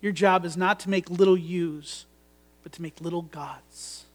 Your 0.00 0.10
job 0.10 0.44
is 0.44 0.56
not 0.56 0.80
to 0.80 0.90
make 0.90 1.08
little 1.08 1.38
yous, 1.38 2.04
but 2.64 2.72
to 2.72 2.82
make 2.82 3.00
little 3.00 3.22
gods. 3.22 4.06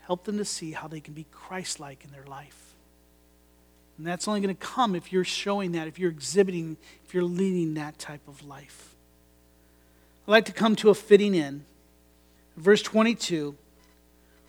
Help 0.00 0.24
them 0.24 0.38
to 0.38 0.44
see 0.44 0.72
how 0.72 0.88
they 0.88 0.98
can 0.98 1.14
be 1.14 1.26
Christ 1.30 1.78
like 1.78 2.04
in 2.04 2.10
their 2.10 2.26
life. 2.26 2.74
And 3.96 4.04
that's 4.04 4.26
only 4.26 4.40
going 4.40 4.56
to 4.56 4.60
come 4.60 4.96
if 4.96 5.12
you're 5.12 5.22
showing 5.22 5.70
that, 5.70 5.86
if 5.86 6.00
you're 6.00 6.10
exhibiting, 6.10 6.78
if 7.04 7.14
you're 7.14 7.22
leading 7.22 7.74
that 7.74 7.96
type 7.96 8.26
of 8.26 8.44
life. 8.44 8.96
I'd 10.26 10.32
like 10.32 10.46
to 10.46 10.52
come 10.52 10.74
to 10.74 10.90
a 10.90 10.96
fitting 10.96 11.36
end. 11.36 11.64
Verse 12.56 12.82
22, 12.82 13.54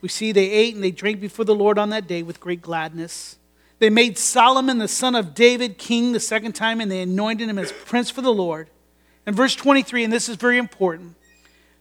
we 0.01 0.09
see 0.09 0.31
they 0.31 0.49
ate 0.49 0.75
and 0.75 0.83
they 0.83 0.91
drank 0.91 1.19
before 1.19 1.45
the 1.45 1.55
Lord 1.55 1.77
on 1.77 1.89
that 1.89 2.07
day 2.07 2.23
with 2.23 2.39
great 2.39 2.61
gladness. 2.61 3.37
They 3.79 3.89
made 3.89 4.17
Solomon, 4.17 4.77
the 4.77 4.87
son 4.87 5.15
of 5.15 5.35
David, 5.35 5.77
king 5.77 6.11
the 6.11 6.19
second 6.19 6.53
time, 6.53 6.81
and 6.81 6.89
they 6.89 7.01
anointed 7.01 7.49
him 7.49 7.59
as 7.59 7.71
prince 7.71 8.09
for 8.09 8.21
the 8.21 8.33
Lord. 8.33 8.69
And 9.25 9.35
verse 9.35 9.55
23, 9.55 10.05
and 10.05 10.13
this 10.13 10.29
is 10.29 10.35
very 10.37 10.57
important. 10.57 11.15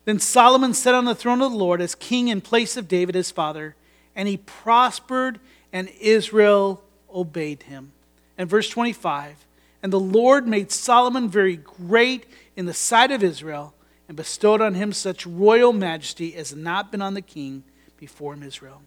Then 0.04 0.18
Solomon 0.18 0.74
sat 0.74 0.94
on 0.94 1.04
the 1.04 1.14
throne 1.14 1.40
of 1.40 1.52
the 1.52 1.58
Lord 1.58 1.80
as 1.80 1.94
king 1.94 2.28
in 2.28 2.40
place 2.40 2.76
of 2.76 2.88
David 2.88 3.14
his 3.14 3.30
father, 3.30 3.76
and 4.14 4.28
he 4.28 4.36
prospered, 4.36 5.38
and 5.72 5.88
Israel 6.00 6.82
obeyed 7.12 7.64
him. 7.64 7.92
And 8.36 8.48
verse 8.48 8.68
25, 8.68 9.46
and 9.82 9.92
the 9.92 10.00
Lord 10.00 10.46
made 10.46 10.70
Solomon 10.70 11.28
very 11.28 11.56
great 11.56 12.26
in 12.56 12.66
the 12.66 12.74
sight 12.74 13.10
of 13.10 13.22
Israel, 13.22 13.74
and 14.08 14.16
bestowed 14.16 14.60
on 14.60 14.74
him 14.74 14.92
such 14.92 15.26
royal 15.26 15.72
majesty 15.72 16.34
as 16.36 16.50
had 16.50 16.58
not 16.58 16.90
been 16.92 17.02
on 17.02 17.14
the 17.14 17.22
king 17.22 17.64
before 17.96 18.34
him 18.34 18.42
Israel. 18.42 18.82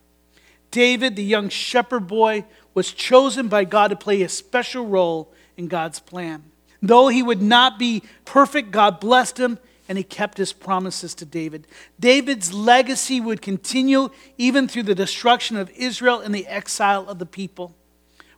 David, 0.72 1.16
the 1.16 1.24
young 1.24 1.50
shepherd 1.50 2.08
boy, 2.08 2.46
was 2.74 2.92
chosen 2.92 3.48
by 3.48 3.64
God 3.64 3.90
to 3.90 3.96
play 3.96 4.22
a 4.22 4.30
special 4.30 4.86
role 4.86 5.32
in 5.58 5.68
God's 5.68 6.00
plan. 6.00 6.44
Though 6.82 7.08
he 7.08 7.24
would 7.24 7.42
not 7.42 7.80
be 7.80 8.04
perfect, 8.24 8.72
God 8.72 9.00
blessed 9.00 9.40
him 9.40 9.60
and 9.90 9.98
he 9.98 10.04
kept 10.04 10.38
his 10.38 10.54
promises 10.54 11.16
to 11.16 11.26
David. 11.26 11.68
David's 12.00 12.54
legacy 12.54 13.20
would 13.20 13.42
continue 13.42 14.10
even 14.38 14.68
through 14.68 14.84
the 14.84 14.96
destruction 14.96 15.58
of 15.58 15.72
Israel 15.72 16.20
and 16.20 16.34
the 16.34 16.48
exile 16.48 17.10
of 17.10 17.18
the 17.18 17.26
people. 17.26 17.76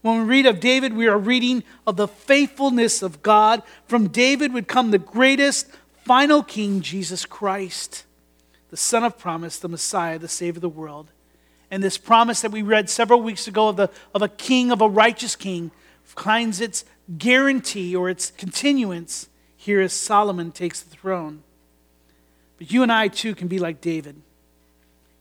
When 0.02 0.20
we 0.20 0.24
read 0.24 0.46
of 0.48 0.60
David, 0.60 0.94
we 0.94 1.08
are 1.08 1.18
reading 1.18 1.64
of 1.86 1.98
the 1.98 2.08
faithfulness 2.08 3.04
of 3.04 3.22
God. 3.22 3.62
From 3.86 4.08
David 4.08 4.54
would 4.54 4.68
come 4.68 4.90
the 4.90 4.98
greatest 4.98 5.68
final 6.12 6.44
king, 6.44 6.82
Jesus 6.82 7.26
Christ, 7.26 8.04
the 8.70 8.76
Son 8.76 9.06
of 9.06 9.18
promise, 9.18 9.58
the 9.58 9.70
Messiah, 9.70 10.20
the 10.20 10.28
Savior 10.28 10.58
of 10.58 10.62
the 10.62 10.68
world. 10.68 11.10
And 11.72 11.82
this 11.82 11.98
promise 11.98 12.42
that 12.42 12.52
we 12.52 12.62
read 12.62 12.90
several 12.90 13.22
weeks 13.22 13.48
ago 13.48 13.70
of, 13.70 13.78
the, 13.78 13.90
of 14.14 14.22
a 14.22 14.28
king, 14.28 14.74
of 14.74 14.82
a 14.82 14.90
righteous 14.90 15.38
king, 15.38 15.72
finds 16.04 16.60
its 16.60 16.84
guarantee 17.18 17.96
or 17.96 18.10
its 18.10 18.32
continuance 18.32 19.30
here 19.56 19.80
as 19.80 19.94
Solomon 19.94 20.52
takes 20.52 20.82
the 20.82 20.90
throne. 20.90 21.44
But 22.58 22.74
you 22.74 22.84
and 22.84 22.92
I, 22.92 23.08
too, 23.08 23.34
can 23.34 23.48
be 23.48 23.58
like 23.58 23.80
David. 23.80 24.22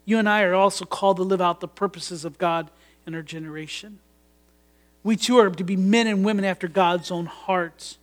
You 0.04 0.18
and 0.18 0.28
I 0.28 0.42
are 0.42 0.54
also 0.54 0.84
called 0.84 1.18
to 1.18 1.22
live 1.22 1.40
out 1.40 1.60
the 1.60 1.68
purposes 1.68 2.24
of 2.24 2.36
God 2.36 2.68
in 3.06 3.14
our 3.14 3.22
generation. 3.22 4.00
We, 5.04 5.14
too, 5.14 5.38
are 5.38 5.50
to 5.50 5.62
be 5.62 5.76
men 5.76 6.08
and 6.08 6.24
women 6.24 6.44
after 6.44 6.66
God's 6.66 7.12
own 7.12 7.26
hearts, 7.26 7.96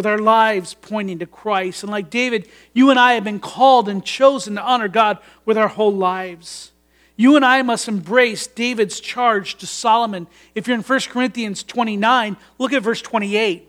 with 0.00 0.06
our 0.06 0.16
lives 0.16 0.72
pointing 0.72 1.18
to 1.18 1.26
Christ. 1.26 1.82
And 1.82 1.92
like 1.92 2.08
David, 2.08 2.48
you 2.72 2.88
and 2.88 2.98
I 2.98 3.12
have 3.12 3.24
been 3.24 3.38
called 3.38 3.86
and 3.86 4.02
chosen 4.02 4.54
to 4.54 4.62
honor 4.62 4.88
God 4.88 5.18
with 5.44 5.58
our 5.58 5.68
whole 5.68 5.92
lives. 5.92 6.72
You 7.16 7.36
and 7.36 7.44
I 7.44 7.60
must 7.60 7.86
embrace 7.86 8.46
David's 8.46 8.98
charge 8.98 9.56
to 9.56 9.66
Solomon. 9.66 10.26
If 10.54 10.66
you're 10.66 10.78
in 10.78 10.82
1 10.82 11.00
Chronicles 11.00 11.64
29, 11.64 12.38
look 12.56 12.72
at 12.72 12.82
verse 12.82 13.02
28. 13.02 13.68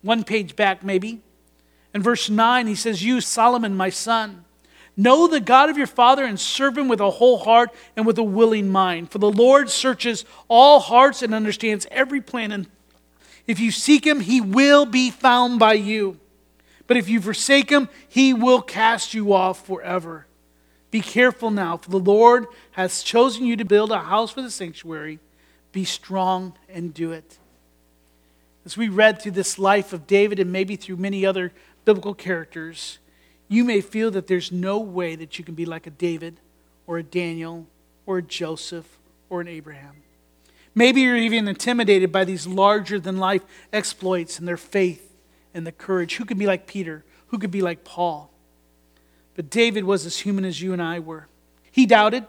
One 0.00 0.24
page 0.24 0.56
back, 0.56 0.82
maybe. 0.82 1.20
In 1.92 2.02
verse 2.02 2.30
9, 2.30 2.66
he 2.66 2.74
says, 2.74 3.04
You, 3.04 3.20
Solomon, 3.20 3.76
my 3.76 3.90
son, 3.90 4.46
know 4.96 5.28
the 5.28 5.38
God 5.38 5.68
of 5.68 5.76
your 5.76 5.86
father 5.86 6.24
and 6.24 6.40
serve 6.40 6.78
him 6.78 6.88
with 6.88 7.00
a 7.00 7.10
whole 7.10 7.36
heart 7.36 7.74
and 7.94 8.06
with 8.06 8.16
a 8.16 8.22
willing 8.22 8.70
mind. 8.70 9.10
For 9.10 9.18
the 9.18 9.30
Lord 9.30 9.68
searches 9.68 10.24
all 10.48 10.80
hearts 10.80 11.22
and 11.22 11.34
understands 11.34 11.86
every 11.90 12.22
plan. 12.22 12.52
And 12.52 12.68
if 13.48 13.58
you 13.58 13.72
seek 13.72 14.06
him, 14.06 14.20
he 14.20 14.40
will 14.42 14.84
be 14.84 15.10
found 15.10 15.58
by 15.58 15.72
you. 15.72 16.20
But 16.86 16.98
if 16.98 17.08
you 17.08 17.20
forsake 17.20 17.70
him, 17.70 17.88
he 18.06 18.32
will 18.34 18.62
cast 18.62 19.14
you 19.14 19.32
off 19.32 19.66
forever. 19.66 20.26
Be 20.90 21.00
careful 21.00 21.50
now, 21.50 21.78
for 21.78 21.90
the 21.90 21.98
Lord 21.98 22.46
has 22.72 23.02
chosen 23.02 23.44
you 23.44 23.56
to 23.56 23.64
build 23.64 23.90
a 23.90 24.00
house 24.00 24.30
for 24.30 24.42
the 24.42 24.50
sanctuary. 24.50 25.18
Be 25.72 25.84
strong 25.84 26.54
and 26.68 26.92
do 26.92 27.10
it. 27.10 27.38
As 28.64 28.76
we 28.76 28.88
read 28.88 29.20
through 29.20 29.32
this 29.32 29.58
life 29.58 29.94
of 29.94 30.06
David 30.06 30.38
and 30.38 30.52
maybe 30.52 30.76
through 30.76 30.96
many 30.96 31.24
other 31.24 31.52
biblical 31.86 32.14
characters, 32.14 32.98
you 33.48 33.64
may 33.64 33.80
feel 33.80 34.10
that 34.10 34.26
there's 34.26 34.52
no 34.52 34.78
way 34.78 35.16
that 35.16 35.38
you 35.38 35.44
can 35.44 35.54
be 35.54 35.64
like 35.64 35.86
a 35.86 35.90
David 35.90 36.38
or 36.86 36.98
a 36.98 37.02
Daniel 37.02 37.66
or 38.04 38.18
a 38.18 38.22
Joseph 38.22 38.98
or 39.30 39.40
an 39.40 39.48
Abraham. 39.48 40.02
Maybe 40.78 41.00
you're 41.00 41.16
even 41.16 41.48
intimidated 41.48 42.12
by 42.12 42.24
these 42.24 42.46
larger 42.46 43.00
than 43.00 43.16
life 43.16 43.42
exploits 43.72 44.38
and 44.38 44.46
their 44.46 44.56
faith 44.56 45.12
and 45.52 45.66
the 45.66 45.72
courage. 45.72 46.14
Who 46.14 46.24
could 46.24 46.38
be 46.38 46.46
like 46.46 46.68
Peter? 46.68 47.04
Who 47.26 47.38
could 47.40 47.50
be 47.50 47.62
like 47.62 47.82
Paul? 47.82 48.30
But 49.34 49.50
David 49.50 49.82
was 49.82 50.06
as 50.06 50.18
human 50.18 50.44
as 50.44 50.62
you 50.62 50.72
and 50.72 50.80
I 50.80 51.00
were. 51.00 51.26
He 51.72 51.84
doubted. 51.84 52.26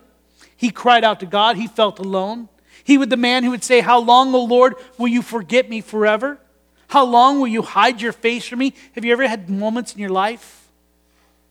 He 0.57 0.71
cried 0.71 1.03
out 1.03 1.19
to 1.19 1.27
God. 1.27 1.57
He 1.57 1.67
felt 1.67 1.99
alone. 1.99 2.49
He 2.83 2.97
was 2.97 3.09
the 3.09 3.17
man 3.17 3.43
who 3.43 3.51
would 3.51 3.63
say, 3.63 3.81
How 3.81 3.99
long, 3.99 4.33
O 4.33 4.43
Lord, 4.43 4.73
will 4.97 5.09
you 5.09 5.21
forget 5.21 5.69
me 5.69 5.79
forever? 5.79 6.39
How 6.87 7.05
long 7.05 7.39
will 7.39 7.49
you 7.49 7.61
hide 7.61 8.01
your 8.01 8.13
face 8.13 8.47
from 8.47 8.57
me? 8.57 8.73
Have 8.93 9.05
you 9.05 9.11
ever 9.11 9.27
had 9.27 9.47
moments 9.47 9.93
in 9.93 9.99
your 9.99 10.09
life 10.09 10.71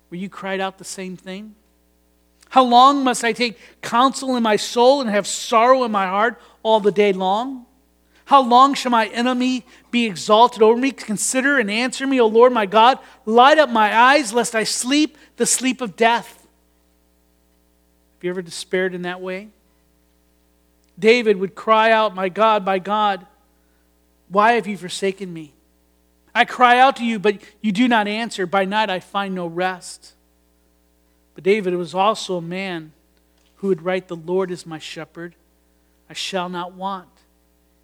where 0.08 0.18
you 0.18 0.28
cried 0.28 0.58
out 0.58 0.78
the 0.78 0.84
same 0.84 1.16
thing? 1.16 1.54
How 2.50 2.64
long 2.64 3.04
must 3.04 3.24
I 3.24 3.32
take 3.32 3.58
counsel 3.82 4.36
in 4.36 4.42
my 4.42 4.56
soul 4.56 5.00
and 5.00 5.10
have 5.10 5.26
sorrow 5.26 5.84
in 5.84 5.90
my 5.90 6.06
heart 6.06 6.40
all 6.62 6.80
the 6.80 6.92
day 6.92 7.12
long? 7.12 7.66
How 8.24 8.42
long 8.42 8.74
shall 8.74 8.90
my 8.90 9.06
enemy 9.06 9.64
be 9.90 10.04
exalted 10.06 10.62
over 10.62 10.78
me? 10.78 10.90
Consider 10.90 11.58
and 11.58 11.70
answer 11.70 12.06
me, 12.06 12.20
O 12.20 12.26
Lord 12.26 12.52
my 12.52 12.66
God. 12.66 12.98
Light 13.24 13.58
up 13.58 13.70
my 13.70 13.96
eyes, 13.96 14.32
lest 14.32 14.54
I 14.54 14.64
sleep 14.64 15.16
the 15.36 15.46
sleep 15.46 15.80
of 15.80 15.96
death. 15.96 16.46
Have 18.16 18.24
you 18.24 18.30
ever 18.30 18.42
despaired 18.42 18.94
in 18.94 19.02
that 19.02 19.20
way? 19.20 19.48
David 20.98 21.38
would 21.38 21.54
cry 21.54 21.90
out, 21.90 22.14
My 22.14 22.28
God, 22.28 22.64
my 22.66 22.78
God, 22.78 23.24
why 24.28 24.52
have 24.52 24.66
you 24.66 24.76
forsaken 24.76 25.32
me? 25.32 25.54
I 26.34 26.44
cry 26.44 26.78
out 26.78 26.96
to 26.96 27.04
you, 27.04 27.18
but 27.18 27.38
you 27.62 27.72
do 27.72 27.88
not 27.88 28.06
answer. 28.06 28.46
By 28.46 28.64
night 28.64 28.90
I 28.90 29.00
find 29.00 29.34
no 29.34 29.46
rest. 29.46 30.12
But 31.38 31.44
David 31.44 31.76
was 31.76 31.94
also 31.94 32.38
a 32.38 32.42
man 32.42 32.90
who 33.58 33.68
would 33.68 33.82
write, 33.82 34.08
The 34.08 34.16
Lord 34.16 34.50
is 34.50 34.66
my 34.66 34.80
shepherd, 34.80 35.36
I 36.10 36.12
shall 36.12 36.48
not 36.48 36.72
want. 36.72 37.10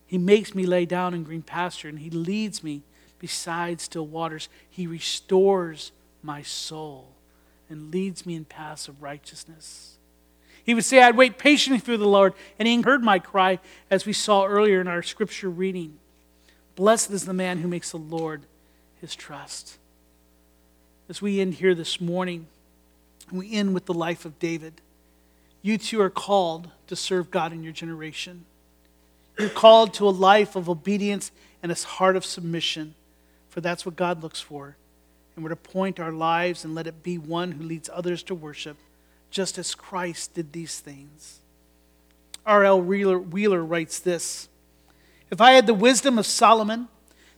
He 0.08 0.18
makes 0.18 0.56
me 0.56 0.66
lay 0.66 0.86
down 0.86 1.14
in 1.14 1.22
green 1.22 1.42
pasture, 1.42 1.88
and 1.88 2.00
He 2.00 2.10
leads 2.10 2.64
me 2.64 2.82
beside 3.20 3.80
still 3.80 4.08
waters. 4.08 4.48
He 4.68 4.88
restores 4.88 5.92
my 6.20 6.42
soul 6.42 7.12
and 7.70 7.92
leads 7.92 8.26
me 8.26 8.34
in 8.34 8.44
paths 8.44 8.88
of 8.88 9.00
righteousness. 9.00 9.98
He 10.64 10.74
would 10.74 10.84
say, 10.84 11.00
I'd 11.00 11.16
wait 11.16 11.38
patiently 11.38 11.78
for 11.78 11.96
the 11.96 12.08
Lord, 12.08 12.34
and 12.58 12.66
He 12.66 12.82
heard 12.82 13.04
my 13.04 13.20
cry, 13.20 13.60
as 13.88 14.04
we 14.04 14.12
saw 14.12 14.46
earlier 14.46 14.80
in 14.80 14.88
our 14.88 15.04
scripture 15.04 15.48
reading. 15.48 16.00
Blessed 16.74 17.12
is 17.12 17.24
the 17.24 17.32
man 17.32 17.58
who 17.58 17.68
makes 17.68 17.92
the 17.92 17.98
Lord 17.98 18.46
his 19.00 19.14
trust. 19.14 19.78
As 21.08 21.22
we 21.22 21.38
end 21.38 21.54
here 21.54 21.76
this 21.76 22.00
morning, 22.00 22.48
we 23.30 23.52
end 23.52 23.74
with 23.74 23.86
the 23.86 23.94
life 23.94 24.24
of 24.24 24.38
David. 24.38 24.80
You 25.62 25.78
too 25.78 26.00
are 26.00 26.10
called 26.10 26.68
to 26.88 26.96
serve 26.96 27.30
God 27.30 27.52
in 27.52 27.62
your 27.62 27.72
generation. 27.72 28.44
You're 29.38 29.48
called 29.48 29.94
to 29.94 30.08
a 30.08 30.10
life 30.10 30.56
of 30.56 30.68
obedience 30.68 31.32
and 31.62 31.72
a 31.72 31.74
heart 31.74 32.16
of 32.16 32.24
submission, 32.24 32.94
for 33.48 33.60
that's 33.60 33.86
what 33.86 33.96
God 33.96 34.22
looks 34.22 34.40
for. 34.40 34.76
And 35.34 35.42
we're 35.42 35.50
to 35.50 35.56
point 35.56 35.98
our 35.98 36.12
lives 36.12 36.64
and 36.64 36.74
let 36.74 36.86
it 36.86 37.02
be 37.02 37.18
one 37.18 37.52
who 37.52 37.64
leads 37.64 37.90
others 37.92 38.22
to 38.24 38.34
worship, 38.34 38.76
just 39.30 39.58
as 39.58 39.74
Christ 39.74 40.34
did 40.34 40.52
these 40.52 40.78
things. 40.78 41.40
R.L. 42.46 42.80
Wheeler, 42.82 43.18
Wheeler 43.18 43.64
writes 43.64 43.98
this 43.98 44.48
If 45.30 45.40
I 45.40 45.52
had 45.52 45.66
the 45.66 45.74
wisdom 45.74 46.18
of 46.18 46.26
Solomon, 46.26 46.88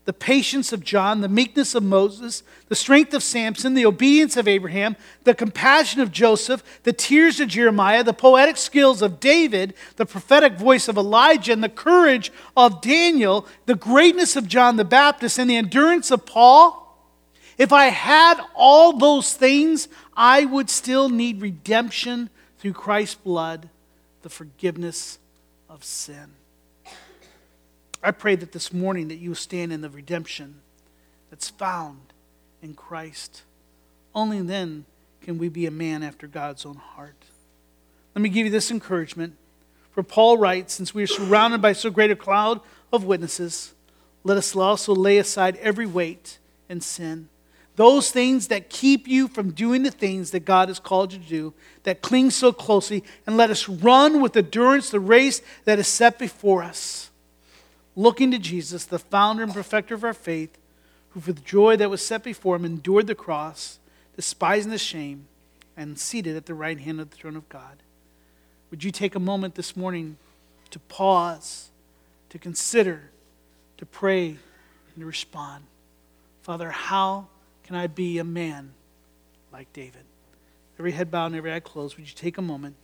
the 0.07 0.12
patience 0.12 0.72
of 0.72 0.82
John, 0.82 1.20
the 1.20 1.28
meekness 1.28 1.74
of 1.74 1.82
Moses, 1.82 2.42
the 2.68 2.74
strength 2.74 3.12
of 3.12 3.22
Samson, 3.22 3.74
the 3.74 3.84
obedience 3.84 4.36
of 4.36 4.48
Abraham, 4.48 4.96
the 5.24 5.34
compassion 5.34 6.00
of 6.00 6.12
Joseph, 6.12 6.62
the 6.84 6.92
tears 6.92 7.40
of 7.40 7.48
Jeremiah, 7.48 8.02
the 8.02 8.14
poetic 8.14 8.57
skills 8.57 9.02
of 9.02 9.20
David, 9.20 9.74
the 9.96 10.07
prophetic 10.07 10.54
voice 10.54 10.88
of 10.88 10.96
Elijah, 10.96 11.52
and 11.52 11.62
the 11.62 11.68
courage 11.68 12.32
of 12.57 12.80
Daniel, 12.80 13.46
the 13.66 13.74
greatness 13.74 14.36
of 14.36 14.48
John 14.48 14.76
the 14.76 14.84
Baptist, 14.84 15.38
and 15.38 15.50
the 15.50 15.57
endurance 15.57 16.11
of 16.11 16.24
Paul, 16.24 16.84
if 17.59 17.72
I 17.72 17.86
had 17.86 18.40
all 18.54 18.98
those 18.98 19.34
things, 19.34 19.88
I 20.16 20.44
would 20.44 20.70
still 20.70 21.09
need 21.09 21.40
redemption 21.40 22.30
through 22.59 22.74
Christ's 22.74 23.16
blood, 23.16 23.68
the 24.22 24.28
forgiveness 24.28 25.18
of 25.68 25.82
sin. 25.82 26.32
I 28.07 28.12
pray 28.12 28.36
that 28.36 28.52
this 28.52 28.72
morning 28.72 29.09
that 29.09 29.16
you 29.16 29.34
stand 29.34 29.72
in 29.72 29.80
the 29.80 29.90
redemption 29.90 30.61
that's 31.28 31.50
found 31.50 32.12
in 32.62 32.74
Christ. 32.74 33.42
Only 34.14 34.40
then 34.42 34.84
can 35.22 35.38
we 35.38 35.48
be 35.48 35.66
a 35.66 35.72
man 35.72 36.04
after 36.04 36.28
God's 36.28 36.64
own 36.64 36.76
heart. 36.76 37.16
Let 38.14 38.22
me 38.22 38.28
give 38.28 38.46
you 38.46 38.52
this 38.52 38.70
encouragement. 38.70 39.34
For 39.90 40.04
Paul 40.04 40.38
writes, 40.38 40.74
since 40.74 40.94
we 40.94 41.02
are 41.02 41.09
surrounded 41.09 41.61
by 41.61 41.72
so 41.72 41.90
great 41.90 42.12
a 42.12 42.16
cloud 42.16 42.61
of 42.92 43.02
witnesses, 43.02 43.74
let 44.22 44.36
us 44.36 44.54
also 44.54 44.94
lay 44.94 45.18
aside 45.18 45.57
every 45.57 45.86
weight 45.86 46.38
and 46.68 46.84
sin. 46.84 47.28
Those 47.74 48.12
things 48.12 48.46
that 48.46 48.70
keep 48.70 49.09
you 49.09 49.26
from 49.26 49.50
doing 49.50 49.82
the 49.82 49.90
things 49.90 50.30
that 50.30 50.44
God 50.44 50.68
has 50.68 50.78
called 50.78 51.12
you 51.12 51.18
to 51.18 51.28
do, 51.28 51.54
that 51.82 52.02
cling 52.02 52.30
so 52.30 52.52
closely, 52.52 53.02
and 53.26 53.36
let 53.36 53.50
us 53.50 53.68
run 53.68 54.20
with 54.20 54.36
endurance 54.36 54.90
the 54.90 55.00
race 55.00 55.42
that 55.64 55.80
is 55.80 55.88
set 55.88 56.20
before 56.20 56.62
us 56.62 57.11
looking 57.97 58.30
to 58.30 58.38
Jesus, 58.38 58.84
the 58.84 58.99
founder 58.99 59.42
and 59.42 59.53
perfecter 59.53 59.94
of 59.94 60.05
our 60.05 60.14
faith, 60.14 60.57
who 61.11 61.20
for 61.20 61.32
the 61.32 61.40
joy 61.40 61.76
that 61.76 61.90
was 61.90 62.05
set 62.05 62.22
before 62.22 62.57
him 62.57 62.64
endured 62.64 63.07
the 63.07 63.14
cross, 63.14 63.78
despising 64.14 64.70
the 64.70 64.78
shame, 64.78 65.26
and 65.76 65.99
seated 65.99 66.36
at 66.36 66.47
the 66.47 66.55
right 66.55 66.78
hand 66.78 67.01
of 67.01 67.11
the 67.11 67.16
throne 67.16 67.36
of 67.36 67.49
God. 67.49 67.82
Would 68.70 68.84
you 68.84 68.90
take 68.90 69.14
a 69.14 69.20
moment 69.20 69.55
this 69.55 69.76
morning 69.76 70.18
to 70.70 70.78
pause, 70.78 71.70
to 72.28 72.38
consider, 72.38 73.11
to 73.78 73.86
pray, 73.86 74.28
and 74.28 74.99
to 74.99 75.07
respond? 75.07 75.64
Father, 76.42 76.70
how 76.70 77.26
can 77.64 77.76
I 77.76 77.86
be 77.86 78.18
a 78.18 78.24
man 78.24 78.72
like 79.53 79.72
David? 79.72 80.03
Every 80.78 80.92
head 80.92 81.11
bowed 81.11 81.26
and 81.26 81.36
every 81.36 81.53
eye 81.53 81.61
closed, 81.61 81.97
would 81.97 82.07
you 82.07 82.14
take 82.14 82.36
a 82.36 82.42
moment 82.42 82.76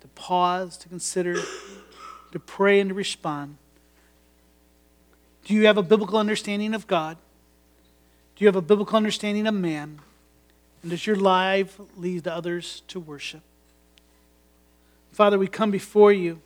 to 0.00 0.08
pause, 0.08 0.76
to 0.78 0.88
consider, 0.88 1.36
to 2.32 2.38
pray, 2.38 2.80
and 2.80 2.88
to 2.88 2.94
respond? 2.94 3.58
Do 5.44 5.54
you 5.54 5.66
have 5.66 5.78
a 5.78 5.82
biblical 5.82 6.18
understanding 6.18 6.74
of 6.74 6.86
God? 6.86 7.16
Do 8.36 8.44
you 8.44 8.48
have 8.48 8.56
a 8.56 8.62
biblical 8.62 8.96
understanding 8.96 9.46
of 9.46 9.54
man? 9.54 10.00
And 10.82 10.90
does 10.90 11.06
your 11.06 11.16
life 11.16 11.78
lead 11.96 12.26
others 12.26 12.82
to 12.88 12.98
worship? 12.98 13.42
Father, 15.12 15.38
we 15.38 15.46
come 15.46 15.70
before 15.70 16.12
you 16.12 16.40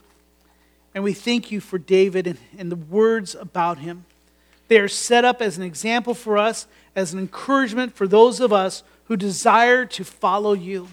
and 0.94 1.04
we 1.04 1.12
thank 1.12 1.50
you 1.50 1.60
for 1.60 1.78
David 1.78 2.26
and, 2.26 2.38
and 2.56 2.70
the 2.70 2.76
words 2.76 3.34
about 3.34 3.78
him. 3.78 4.06
They 4.68 4.78
are 4.78 4.88
set 4.88 5.24
up 5.24 5.42
as 5.42 5.56
an 5.56 5.62
example 5.62 6.14
for 6.14 6.38
us, 6.38 6.66
as 6.96 7.12
an 7.12 7.18
encouragement 7.18 7.94
for 7.94 8.06
those 8.06 8.40
of 8.40 8.52
us 8.52 8.82
who 9.04 9.16
desire 9.16 9.84
to 9.86 10.04
follow 10.04 10.52
you. 10.52 10.88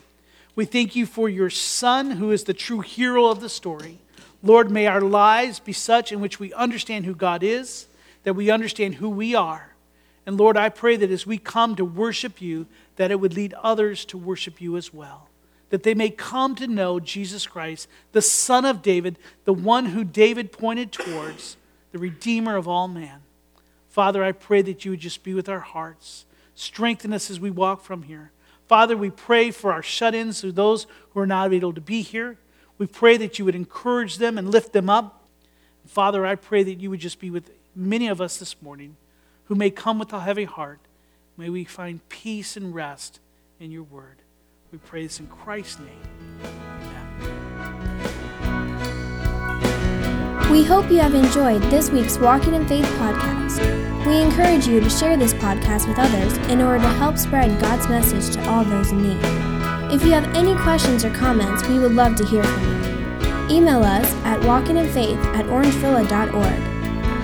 We 0.56 0.66
thank 0.66 0.95
you 0.95 1.06
for 1.06 1.30
your 1.30 1.49
son, 1.49 2.12
who 2.12 2.32
is 2.32 2.43
the 2.43 2.54
true 2.54 2.82
hero 2.82 3.28
of 3.28 3.39
the 3.39 3.49
story. 3.49 3.99
Lord, 4.43 4.70
may 4.70 4.88
our 4.88 5.02
lives 5.02 5.60
be 5.60 5.72
such 5.72 6.12
in 6.12 6.20
which 6.20 6.39
we 6.39 6.54
understand 6.54 7.06
who 7.06 7.16
God 7.16 7.43
is 7.43 7.88
that 8.24 8.34
we 8.34 8.50
understand 8.50 8.96
who 8.96 9.10
we 9.10 9.36
are. 9.36 9.76
And 10.26 10.38
Lord, 10.38 10.56
I 10.56 10.70
pray 10.70 10.96
that 10.98 11.12
as 11.12 11.26
we 11.26 11.38
come 11.38 11.76
to 11.76 11.86
worship 11.86 12.42
you, 12.42 12.68
that 12.96 13.12
it 13.12 13.20
would 13.20 13.34
lead 13.34 13.54
others 13.56 14.06
to 14.06 14.18
worship 14.18 14.62
you 14.62 14.78
as 14.78 14.94
well. 14.94 15.30
That 15.70 15.84
they 15.84 15.94
may 15.94 16.10
come 16.10 16.56
to 16.56 16.68
know 16.68 17.00
Jesus 17.00 17.48
Christ, 17.48 17.88
the 18.12 18.22
Son 18.22 18.66
of 18.66 18.82
David, 18.82 19.18
the 19.46 19.54
one 19.54 19.88
who 19.88 20.04
David 20.04 20.52
pointed 20.52 20.92
towards, 20.92 21.58
the 21.92 21.98
Redeemer 21.98 22.56
of 22.56 22.68
all 22.68 22.88
man. 22.88 23.22
Father, 23.90 24.24
I 24.24 24.32
pray 24.32 24.62
that 24.62 24.86
you 24.86 24.92
would 24.92 25.00
just 25.00 25.24
be 25.24 25.34
with 25.34 25.50
our 25.50 25.60
hearts. 25.60 26.26
Strengthen 26.56 27.14
us 27.14 27.30
as 27.32 27.40
we 27.40 27.50
walk 27.50 27.82
from 27.82 28.04
here. 28.04 28.32
Father, 28.68 28.96
we 28.96 29.10
pray 29.10 29.52
for 29.52 29.74
our 29.74 29.84
shut 29.84 30.16
ins, 30.16 30.42
those 30.42 30.88
who 31.10 31.20
are 31.20 31.28
not 31.28 31.52
able 31.52 31.74
to 31.74 31.82
be 31.82 32.02
here. 32.02 32.38
We 32.78 32.88
pray 32.88 33.18
that 33.18 33.38
you 33.38 33.46
would 33.46 33.56
encourage 33.56 34.18
them 34.18 34.38
and 34.38 34.50
lift 34.50 34.72
them 34.72 34.90
up. 34.90 35.28
Father, 35.86 36.26
I 36.26 36.36
pray 36.36 36.64
that 36.64 36.80
you 36.80 36.90
would 36.90 37.00
just 37.00 37.20
be 37.20 37.30
with 37.30 37.52
many 37.76 38.08
of 38.08 38.22
us 38.22 38.38
this 38.38 38.62
morning 38.62 38.98
who 39.46 39.56
may 39.56 39.70
come 39.70 40.00
with 40.00 40.14
a 40.14 40.22
heavy 40.22 40.46
heart, 40.46 40.80
may 41.38 41.50
we 41.50 41.64
find 41.64 42.08
peace 42.10 42.56
and 42.56 42.74
rest 42.74 43.20
in 43.60 43.72
your 43.72 43.84
word. 43.84 44.18
We 44.72 44.78
pray 44.78 45.04
this 45.04 45.20
in 45.20 45.28
Christ's 45.28 45.80
name. 45.80 46.02
We 50.50 50.64
hope 50.64 50.92
you 50.92 51.00
have 51.00 51.14
enjoyed 51.14 51.62
this 51.64 51.90
week's 51.90 52.18
Walking 52.18 52.54
in 52.54 52.68
Faith 52.68 52.86
podcast. 52.98 54.06
We 54.06 54.22
encourage 54.22 54.68
you 54.68 54.80
to 54.82 54.90
share 54.90 55.16
this 55.16 55.34
podcast 55.34 55.88
with 55.88 55.98
others 55.98 56.36
in 56.50 56.62
order 56.62 56.84
to 56.84 56.90
help 56.90 57.18
spread 57.18 57.62
God's 57.62 57.88
message 57.88 58.34
to 58.36 58.50
all 58.50 58.66
those 58.66 58.92
in 58.92 59.02
need. 59.02 59.20
If 59.94 60.04
you 60.04 60.12
have 60.12 60.36
any 60.36 60.56
questions 60.56 61.06
or 61.06 61.14
comments, 61.14 61.68
we 61.68 61.80
would 61.80 61.94
love 61.94 62.16
to 62.16 62.26
hear 62.26 62.44
from 62.44 62.64
you. 62.64 63.58
Email 63.58 63.84
us 63.84 64.14
at 64.26 64.40
walkinginfaith 64.42 65.24
at 65.36 65.46
orangevilla.org. 65.46 66.71